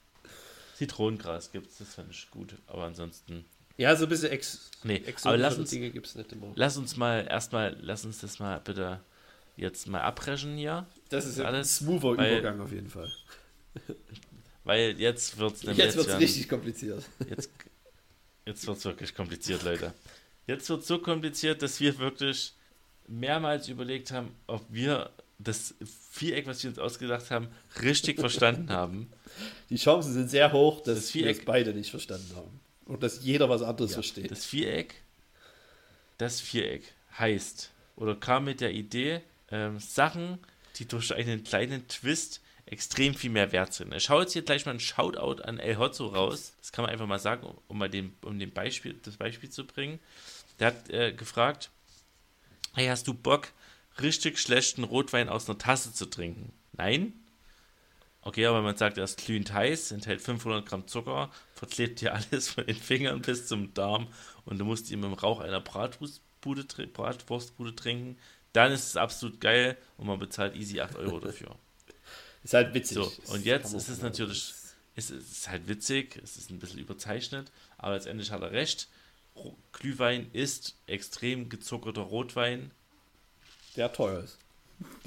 Zitronengras 0.76 1.52
gibt's, 1.52 1.78
das 1.78 1.94
fand 1.94 2.12
ich 2.12 2.30
gut. 2.32 2.56
Aber 2.68 2.84
ansonsten. 2.86 3.46
Ja, 3.78 3.95
so 3.95 4.03
ein 4.05 4.09
bisschen 4.09 4.32
ex, 4.32 4.69
Nee, 4.84 5.01
aber 5.24 5.38
lass 5.38 5.57
uns, 5.57 5.69
Dinge 5.71 5.89
gibt 5.89 6.05
es 6.07 6.15
nicht 6.15 6.32
immer. 6.32 6.51
lass 6.55 6.78
uns 6.78 6.95
mal 6.97 7.26
erstmal, 7.28 7.76
lass 7.82 8.05
uns 8.05 8.19
das 8.19 8.39
mal 8.39 8.59
bitte 8.59 8.99
jetzt 9.57 9.88
mal 9.88 10.01
abbrechen 10.01 10.57
hier. 10.57 10.86
Das 11.09 11.26
ist 11.26 11.39
alles, 11.39 11.47
alles 11.47 11.82
ein 11.82 11.86
smoother 11.86 12.17
weil- 12.17 12.34
Übergang 12.39 12.61
auf 12.61 12.71
jeden 12.71 12.89
Fall. 12.89 13.11
Weil 14.65 14.97
jetzt 14.99 15.38
wird's 15.38 15.63
nämlich 15.63 15.78
Jetzt 15.80 15.95
wird 15.97 16.05
es 16.05 16.11
werden- 16.13 16.21
richtig 16.24 16.47
kompliziert. 16.47 17.03
Jetzt, 17.30 17.49
jetzt 18.45 18.65
wird 18.67 18.78
es 18.78 18.86
wirklich 18.86 19.13
kompliziert, 19.13 19.63
Leute. 19.63 19.93
Jetzt 20.47 20.69
wird 20.69 20.82
es 20.82 20.88
so 20.88 20.99
kompliziert, 20.99 21.61
dass 21.61 21.80
wir 21.82 21.97
wirklich 21.97 22.53
mehrmals 23.07 23.67
überlegt 23.67 24.11
haben, 24.11 24.34
ob 24.47 24.61
wir 24.69 25.09
das 25.39 25.74
Viereck, 26.11 26.47
was 26.47 26.63
wir 26.63 26.69
uns 26.69 26.80
ausgedacht 26.80 27.30
haben, 27.32 27.47
richtig 27.82 28.19
verstanden 28.19 28.69
haben. 28.69 29.11
Die 29.69 29.76
Chancen 29.76 30.13
sind 30.13 30.30
sehr 30.30 30.51
hoch, 30.53 30.82
dass 30.82 30.95
Das 30.97 31.13
wir 31.13 31.24
Viereck- 31.26 31.39
es 31.39 31.45
beide 31.45 31.74
nicht 31.74 31.89
verstanden 31.91 32.32
haben. 32.36 32.59
Und 32.94 33.02
dass 33.02 33.24
jeder 33.24 33.50
was 33.50 33.64
anderes 33.64 33.91
Ja, 33.91 33.96
versteht. 33.96 34.30
Das 34.30 34.46
Viereck, 34.46 34.94
das 36.20 36.39
Viereck 36.39 36.94
heißt 37.18 37.72
oder 37.96 38.16
kam 38.16 38.46
mit 38.46 38.62
der 38.62 38.72
Idee, 38.72 39.22
ähm, 39.50 39.80
Sachen, 39.80 40.38
die 40.76 40.88
durch 40.88 41.12
einen 41.14 41.44
kleinen 41.44 41.88
Twist 41.88 42.39
extrem 42.66 43.16
viel 43.16 43.32
mehr 43.32 43.52
wert 43.52 43.74
sind. 43.74 43.94
Ich 43.96 44.04
schaue 44.04 44.22
jetzt 44.22 44.34
hier 44.34 44.44
gleich 44.44 44.68
mal 44.68 44.74
ein 44.74 44.80
Shoutout 44.80 45.41
an 45.41 45.58
El 45.58 45.80
Hotzo 45.80 46.06
raus. 46.06 46.54
Das 46.60 46.72
kann 46.72 46.84
man 46.84 46.91
einfach 46.91 47.08
mal 47.08 47.18
sagen, 47.18 47.56
um, 47.68 47.78
mal 47.80 47.89
den, 47.89 48.16
um 48.22 48.38
den 48.38 48.52
Beispiel, 48.52 48.96
das 49.02 49.18
Beispiel 49.18 49.50
zu 49.50 49.66
bringen. 49.66 50.00
Der 50.60 50.68
hat 50.68 50.89
äh, 50.91 51.14
gefragt, 51.14 51.72
hey, 52.76 52.88
hast 52.88 53.08
du 53.08 53.16
Bock, 53.16 53.48
richtig 54.00 54.38
schlechten 54.38 54.84
Rotwein 54.84 55.30
aus 55.30 55.50
einer 55.50 55.58
Tasse 55.58 55.94
zu 55.94 56.06
trinken? 56.06 56.54
Nein? 56.74 57.14
Okay, 58.26 58.45
aber 58.45 58.61
man 58.61 58.78
sagt, 58.78 58.97
er 58.97 59.03
ist 59.03 59.17
glühend 59.17 59.51
heiß, 59.51 59.91
enthält 59.91 60.21
500 60.21 60.65
Gramm 60.65 60.88
Zucker, 60.88 61.30
verklebt 61.55 61.99
dir 62.01 62.13
alles 62.13 62.49
von 62.49 62.65
den 62.65 62.76
Fingern 62.76 63.21
bis 63.21 63.47
zum 63.47 63.74
Darm 63.74 64.07
und 64.45 64.57
du 64.59 64.65
musst 64.65 64.89
ihn 64.91 65.03
im 65.03 65.13
Rauch 65.13 65.39
einer 65.41 65.59
Bratwurstbude, 65.59 66.63
Bratwurstbude 66.88 67.76
trinken. 67.76 68.17
Dann 68.53 68.71
ist 68.71 68.88
es 68.88 68.97
absolut 68.97 69.41
geil 69.41 69.78
und 69.97 70.07
man 70.07 70.19
bezahlt 70.19 70.55
easy 70.55 70.80
8 70.80 70.95
Euro 70.95 71.19
dafür. 71.19 71.55
Ist 72.43 72.53
halt 72.53 72.74
witzig. 72.74 72.95
So, 72.97 73.11
und 73.34 73.45
jetzt 73.45 73.74
ist 73.74 73.88
es 73.88 74.01
natürlich- 74.01 74.53
Es 74.95 75.09
ist 75.09 75.47
halt 75.49 75.67
witzig, 75.69 76.19
es 76.21 76.36
ist 76.36 76.49
ein 76.51 76.59
bisschen 76.59 76.80
überzeichnet, 76.80 77.49
aber 77.78 77.93
letztendlich 77.93 78.32
hat 78.32 78.41
er 78.41 78.51
recht. 78.51 78.89
Glühwein 79.71 80.30
ist 80.34 80.76
extrem 80.86 81.47
gezuckerter 81.49 82.01
Rotwein, 82.01 82.69
Der 83.78 83.91
teuer 83.93 84.24
ist. 84.26 84.38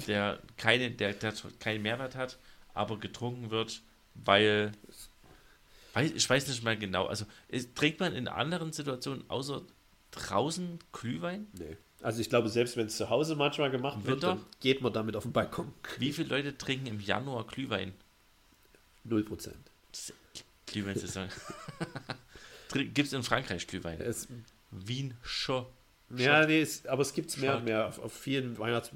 der, 0.07 0.39
keine, 0.57 0.89
der, 0.91 1.13
der 1.13 1.31
keinen 1.59 1.83
Mehrwert 1.83 2.15
hat, 2.15 2.37
aber 2.77 2.97
getrunken 2.99 3.49
wird, 3.51 3.81
weil, 4.15 4.71
weil 5.93 6.15
ich 6.15 6.29
weiß 6.29 6.47
nicht 6.47 6.63
mal 6.63 6.77
genau, 6.77 7.05
also 7.07 7.25
ist, 7.47 7.75
trinkt 7.75 7.99
man 7.99 8.13
in 8.13 8.27
anderen 8.27 8.71
Situationen 8.73 9.29
außer 9.29 9.61
draußen 10.11 10.79
Glühwein? 10.93 11.47
Nee. 11.57 11.77
Also 12.01 12.21
ich 12.21 12.29
glaube, 12.29 12.49
selbst 12.49 12.77
wenn 12.77 12.85
es 12.87 12.95
zu 12.97 13.09
Hause 13.09 13.35
manchmal 13.35 13.71
gemacht 13.71 14.05
wird, 14.05 14.21
dann 14.23 14.45
geht 14.59 14.81
man 14.81 14.93
damit 14.93 15.15
auf 15.15 15.23
den 15.23 15.33
Balkon. 15.33 15.73
Wie 15.97 16.13
viele 16.13 16.29
Leute 16.29 16.57
trinken 16.57 16.85
im 16.87 16.99
Januar 16.99 17.45
Glühwein? 17.47 17.93
Null 19.03 19.23
Prozent. 19.23 19.57
Glühweinsaison. 20.67 21.27
Gibt 22.73 22.99
es 22.99 23.13
in 23.13 23.23
Frankreich 23.23 23.65
Glühwein? 23.67 23.99
Es- 24.01 24.27
Wien 24.69 25.15
schon. 25.23 25.65
Ja, 26.15 26.45
nee, 26.45 26.61
es, 26.61 26.85
aber 26.85 27.01
es 27.01 27.13
gibt 27.13 27.29
es 27.29 27.37
mehr 27.37 27.57
und 27.57 27.63
mehr. 27.65 27.87
Auf, 27.87 27.99
auf 27.99 28.13
vielen, 28.13 28.57
Weihnachts, 28.59 28.91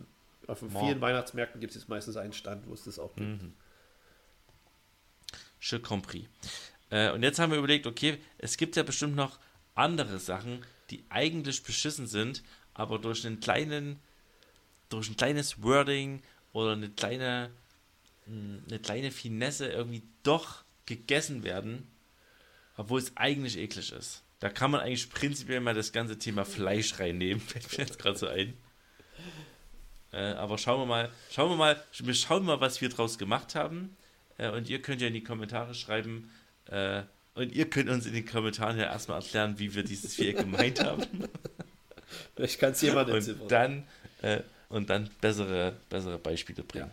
auf 0.48 0.60
vielen 0.60 1.02
Weihnachtsmärkten 1.02 1.60
gibt 1.62 1.76
es 1.76 1.88
meistens 1.88 2.18
einen 2.18 2.34
Stand, 2.34 2.68
wo 2.68 2.74
es 2.74 2.84
das 2.84 3.00
auch 3.00 3.16
gibt. 3.16 3.42
Mhm. 3.42 3.54
Je 5.62 5.80
compris. 5.80 6.26
Äh, 6.90 7.12
und 7.12 7.24
jetzt 7.24 7.40
haben 7.40 7.52
wir 7.52 7.60
überlegt, 7.60 7.88
okay, 7.88 8.18
es 8.38 8.58
gibt 8.58 8.76
ja 8.76 8.84
bestimmt 8.84 9.16
noch 9.16 9.40
andere 9.76 10.20
Sachen, 10.20 10.66
die 10.90 11.04
eigentlich 11.10 11.64
beschissen 11.64 12.08
sind, 12.08 12.44
aber 12.74 13.00
durch 13.00 13.26
einen 13.26 13.40
kleinen, 13.40 14.00
durch 14.90 15.10
ein 15.10 15.16
kleines 15.18 15.64
Wording 15.64 16.22
oder 16.52 16.74
eine 16.74 16.90
kleine, 16.90 17.52
mh, 18.26 18.60
eine 18.68 18.80
kleine 18.80 19.12
Finesse 19.12 19.68
irgendwie 19.68 20.04
doch 20.24 20.64
gegessen 20.86 21.44
werden, 21.44 21.88
obwohl 22.76 23.00
es 23.00 23.16
eigentlich 23.16 23.58
eklig 23.58 23.92
ist. 23.92 24.24
Da 24.40 24.50
kann 24.50 24.72
man 24.72 24.82
eigentlich 24.82 25.10
prinzipiell 25.10 25.62
mal 25.62 25.76
das 25.76 25.92
ganze 25.92 26.18
Thema 26.18 26.44
Fleisch 26.46 27.00
reinnehmen, 27.00 27.40
fällt 27.48 27.72
mir 27.72 27.86
jetzt 27.86 28.00
gerade 28.00 28.18
so 28.18 28.28
ein. 28.28 28.54
Äh, 30.12 30.34
aber 30.34 30.58
schauen 30.58 30.82
wir 30.82 30.86
mal, 30.86 31.12
schauen 31.32 31.52
wir 31.52 31.56
mal, 31.56 31.82
wir 32.00 32.14
schauen 32.16 32.44
mal, 32.44 32.60
was 32.60 32.82
wir 32.82 32.90
draus 32.90 33.18
gemacht 33.18 33.56
haben. 33.56 33.96
Äh, 34.42 34.50
und 34.50 34.70
ihr 34.70 34.82
könnt 34.82 35.02
ja 35.02 35.08
in 35.08 35.14
die 35.14 35.24
Kommentare 35.24 35.74
schreiben, 35.76 36.30
äh, 36.66 37.04
und 37.34 37.54
ihr 37.54 37.70
könnt 37.70 37.90
uns 37.90 38.06
in 38.06 38.14
den 38.14 38.26
Kommentaren 38.26 38.78
ja 38.78 38.86
erstmal 38.86 39.22
erklären, 39.22 39.58
wie 39.58 39.74
wir 39.74 39.84
dieses 39.84 40.16
Viereck 40.16 40.38
gemeint 40.40 40.84
haben. 40.84 41.04
Vielleicht 42.36 42.60
kann 42.60 42.72
es 42.72 42.82
jemand 42.82 43.10
entziffern. 43.10 43.42
Und 43.44 43.52
dann, 43.52 43.84
äh, 44.22 44.42
und 44.70 44.90
dann 44.90 45.10
bessere, 45.22 45.78
bessere 45.90 46.18
Beispiele 46.18 46.64
bringen. 46.64 46.92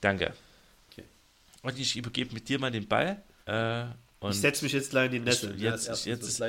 Danke. 0.00 0.32
Okay. 0.90 1.04
Und 1.62 1.78
ich 1.78 1.94
übergebe 1.96 2.34
mit 2.34 2.48
dir 2.48 2.58
mal 2.58 2.70
den 2.70 2.88
Ball. 2.88 3.22
Äh, 3.46 3.84
ich 4.28 4.36
setze 4.40 4.64
mich 4.64 4.72
jetzt 4.72 4.90
gleich 4.90 5.06
in 5.06 5.12
den 5.12 5.24
Nessel. 5.24 5.54
Ich- 5.54 5.62
Ja, 5.62 5.72
jetzt- 5.72 6.06
jetzt 6.06 6.42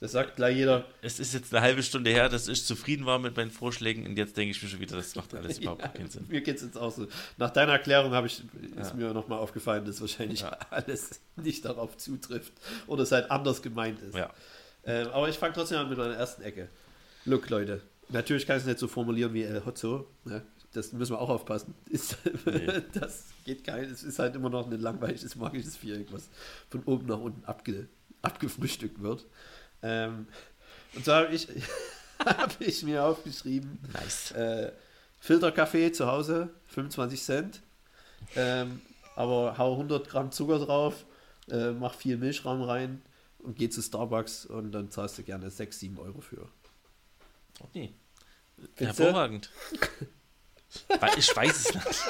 das, 0.00 0.12
sagt 0.12 0.36
gleich 0.36 0.56
jeder. 0.56 0.84
es 1.02 1.18
ist 1.18 1.34
jetzt 1.34 1.52
eine 1.54 1.62
halbe 1.62 1.82
Stunde 1.82 2.10
her, 2.10 2.28
dass 2.28 2.46
ich 2.48 2.64
zufrieden 2.64 3.04
war 3.06 3.18
mit 3.18 3.36
meinen 3.36 3.50
Vorschlägen 3.50 4.06
und 4.06 4.16
jetzt 4.16 4.36
denke 4.36 4.52
ich 4.52 4.62
mir 4.62 4.68
schon 4.68 4.80
wieder, 4.80 4.96
das 4.96 5.14
macht 5.16 5.34
alles 5.34 5.58
überhaupt 5.60 5.82
Ja, 5.82 5.88
keinen 5.88 6.10
Sinn. 6.10 6.26
Mir 6.28 6.40
geht 6.40 6.56
es 6.56 6.62
jetzt 6.62 6.76
auch 6.78 6.92
so. 6.92 7.06
Nach 7.36 7.50
deiner 7.50 7.72
Erklärung 7.72 8.12
habe 8.12 8.26
ich, 8.28 8.42
ist 8.76 8.90
Ja. 8.90 8.94
mir 8.94 9.12
nochmal 9.14 9.38
aufgefallen, 9.38 9.84
dass 9.84 10.00
wahrscheinlich 10.00 10.40
Ja. 10.40 10.50
alles 10.70 11.20
nicht 11.36 11.64
darauf 11.64 11.96
zutrifft 11.96 12.52
oder 12.86 13.02
es 13.02 13.12
halt 13.12 13.30
anders 13.30 13.60
gemeint 13.62 14.00
ist. 14.02 14.14
Ja. 14.16 14.30
Ähm, 14.84 15.08
aber 15.08 15.28
ich 15.28 15.36
fange 15.36 15.52
trotzdem 15.54 15.78
an 15.78 15.88
mit 15.88 15.98
meiner 15.98 16.14
ersten 16.14 16.42
Ecke. 16.42 16.68
Look, 17.24 17.50
Leute, 17.50 17.82
natürlich 18.08 18.46
kann 18.46 18.56
ich 18.56 18.62
es 18.62 18.66
nicht 18.66 18.78
so 18.78 18.88
formulieren 18.88 19.34
wie 19.34 19.42
El 19.42 19.64
Hotzo. 19.66 20.06
Ne? 20.24 20.42
Das 20.72 20.92
müssen 20.92 21.12
wir 21.14 21.20
auch 21.20 21.28
aufpassen. 21.30 21.74
Ist, 21.90 22.16
Nee. 22.46 22.66
Das 22.94 23.24
geht 23.44 23.64
kein. 23.64 23.84
Es 23.84 24.02
ist 24.02 24.18
halt 24.18 24.36
immer 24.36 24.48
noch 24.50 24.70
ein 24.70 24.80
langweiliges, 24.80 25.34
magisches 25.34 25.76
Viereck, 25.76 26.06
was 26.12 26.28
von 26.70 26.82
oben 26.84 27.06
nach 27.06 27.18
unten 27.18 27.44
abge, 27.46 27.88
abgefrühstückt 28.22 29.02
wird. 29.02 29.26
Ähm, 29.82 30.26
und 30.94 31.04
so 31.04 31.12
habe 31.12 31.32
ich, 31.34 31.48
hab 32.24 32.60
ich 32.60 32.82
mir 32.82 33.04
aufgeschrieben, 33.04 33.78
Nice. 33.92 34.32
äh, 34.32 34.72
Filterkaffee 35.20 35.92
zu 35.92 36.06
Hause, 36.06 36.50
25 36.68 37.22
Cent. 37.22 37.60
ähm, 38.36 38.80
aber 39.16 39.58
hau 39.58 39.72
100 39.72 40.08
Gramm 40.08 40.30
Zucker 40.32 40.58
drauf, 40.60 41.04
äh, 41.50 41.72
mach 41.72 41.94
viel 41.94 42.16
Milchraum 42.16 42.62
rein 42.62 43.02
und 43.38 43.56
geh 43.56 43.68
zu 43.68 43.82
Starbucks 43.82 44.46
und 44.46 44.70
dann 44.72 44.90
zahlst 44.90 45.18
du 45.18 45.22
gerne 45.24 45.50
6, 45.50 45.78
7 45.80 45.98
Euro 45.98 46.20
für. 46.20 46.48
Okay. 47.60 47.92
Du? 48.76 48.84
Hervorragend. 48.84 49.50
Ich 51.16 51.34
weiß 51.34 51.56
es 51.56 51.74
nicht. 51.74 52.04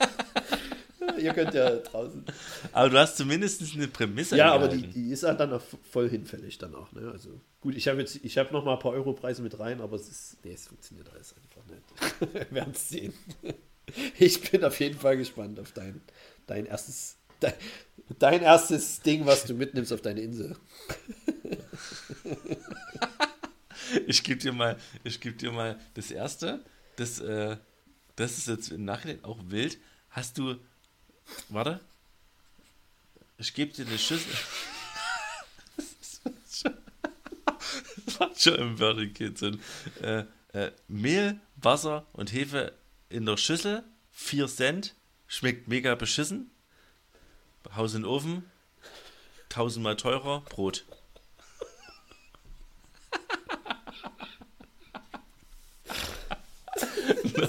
Ihr 1.18 1.32
könnt 1.32 1.54
ja 1.54 1.76
draußen. 1.76 2.24
Aber 2.72 2.90
du 2.90 2.98
hast 2.98 3.16
zumindest 3.16 3.62
eine 3.74 3.88
Prämisse. 3.88 4.36
Ja, 4.36 4.52
aber 4.52 4.68
die, 4.68 4.86
die 4.86 5.10
ist 5.10 5.22
halt 5.22 5.40
dann 5.40 5.52
auch 5.52 5.62
voll 5.90 6.08
hinfällig 6.08 6.58
dann 6.58 6.74
auch. 6.74 6.92
Ne? 6.92 7.10
Also 7.10 7.40
gut, 7.60 7.76
ich 7.76 7.88
habe 7.88 8.00
jetzt, 8.00 8.16
ich 8.22 8.38
habe 8.38 8.52
noch 8.52 8.64
mal 8.64 8.74
ein 8.74 8.78
paar 8.78 8.92
Europreise 8.92 9.42
mit 9.42 9.58
rein, 9.58 9.80
aber 9.80 9.96
es 9.96 10.08
ist, 10.08 10.36
nee, 10.44 10.52
es 10.52 10.66
funktioniert 10.66 11.10
alles 11.12 11.34
einfach 11.34 11.64
nicht. 11.66 12.34
Wir 12.50 12.50
werden 12.52 12.72
es 12.74 12.88
sehen. 12.88 13.12
Ich 14.18 14.50
bin 14.50 14.64
auf 14.64 14.78
jeden 14.80 14.98
Fall 14.98 15.16
gespannt 15.16 15.58
auf 15.58 15.72
dein, 15.72 16.00
dein 16.46 16.66
erstes, 16.66 17.16
dein, 17.40 17.54
dein 18.18 18.42
erstes 18.42 19.00
Ding, 19.00 19.26
was 19.26 19.44
du 19.44 19.54
mitnimmst 19.54 19.92
auf 19.92 20.00
deine 20.00 20.20
Insel. 20.20 20.56
Ich 24.06 24.22
gebe 24.22 24.40
dir 24.40 24.52
mal, 24.52 24.78
ich 25.04 25.20
gebe 25.20 25.36
dir 25.36 25.52
mal 25.52 25.78
das 25.94 26.10
erste. 26.10 26.64
Das, 26.96 27.20
äh, 27.20 27.56
das 28.16 28.38
ist 28.38 28.48
jetzt 28.48 28.72
im 28.72 28.84
Nachhinein 28.84 29.24
auch 29.24 29.38
wild. 29.46 29.78
Hast 30.10 30.38
du, 30.38 30.56
warte, 31.48 31.80
ich 33.38 33.54
gebe 33.54 33.72
dir 33.72 33.86
eine 33.86 33.98
Schüssel. 33.98 34.32
Das 38.04 38.18
macht 38.18 38.40
schon 38.40 38.54
im 38.54 38.78
Wörterkind 38.78 39.38
Sinn. 39.38 39.60
Äh, 40.00 40.24
äh, 40.52 40.70
Mehl, 40.88 41.40
Wasser 41.56 42.06
und 42.12 42.32
Hefe 42.32 42.72
in 43.08 43.26
der 43.26 43.36
Schüssel, 43.36 43.82
4 44.12 44.46
Cent, 44.48 44.94
schmeckt 45.26 45.68
mega 45.68 45.94
beschissen. 45.94 46.50
Haus 47.74 47.94
in 47.94 48.02
den 48.02 48.10
Ofen, 48.10 48.50
tausendmal 49.48 49.96
teurer, 49.96 50.40
Brot. 50.42 50.84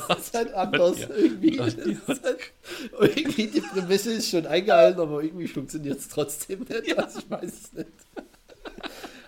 Das 0.07 0.19
ist 0.19 0.33
halt 0.33 0.53
anders 0.53 0.99
Ja. 0.99 1.07
irgendwie. 1.15 1.57
Ja. 1.57 1.63
Halt, 1.63 1.77
irgendwie 2.99 3.47
die 3.47 3.61
Prämisse 3.61 4.13
ist 4.13 4.29
schon 4.29 4.45
eingehalten, 4.45 4.99
aber 4.99 5.23
irgendwie 5.23 5.47
funktioniert 5.47 5.99
es 5.99 6.09
trotzdem 6.09 6.61
nicht. 6.61 6.97
Also 6.97 7.19
ich 7.19 7.29
weiß 7.29 7.51
es 7.63 7.73
nicht. 7.73 7.89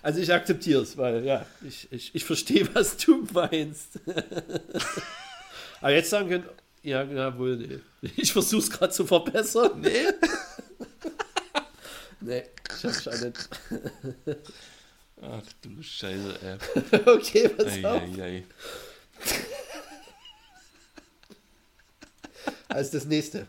Also 0.02 0.20
ich 0.20 0.32
akzeptiere 0.32 0.84
es, 0.84 0.98
weil 0.98 1.26
ja, 1.26 1.46
ich, 1.68 1.88
ich, 1.92 2.14
ich 2.14 2.26
verstehe, 2.26 2.68
was 2.76 2.96
du 2.98 3.28
meinst. 3.34 4.00
Aber 5.82 5.92
jetzt 5.92 6.10
sagen 6.10 6.30
können, 6.30 6.46
ja, 6.84 7.04
ja 7.04 7.38
wohl, 7.38 7.58
nee. 7.58 7.80
Ich 8.16 8.32
versuche 8.32 8.62
es 8.62 8.70
gerade 8.70 8.94
zu 8.94 9.06
verbessern. 9.06 9.82
Nee. 9.82 9.92
nee, 12.22 12.44
ich 12.78 12.84
habe 12.84 12.94
schon 12.94 13.20
nicht. 13.20 13.50
Ach 15.22 15.42
du 15.62 15.82
Scheiße, 15.82 16.40
ey. 16.44 16.58
Okay, 17.08 17.50
pass 17.50 17.84
auf. 17.84 18.02
Eieiei. 18.04 18.44
Als 22.68 22.92
das 22.92 23.06
nächste. 23.06 23.46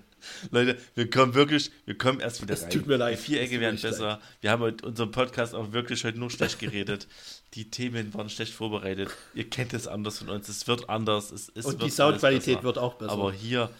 Leute, 0.51 0.77
wir 0.95 1.09
kommen 1.09 1.35
wirklich, 1.35 1.71
wir 1.85 1.97
kommen 1.97 2.21
erst 2.21 2.43
wieder 2.43 2.55
Es 2.55 2.65
rein. 2.65 2.71
tut 2.71 2.87
mir 2.87 2.97
leid. 2.97 3.19
Die 3.19 3.23
Vierecke 3.23 3.61
werden 3.61 3.81
besser. 3.81 4.21
Wir 4.41 4.51
haben 4.51 4.61
heute 4.63 4.85
unseren 4.87 5.11
Podcast 5.11 5.55
auch 5.55 5.73
wirklich 5.73 6.05
heute 6.05 6.19
nur 6.19 6.31
schlecht 6.31 6.59
geredet. 6.59 7.07
Die 7.55 7.71
Themen 7.71 8.13
waren 8.13 8.29
schlecht 8.29 8.53
vorbereitet. 8.53 9.09
Ihr 9.35 9.49
kennt 9.49 9.73
es 9.73 9.87
anders 9.87 10.19
von 10.19 10.29
uns. 10.29 10.49
Es 10.49 10.67
wird 10.67 10.89
anders. 10.91 11.31
Es, 11.31 11.51
es 11.55 11.65
Und 11.65 11.75
wird 11.75 11.85
die 11.85 11.91
Soundqualität 11.91 12.63
wird 12.63 12.77
auch 12.77 12.95
besser. 12.95 13.13
Aber 13.13 13.33
hier, 13.33 13.71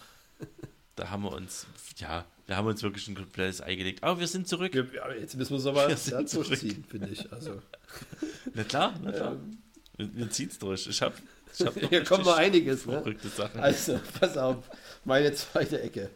da 0.95 1.09
haben 1.09 1.23
wir 1.23 1.31
uns, 1.33 1.67
ja, 1.97 2.25
wir 2.47 2.55
haben 2.55 2.65
uns 2.67 2.81
wirklich 2.81 3.07
ein 3.07 3.15
komplettes 3.15 3.61
Ei 3.61 3.75
gelegt. 3.75 4.03
Aber 4.03 4.19
wir 4.19 4.27
sind 4.27 4.47
zurück. 4.47 4.73
Wir, 4.73 4.87
ja, 4.95 5.11
jetzt 5.13 5.35
müssen 5.35 5.51
wir 5.51 5.57
es 5.59 5.65
aber 5.65 5.89
Wir 5.89 6.23
durchziehen, 6.23 6.85
finde 6.87 7.09
ich. 7.09 7.31
Also, 7.31 7.61
Na 8.53 8.63
klar, 8.63 8.97
na 9.03 9.11
klar. 9.11 9.33
ähm, 9.33 9.57
Wir, 9.97 10.15
wir 10.15 10.29
ziehen 10.31 10.49
es 10.49 10.57
durch. 10.57 10.87
Ich 10.87 11.01
habe 11.01 11.13
hier 11.53 12.03
kommt 12.03 12.25
noch 12.25 12.37
richtig 12.37 12.55
einiges. 12.55 12.85
Ne? 12.85 12.93
verrückte 12.93 13.29
Sachen. 13.29 13.59
Also, 13.59 13.99
pass 14.19 14.37
auf, 14.37 14.57
meine 15.05 15.33
zweite 15.33 15.81
Ecke. 15.81 16.09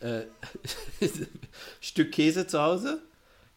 Äh, 0.00 0.22
Stück 1.80 2.12
Käse 2.12 2.46
zu 2.46 2.60
Hause, 2.60 3.02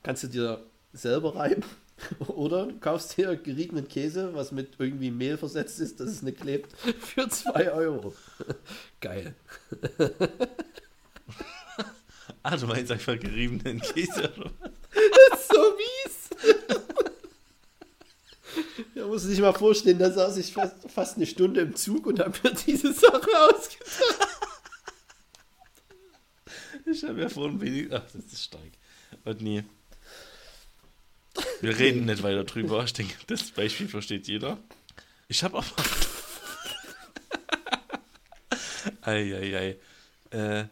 kannst 0.03 0.23
du 0.23 0.27
dir 0.27 0.63
selber 0.93 1.35
reiben. 1.35 1.63
Oder 2.27 2.65
du 2.67 2.79
kaufst 2.79 3.15
dir 3.17 3.35
geriebenen 3.35 3.87
Käse, 3.87 4.33
was 4.33 4.51
mit 4.51 4.73
irgendwie 4.79 5.11
Mehl 5.11 5.37
versetzt 5.37 5.79
ist, 5.79 5.99
dass 5.99 6.09
es 6.09 6.21
nicht 6.23 6.41
klebt, 6.41 6.75
für 6.99 7.29
2 7.29 7.71
Euro. 7.71 8.15
Geil. 8.99 9.35
Ah, 12.43 12.57
du 12.57 12.65
meinst 12.65 12.91
einfach 12.91 13.19
geriebenen 13.19 13.79
Käse. 13.81 14.31
oder 14.37 14.51
was? 14.59 14.71
Das 15.29 15.39
ist 15.39 15.53
so 15.53 15.73
mies. 15.77 16.80
Da 19.01 19.07
muss 19.07 19.23
sich 19.23 19.39
mal 19.39 19.51
vorstellen, 19.51 19.97
da 19.97 20.11
saß 20.11 20.37
ich 20.37 20.53
fast, 20.53 20.75
fast 20.87 21.15
eine 21.15 21.25
Stunde 21.25 21.61
im 21.61 21.75
Zug 21.75 22.05
und 22.05 22.19
habe 22.19 22.37
mir 22.43 22.53
diese 22.67 22.93
Sache 22.93 23.29
ausgedacht. 23.49 24.27
Ich 26.85 27.03
habe 27.03 27.21
ja 27.21 27.29
vorhin 27.29 27.59
wenig. 27.59 27.91
Ach, 27.91 28.03
das 28.13 28.25
ist 28.25 28.43
stark. 28.43 28.69
Und 29.25 29.41
nee. 29.41 29.63
Wir 31.61 31.79
reden 31.79 32.05
nicht 32.05 32.21
weiter 32.21 32.43
drüber. 32.43 32.83
Ich 32.83 32.93
denke, 32.93 33.15
das 33.25 33.49
Beispiel 33.49 33.87
versteht 33.87 34.27
jeder. 34.27 34.59
Ich 35.27 35.43
habe 35.43 35.57
aber. 35.57 35.83
Eieiei. 39.01 39.79
Äh, 40.29 40.65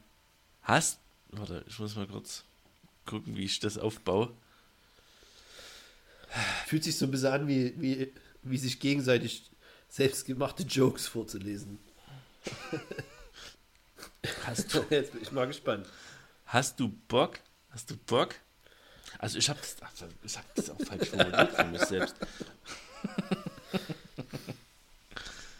hast. 0.61 0.99
Warte, 1.29 1.65
ich 1.67 1.79
muss 1.79 1.95
mal 1.95 2.05
kurz 2.05 2.43
gucken, 3.07 3.35
wie 3.35 3.45
ich 3.45 3.59
das 3.59 3.79
aufbaue. 3.79 4.31
Fühlt 6.67 6.83
sich 6.83 6.97
so 6.97 7.05
ein 7.05 7.11
bisschen 7.11 7.33
an, 7.33 7.47
wie, 7.47 7.73
wie, 7.81 8.13
wie 8.43 8.57
sich 8.57 8.79
gegenseitig 8.79 9.49
selbstgemachte 9.89 10.63
Jokes 10.63 11.07
vorzulesen. 11.07 11.79
Hast 14.45 14.73
du, 14.73 14.85
Jetzt 14.89 15.13
bin 15.13 15.21
ich 15.21 15.31
mal 15.31 15.47
gespannt. 15.47 15.87
hast 16.45 16.79
du 16.79 16.89
Bock? 17.07 17.39
Hast 17.71 17.89
du 17.89 17.97
Bock? 17.97 18.35
Also 19.17 19.37
ich 19.39 19.49
habe 19.49 19.59
das, 19.59 19.75
also 19.81 20.05
ich 20.23 20.37
hab 20.37 20.55
das 20.55 20.69
auch 20.69 20.79
falsch 20.81 21.09
formuliert 21.09 21.51
für 21.55 21.65
mich 21.65 21.81
selbst. 21.81 22.15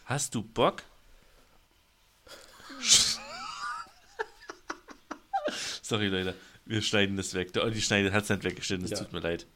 Hast 0.05 0.34
du 0.36 0.43
Bock? 0.43 0.84
Sorry, 5.82 6.07
Leute. 6.07 6.36
Wir 6.65 6.82
schneiden 6.82 7.17
das 7.17 7.34
weg. 7.34 7.51
Der 7.53 7.63
Olli 7.63 7.82
schneidet, 7.82 8.13
hat 8.13 8.24
es 8.24 8.30
nicht 8.30 8.43
weggeschnitten, 8.43 8.86
es 8.86 8.91
Ja. 8.91 8.97
tut 8.99 9.11
mir 9.13 9.20
leid. 9.20 9.47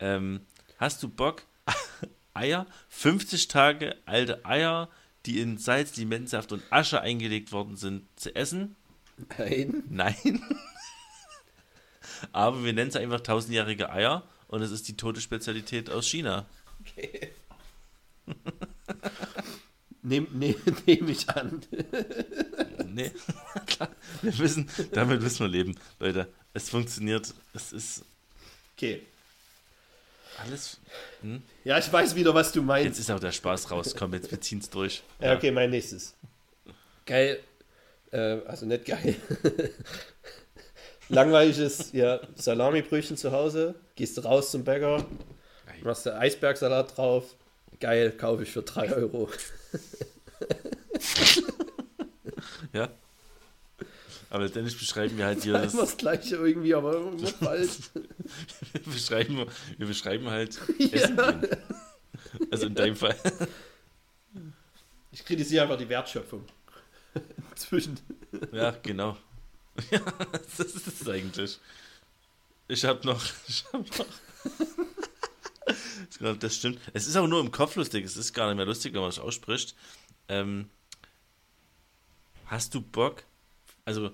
Ähm, 0.00 0.40
hast 0.78 1.02
du 1.02 1.08
Bock, 1.08 1.42
Eier, 2.34 2.66
50 2.88 3.48
Tage 3.48 3.96
alte 4.06 4.44
Eier, 4.44 4.88
die 5.26 5.40
in 5.40 5.58
Salz, 5.58 5.96
Limettensaft 5.96 6.52
und 6.52 6.62
Asche 6.70 7.00
eingelegt 7.00 7.52
worden 7.52 7.76
sind, 7.76 8.06
zu 8.16 8.34
essen? 8.34 8.76
Nein. 9.38 9.82
Nein. 9.88 10.42
Aber 12.32 12.64
wir 12.64 12.72
nennen 12.72 12.90
es 12.90 12.96
einfach 12.96 13.20
tausendjährige 13.20 13.90
Eier 13.90 14.24
und 14.48 14.62
es 14.62 14.70
ist 14.70 14.88
die 14.88 14.96
tote 14.96 15.20
Spezialität 15.20 15.90
aus 15.90 16.06
China. 16.06 16.46
Okay. 16.80 17.32
Nehm, 20.00 20.28
nehm, 20.32 20.54
nehm 20.86 21.08
ich 21.08 21.28
an. 21.28 21.60
Nee, 22.86 23.10
klar. 23.66 23.90
Wir 24.22 24.32
müssen, 24.32 24.70
damit 24.92 25.20
müssen 25.20 25.40
wir 25.40 25.48
leben, 25.48 25.74
Leute. 25.98 26.32
Es 26.54 26.70
funktioniert. 26.70 27.34
Es 27.52 27.72
ist 27.72 28.04
Okay. 28.78 29.02
Alles. 30.36 30.78
Hm? 31.22 31.42
Ja, 31.64 31.78
ich 31.78 31.92
weiß 31.92 32.14
wieder, 32.14 32.34
was 32.34 32.52
du 32.52 32.60
Jetzt 32.60 32.66
meinst. 32.66 33.00
ist 33.00 33.10
auch 33.10 33.20
der 33.20 33.32
Spaß 33.32 33.70
raus. 33.70 33.94
Komm, 33.96 34.12
jetzt 34.14 34.30
wir 34.30 34.40
ziehen 34.40 34.58
es 34.58 34.70
durch. 34.70 35.02
Ja, 35.20 35.34
okay, 35.34 35.50
mein 35.50 35.70
nächstes. 35.70 36.14
Geil. 37.06 37.40
Äh, 38.12 38.38
also 38.46 38.66
nicht 38.66 38.84
geil. 38.84 39.16
Langweiliges 41.08 41.92
ja, 41.92 42.20
Salamibrötchen 42.36 43.16
zu 43.16 43.32
Hause. 43.32 43.74
Gehst 43.96 44.16
du 44.16 44.20
raus 44.22 44.50
zum 44.50 44.64
Bäcker, 44.64 45.06
machst 45.82 46.06
du 46.06 46.14
Eisbergsalat 46.14 46.96
drauf. 46.96 47.34
Geil, 47.80 48.12
kaufe 48.12 48.42
ich 48.42 48.50
für 48.50 48.62
3 48.62 48.92
Euro. 48.92 49.30
Ja. 52.72 52.90
Aber 54.30 54.44
letztendlich 54.44 54.78
beschreiben 54.78 55.16
wir 55.16 55.24
halt 55.24 55.42
hier 55.42 55.54
das. 55.54 55.72
Immer 55.72 55.82
das 55.82 55.96
gleiche 55.96 56.36
irgendwie, 56.36 56.74
aber 56.74 56.96
immer 56.96 57.26
falsch. 57.40 57.78
Wir 58.72 58.92
beschreiben, 58.92 59.46
wir 59.78 59.86
beschreiben 59.86 60.28
halt 60.28 60.58
Ja. 60.78 60.88
Essen 60.88 61.16
gehen. 61.16 61.46
Also 62.50 62.66
in 62.66 62.74
deinem 62.74 62.96
Fall. 62.96 63.16
Ich 65.12 65.24
kritisiere 65.24 65.62
einfach 65.62 65.78
die 65.78 65.88
Wertschöpfung. 65.88 66.44
Zwischen. 67.54 67.98
Ja, 68.52 68.70
genau. 68.82 69.16
Ja, 69.90 70.00
das 70.56 70.74
ist 70.74 70.86
es 70.86 71.08
eigentlich. 71.08 71.58
Ich 72.66 72.84
habe 72.84 73.06
noch. 73.06 73.24
Ich 73.46 73.64
hab 73.72 73.98
noch. 73.98 74.06
Ich 76.10 76.18
glaube, 76.18 76.38
das 76.38 76.56
stimmt. 76.56 76.80
Es 76.92 77.06
ist 77.06 77.16
aber 77.16 77.28
nur 77.28 77.40
im 77.40 77.50
Kopf 77.50 77.76
lustig. 77.76 78.04
Es 78.04 78.16
ist 78.16 78.34
gar 78.34 78.48
nicht 78.48 78.56
mehr 78.56 78.66
lustig, 78.66 78.92
wenn 78.92 79.00
man 79.00 79.10
es 79.10 79.18
ausspricht. 79.18 79.74
Ähm, 80.28 80.68
hast 82.46 82.74
du 82.74 82.80
Bock? 82.82 83.22
Also 83.88 84.10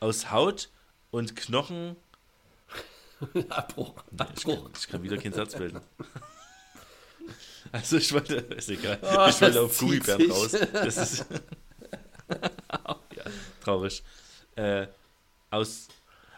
aus 0.00 0.30
Haut 0.30 0.70
und 1.10 1.36
Knochen. 1.36 1.96
Abbruch. 3.50 3.94
Nee, 4.10 4.24
ich, 4.34 4.44
kann, 4.44 4.58
ich 4.74 4.88
kann 4.88 5.02
wieder 5.02 5.18
keinen 5.18 5.34
Satz 5.34 5.54
bilden. 5.56 5.80
Also 7.70 7.96
ich 7.96 8.12
wollte, 8.12 8.34
ist 8.34 8.68
egal, 8.68 8.98
Oh, 9.00 9.28
ich 9.30 9.40
wollte 9.40 9.62
auf 9.62 9.78
Gummibären 9.78 10.30
raus. 10.30 10.50
Das 10.50 10.96
ist 10.98 11.24
ja, 12.28 13.24
traurig. 13.64 14.02
Äh, 14.56 14.88
aus, 15.48 15.88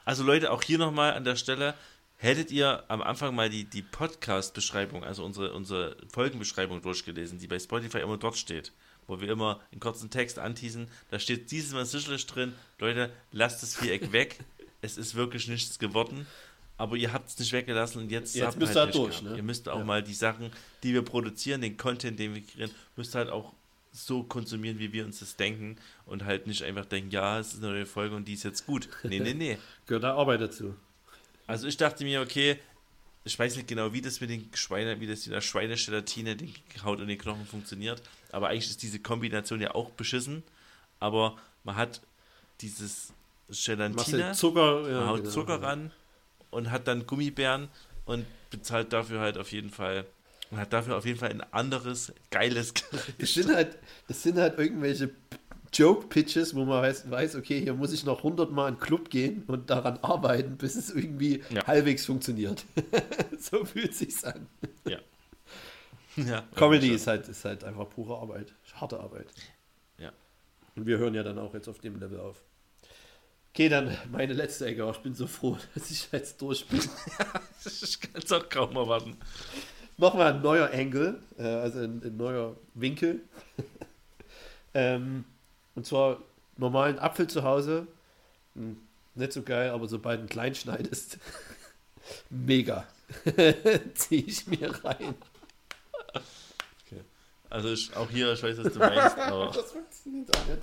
also 0.04 0.22
Leute, 0.22 0.52
auch 0.52 0.62
hier 0.62 0.78
nochmal 0.78 1.14
an 1.14 1.24
der 1.24 1.34
Stelle, 1.34 1.74
hättet 2.18 2.52
ihr 2.52 2.84
am 2.86 3.02
Anfang 3.02 3.34
mal 3.34 3.50
die, 3.50 3.64
die 3.64 3.82
Podcast-Beschreibung, 3.82 5.02
also 5.02 5.24
unsere, 5.24 5.54
unsere 5.54 5.96
Folgenbeschreibung 6.12 6.82
durchgelesen, 6.82 7.40
die 7.40 7.48
bei 7.48 7.58
Spotify 7.58 7.98
immer 7.98 8.18
dort 8.18 8.36
steht, 8.36 8.70
wo 9.06 9.20
wir 9.20 9.28
immer 9.30 9.60
einen 9.72 9.80
kurzen 9.80 10.10
Text 10.10 10.38
anteasen, 10.38 10.88
da 11.10 11.18
steht 11.18 11.50
dieses 11.50 11.72
Mal 11.72 11.84
sicherlich 11.86 12.26
drin, 12.26 12.52
Leute, 12.78 13.10
lasst 13.32 13.62
das 13.62 13.74
Viereck 13.76 14.12
weg, 14.12 14.38
es 14.82 14.96
ist 14.98 15.14
wirklich 15.14 15.48
nichts 15.48 15.78
geworden, 15.78 16.26
aber 16.76 16.96
ihr 16.96 17.12
habt 17.12 17.28
es 17.28 17.38
nicht 17.38 17.52
weggelassen 17.52 18.02
und 18.02 18.10
jetzt, 18.10 18.34
Jetzt 18.34 18.58
müsst 18.58 18.74
halt 18.76 18.94
ihr 18.94 19.00
halt 19.00 19.12
durch, 19.12 19.22
ne? 19.22 19.36
Ihr 19.36 19.42
müsst 19.42 19.68
auch 19.68 19.78
Ja. 19.78 19.84
mal 19.84 20.02
die 20.02 20.14
Sachen, 20.14 20.50
die 20.82 20.92
wir 20.92 21.02
produzieren, 21.02 21.60
den 21.60 21.76
Content, 21.76 22.18
den 22.18 22.34
wir 22.34 22.42
kreieren, 22.42 22.70
müsst 22.96 23.14
ihr 23.14 23.18
halt 23.20 23.30
auch 23.30 23.52
so 23.92 24.24
konsumieren, 24.24 24.80
wie 24.80 24.92
wir 24.92 25.04
uns 25.04 25.20
das 25.20 25.36
denken 25.36 25.76
und 26.06 26.24
halt 26.24 26.48
nicht 26.48 26.62
einfach 26.64 26.84
denken, 26.84 27.12
ja, 27.12 27.38
es 27.38 27.54
ist 27.54 27.62
eine 27.62 27.72
neue 27.72 27.86
Folge 27.86 28.16
und 28.16 28.26
die 28.26 28.34
ist 28.34 28.42
jetzt 28.42 28.66
gut. 28.66 28.88
Nee, 29.04 29.20
nee, 29.20 29.34
nee. 29.34 29.56
Gehört 29.86 30.02
da 30.02 30.16
Arbeit 30.16 30.40
dazu. 30.40 30.74
Also 31.46 31.68
ich 31.68 31.76
dachte 31.76 32.02
mir, 32.02 32.20
okay, 32.20 32.58
ich 33.22 33.38
weiß 33.38 33.54
nicht 33.54 33.68
genau, 33.68 33.92
wie 33.92 34.00
das 34.02 34.20
mit 34.20 34.30
den 34.30 34.50
Schweine, 34.54 34.98
wie 34.98 35.06
das 35.06 35.24
mit 35.26 35.34
der 35.36 35.40
Schweinegelatine, 35.40 36.34
den 36.34 36.52
Haut 36.82 37.00
und 37.00 37.06
den 37.06 37.18
Knochen 37.18 37.46
funktioniert, 37.46 38.02
aber 38.34 38.48
eigentlich 38.48 38.70
ist 38.70 38.82
diese 38.82 38.98
Kombination 38.98 39.60
ja 39.60 39.74
auch 39.74 39.90
beschissen, 39.90 40.42
aber 41.00 41.36
man 41.62 41.76
hat 41.76 42.00
dieses 42.60 43.12
Gelatine, 43.48 44.32
Zucker, 44.32 44.88
ja, 44.88 45.00
man 45.00 45.08
haut 45.08 45.18
genau. 45.18 45.30
Zucker 45.30 45.62
ran 45.62 45.90
und 46.50 46.70
hat 46.70 46.88
dann 46.88 47.06
Gummibären 47.06 47.68
und 48.06 48.26
bezahlt 48.50 48.92
dafür 48.92 49.20
halt 49.20 49.38
auf 49.38 49.52
jeden 49.52 49.70
Fall 49.70 50.06
und 50.50 50.58
hat 50.58 50.72
dafür 50.72 50.96
auf 50.96 51.04
jeden 51.04 51.18
Fall 51.18 51.30
ein 51.30 51.42
anderes, 51.52 52.12
geiles 52.30 52.74
Gericht. 52.74 53.14
Das 53.22 53.34
sind 53.34 53.54
halt, 53.54 53.78
das 54.08 54.22
sind 54.22 54.38
halt 54.38 54.58
irgendwelche 54.58 55.10
Joke-Pitches, 55.72 56.54
wo 56.54 56.64
man 56.64 56.82
weiß, 56.82 57.10
weiß, 57.10 57.36
okay, 57.36 57.60
hier 57.60 57.74
muss 57.74 57.92
ich 57.92 58.04
noch 58.04 58.18
100 58.18 58.50
Mal 58.52 58.68
in 58.68 58.74
den 58.74 58.80
Club 58.80 59.10
gehen 59.10 59.42
und 59.48 59.70
daran 59.70 59.98
arbeiten, 60.02 60.56
bis 60.56 60.76
es 60.76 60.90
irgendwie 60.90 61.42
Ja. 61.50 61.66
halbwegs 61.66 62.06
funktioniert. 62.06 62.64
so 63.38 63.64
fühlt 63.64 63.94
sich's 63.94 64.22
an. 64.24 64.46
Ja. 64.86 64.98
Ja 66.16 66.42
Comedy 66.54 66.88
ja, 66.88 66.94
ist 66.94 67.06
halt, 67.06 67.28
ist 67.28 67.44
halt 67.44 67.64
einfach 67.64 67.88
pure 67.88 68.18
Arbeit, 68.18 68.54
harte 68.74 69.00
Arbeit. 69.00 69.26
Ja. 69.98 70.12
Und 70.76 70.86
wir 70.86 70.98
hören 70.98 71.14
ja 71.14 71.22
dann 71.22 71.38
auch 71.38 71.54
jetzt 71.54 71.68
auf 71.68 71.78
dem 71.78 71.98
Level 71.98 72.20
auf. 72.20 72.42
Okay, 73.54 73.68
dann 73.68 73.96
meine 74.10 74.32
letzte 74.32 74.66
Ecke. 74.66 74.90
Ich 74.90 74.98
bin 74.98 75.14
so 75.14 75.28
froh, 75.28 75.56
dass 75.74 75.90
ich 75.90 76.10
jetzt 76.10 76.40
durch 76.42 76.66
bin. 76.66 76.80
Ich 77.64 77.98
kann 77.98 78.22
es 78.22 78.30
auch 78.30 78.46
kaum 78.50 78.76
erwarten. 78.76 79.16
Nochmal 79.96 80.34
ein 80.34 80.42
neuer 80.42 80.70
Angle, 80.70 81.22
äh, 81.38 81.44
also 81.44 81.78
ein, 81.78 82.02
ein 82.04 82.16
neuer 82.16 82.56
Winkel. 82.74 83.20
ähm, 84.74 85.24
und 85.74 85.86
zwar 85.86 86.20
normalen 86.58 86.98
Apfel 86.98 87.26
zu 87.26 87.42
Hause. 87.42 87.86
Hm, 88.54 88.76
nicht 89.14 89.32
so 89.32 89.42
geil, 89.42 89.70
aber 89.70 89.88
sobald 89.88 90.18
du 90.18 90.24
ihn 90.24 90.28
klein 90.28 90.54
schneidest, 90.54 91.18
mega. 92.28 92.86
Zieh 93.94 94.24
ich 94.26 94.46
mir 94.46 94.84
rein. 94.84 95.14
Also 97.50 97.72
ich, 97.72 97.94
auch 97.94 98.10
hier, 98.10 98.32
ich 98.32 98.42
weiß, 98.42 98.58
was 98.58 98.72
du 98.72 98.78
meinst, 98.80 99.16
aber 99.16 99.52
Das 99.52 99.70
funktioniert 99.70 100.36
auch 100.36 100.46
nicht. 100.46 100.62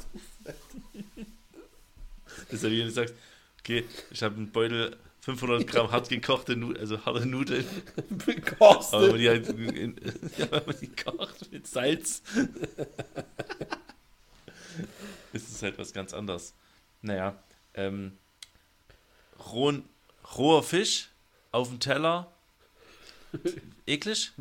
das 2.26 2.54
ist 2.54 2.64
ja 2.64 2.70
wie 2.70 2.80
wenn 2.80 2.88
du 2.88 2.92
sagst, 2.92 3.16
okay, 3.60 3.86
ich 4.10 4.22
habe 4.24 4.36
einen 4.36 4.52
Beutel 4.52 4.98
500 5.22 5.68
Gramm 5.68 5.92
hart 5.92 6.10
gekochte 6.10 6.58
Nudeln, 6.58 6.82
also 6.82 7.06
harte 7.06 7.26
Nudeln, 7.26 7.66
aber 8.60 9.02
wenn 9.04 9.10
man 9.12 9.20
die 9.20 9.30
halt 9.30 9.48
in, 9.48 9.96
ja, 10.38 10.52
wenn 10.52 10.66
man 10.66 10.76
die 10.82 10.88
kocht 10.88 11.52
mit 11.52 11.66
Salz, 11.68 12.24
ist 15.32 15.50
es 15.50 15.62
halt 15.64 15.78
was 15.78 15.94
ganz 15.94 16.14
anderes. 16.14 16.54
Naja, 17.02 17.42
ähm, 17.74 18.18
rohen, 19.52 19.88
roher 20.36 20.64
Fisch 20.64 21.10
auf 21.52 21.70
dem 21.70 21.80
Teller, 21.80 22.32
eklig, 23.86 24.32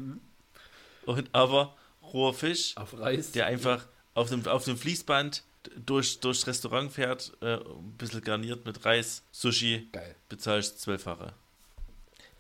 und 1.07 1.29
aber 1.33 1.77
roher 2.13 2.35
Fisch 2.35 2.77
Auf 2.77 2.99
Reis. 2.99 3.33
der 3.33 3.47
einfach 3.47 3.87
auf 4.15 4.29
dem, 4.29 4.47
auf 4.47 4.65
dem 4.65 4.77
Fließband 4.77 5.45
durch, 5.87 6.21
durchs 6.21 6.47
Restaurant 6.47 6.91
fährt, 6.93 7.33
äh, 7.43 7.55
ein 7.57 7.93
bisschen 7.99 8.23
garniert 8.23 8.65
mit 8.65 8.85
Reis, 8.85 9.23
Sushi, 9.31 9.89
Geil. 9.93 10.15
bezahlst 10.29 10.81
zwölffache. 10.81 11.33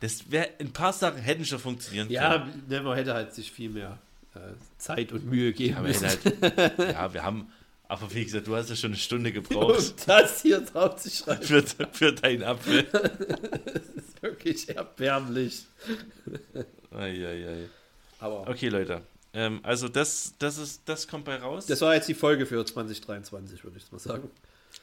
Das 0.01 0.31
wäre, 0.31 0.49
ein 0.59 0.73
paar 0.73 0.93
Sachen 0.95 1.19
hätten 1.21 1.45
schon 1.45 1.59
funktionieren 1.59 2.09
Ja, 2.11 2.39
können. 2.39 2.65
ne, 2.69 2.81
man 2.81 2.97
hätte 2.97 3.13
halt 3.15 3.35
sich 3.35 3.53
viel 3.53 3.69
mehr 3.69 3.99
äh, 4.35 4.39
Zeit 4.79 5.13
und 5.13 5.27
Mühe 5.27 5.53
geben 5.53 5.77
Aber 5.77 5.89
wir 5.89 6.01
müssen. 6.01 6.09
halt, 6.09 6.79
ja, 6.79 7.13
wir 7.13 7.23
haben, 7.23 7.53
aber 7.87 8.13
wie 8.15 8.25
gesagt, 8.25 8.47
du 8.47 8.57
hast 8.57 8.71
ja 8.71 8.77
schon 8.77 8.93
eine 8.93 8.97
Stunde 8.99 9.31
gebraucht 9.33 9.79
Um 9.91 9.95
das 10.07 10.41
hier 10.41 10.61
drauf 10.63 10.97
zu 10.97 11.11
schreiben, 11.11 11.43
für, 11.43 11.63
für 11.93 12.13
deinen 12.15 12.43
Apfel. 12.45 12.81
ist 13.97 14.23
wirklich 14.23 14.69
erbärmlich. 14.71 15.65
Eieiei. 16.91 17.69
Aber 18.21 18.49
Okay, 18.49 18.68
Leute. 18.68 19.03
Ähm, 19.33 19.61
also 19.62 19.89
das, 19.89 20.35
das 20.39 20.59
ist, 20.59 20.83
das 20.87 21.07
kommt 21.07 21.25
bei 21.25 21.37
raus. 21.37 21.66
das 21.66 21.81
war 21.83 21.95
jetzt 21.95 22.09
die 22.09 22.14
Folge 22.14 22.47
für 22.47 22.64
2023, 22.64 23.62
würde 23.64 23.79
ich 23.79 23.91
mal 23.93 23.99
sagen. 23.99 24.29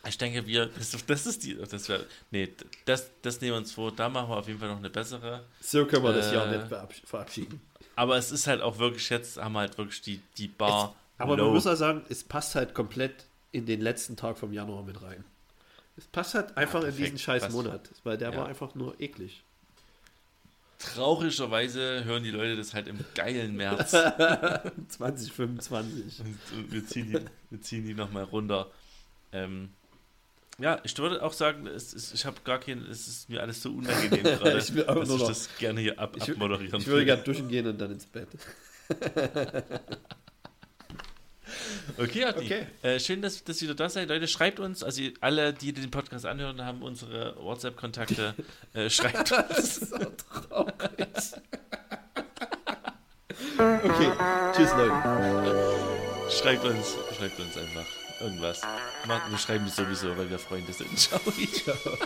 Ich 0.08 0.18
denke, 0.18 0.46
wir, 0.46 0.68
das, 0.68 0.96
das 1.06 1.26
ist 1.28 1.44
die, 1.44 1.56
das 1.58 1.88
wäre, 1.90 2.06
nee, 2.32 2.50
das, 2.86 3.10
das 3.22 3.40
nehmen 3.42 3.54
wir 3.54 3.58
uns 3.58 3.72
vor, 3.74 3.92
da 3.94 4.08
machen 4.10 4.30
wir 4.30 4.38
auf 4.38 4.48
jeden 4.48 4.60
Fall 4.60 4.70
noch 4.70 4.78
eine 4.78 4.90
bessere. 4.90 5.44
So 5.62 5.86
können 5.86 6.04
wir 6.04 6.14
das 6.14 6.28
Äh, 6.32 6.36
Jahr 6.36 6.48
nicht 6.48 6.72
verabsch- 6.72 7.06
verabschieden. 7.06 7.62
Aber 7.96 8.18
es 8.18 8.32
ist 8.32 8.48
halt 8.48 8.62
auch 8.62 8.78
wirklich, 8.80 9.10
jetzt 9.10 9.38
haben 9.38 9.54
wir 9.54 9.60
halt 9.62 9.78
wirklich 9.78 10.02
die, 10.02 10.22
die 10.38 10.48
Bar. 10.48 10.96
Aber 11.18 11.36
low. 11.36 11.46
man 11.46 11.54
muss 11.56 11.68
auch 11.68 11.76
sagen, 11.76 12.04
es 12.10 12.24
passt 12.24 12.56
halt 12.56 12.74
komplett 12.74 13.26
in 13.52 13.66
den 13.66 13.82
letzten 13.82 14.16
Tag 14.16 14.38
vom 14.38 14.54
Januar 14.54 14.84
mit 14.84 15.02
rein. 15.02 15.24
Es 15.96 16.06
passt 16.08 16.36
halt 16.36 16.56
einfach 16.56 16.80
in 16.82 16.86
perfekt. 16.88 17.06
diesen 17.06 17.18
scheiß. 17.20 17.50
Monat, 17.50 17.90
weil 18.04 18.18
der 18.18 18.32
Ja. 18.32 18.38
war 18.38 18.46
einfach 18.48 18.76
nur 18.76 19.00
eklig. 19.02 19.44
Traurigerweise 20.80 22.04
hören 22.06 22.24
die 22.24 22.30
Leute 22.32 22.56
das 22.56 22.74
halt 22.74 22.88
im 22.88 23.00
geilen 23.16 23.56
März. 23.56 23.92
2025. 24.90 26.20
und, 26.20 26.38
und 26.58 26.72
wir 26.72 26.86
ziehen 26.86 27.12
die, 27.12 27.20
wir 27.50 27.62
ziehen 27.62 27.86
die 27.86 27.94
nochmal 27.96 28.24
runter. 28.24 28.70
Ähm, 29.32 29.70
ja, 30.60 30.80
ich 30.84 30.98
würde 30.98 31.22
auch 31.24 31.34
sagen, 31.34 31.68
es 31.68 31.94
ist, 31.94 32.14
ich 32.14 32.26
habe 32.26 32.38
gar 32.44 32.60
kein, 32.60 32.84
es 32.86 33.08
ist 33.08 33.30
mir 33.30 33.42
alles 33.42 33.62
so 33.62 33.72
unangenehm 33.72 34.24
gerade, 34.40 34.58
Ich 34.58 34.74
will 34.74 34.86
auch 34.88 34.96
dass 35.00 35.10
ich 35.10 35.18
noch- 35.20 35.28
das 35.28 35.50
gerne 35.58 35.82
hier 35.82 36.00
ab, 36.00 36.16
Ich, 36.18 36.30
abmoderieren 36.32 36.80
ich 36.80 36.88
würde 36.88 37.06
gerne 37.06 37.24
duschen 37.24 37.48
gehen 37.48 37.68
und 37.68 37.80
dann 37.80 37.92
ins 37.92 38.06
Bett. 38.06 38.30
Okay, 41.98 42.26
Adi. 42.26 42.46
Okay. 42.46 42.68
Äh, 42.82 43.00
schön, 43.00 43.22
dass, 43.22 43.44
dass 43.44 43.62
ihr 43.62 43.74
da 43.74 43.90
seid. 43.90 44.10
Leute, 44.10 44.28
schreibt 44.28 44.60
uns, 44.60 44.84
also 44.84 45.02
alle, 45.22 45.54
die 45.54 45.74
den 45.74 45.92
Podcast 45.92 46.26
anhören, 46.26 46.64
haben 46.64 46.82
unsere 46.82 47.36
WhatsApp-Kontakte. 47.38 48.36
Äh, 48.74 48.90
schreibt 48.90 49.32
uns. 49.32 49.48
Das 49.50 49.78
ist 49.78 49.90
so 49.90 49.98
traurig. 49.98 50.74
okay, 53.58 54.12
tschüss 54.54 54.72
Leute. 54.74 55.88
Schreibt 56.30 56.66
uns, 56.66 56.96
schreibt 57.18 57.40
uns 57.40 57.58
einfach 57.58 57.86
irgendwas. 58.22 58.62
Wir 59.30 59.38
schreiben 59.38 59.66
es 59.66 59.76
sowieso, 59.76 60.16
weil 60.18 60.30
wir 60.30 60.38
Freunde 60.38 60.74
sind. 60.74 60.98
Ciao. 61.00 61.20
Ciao. 61.22 61.98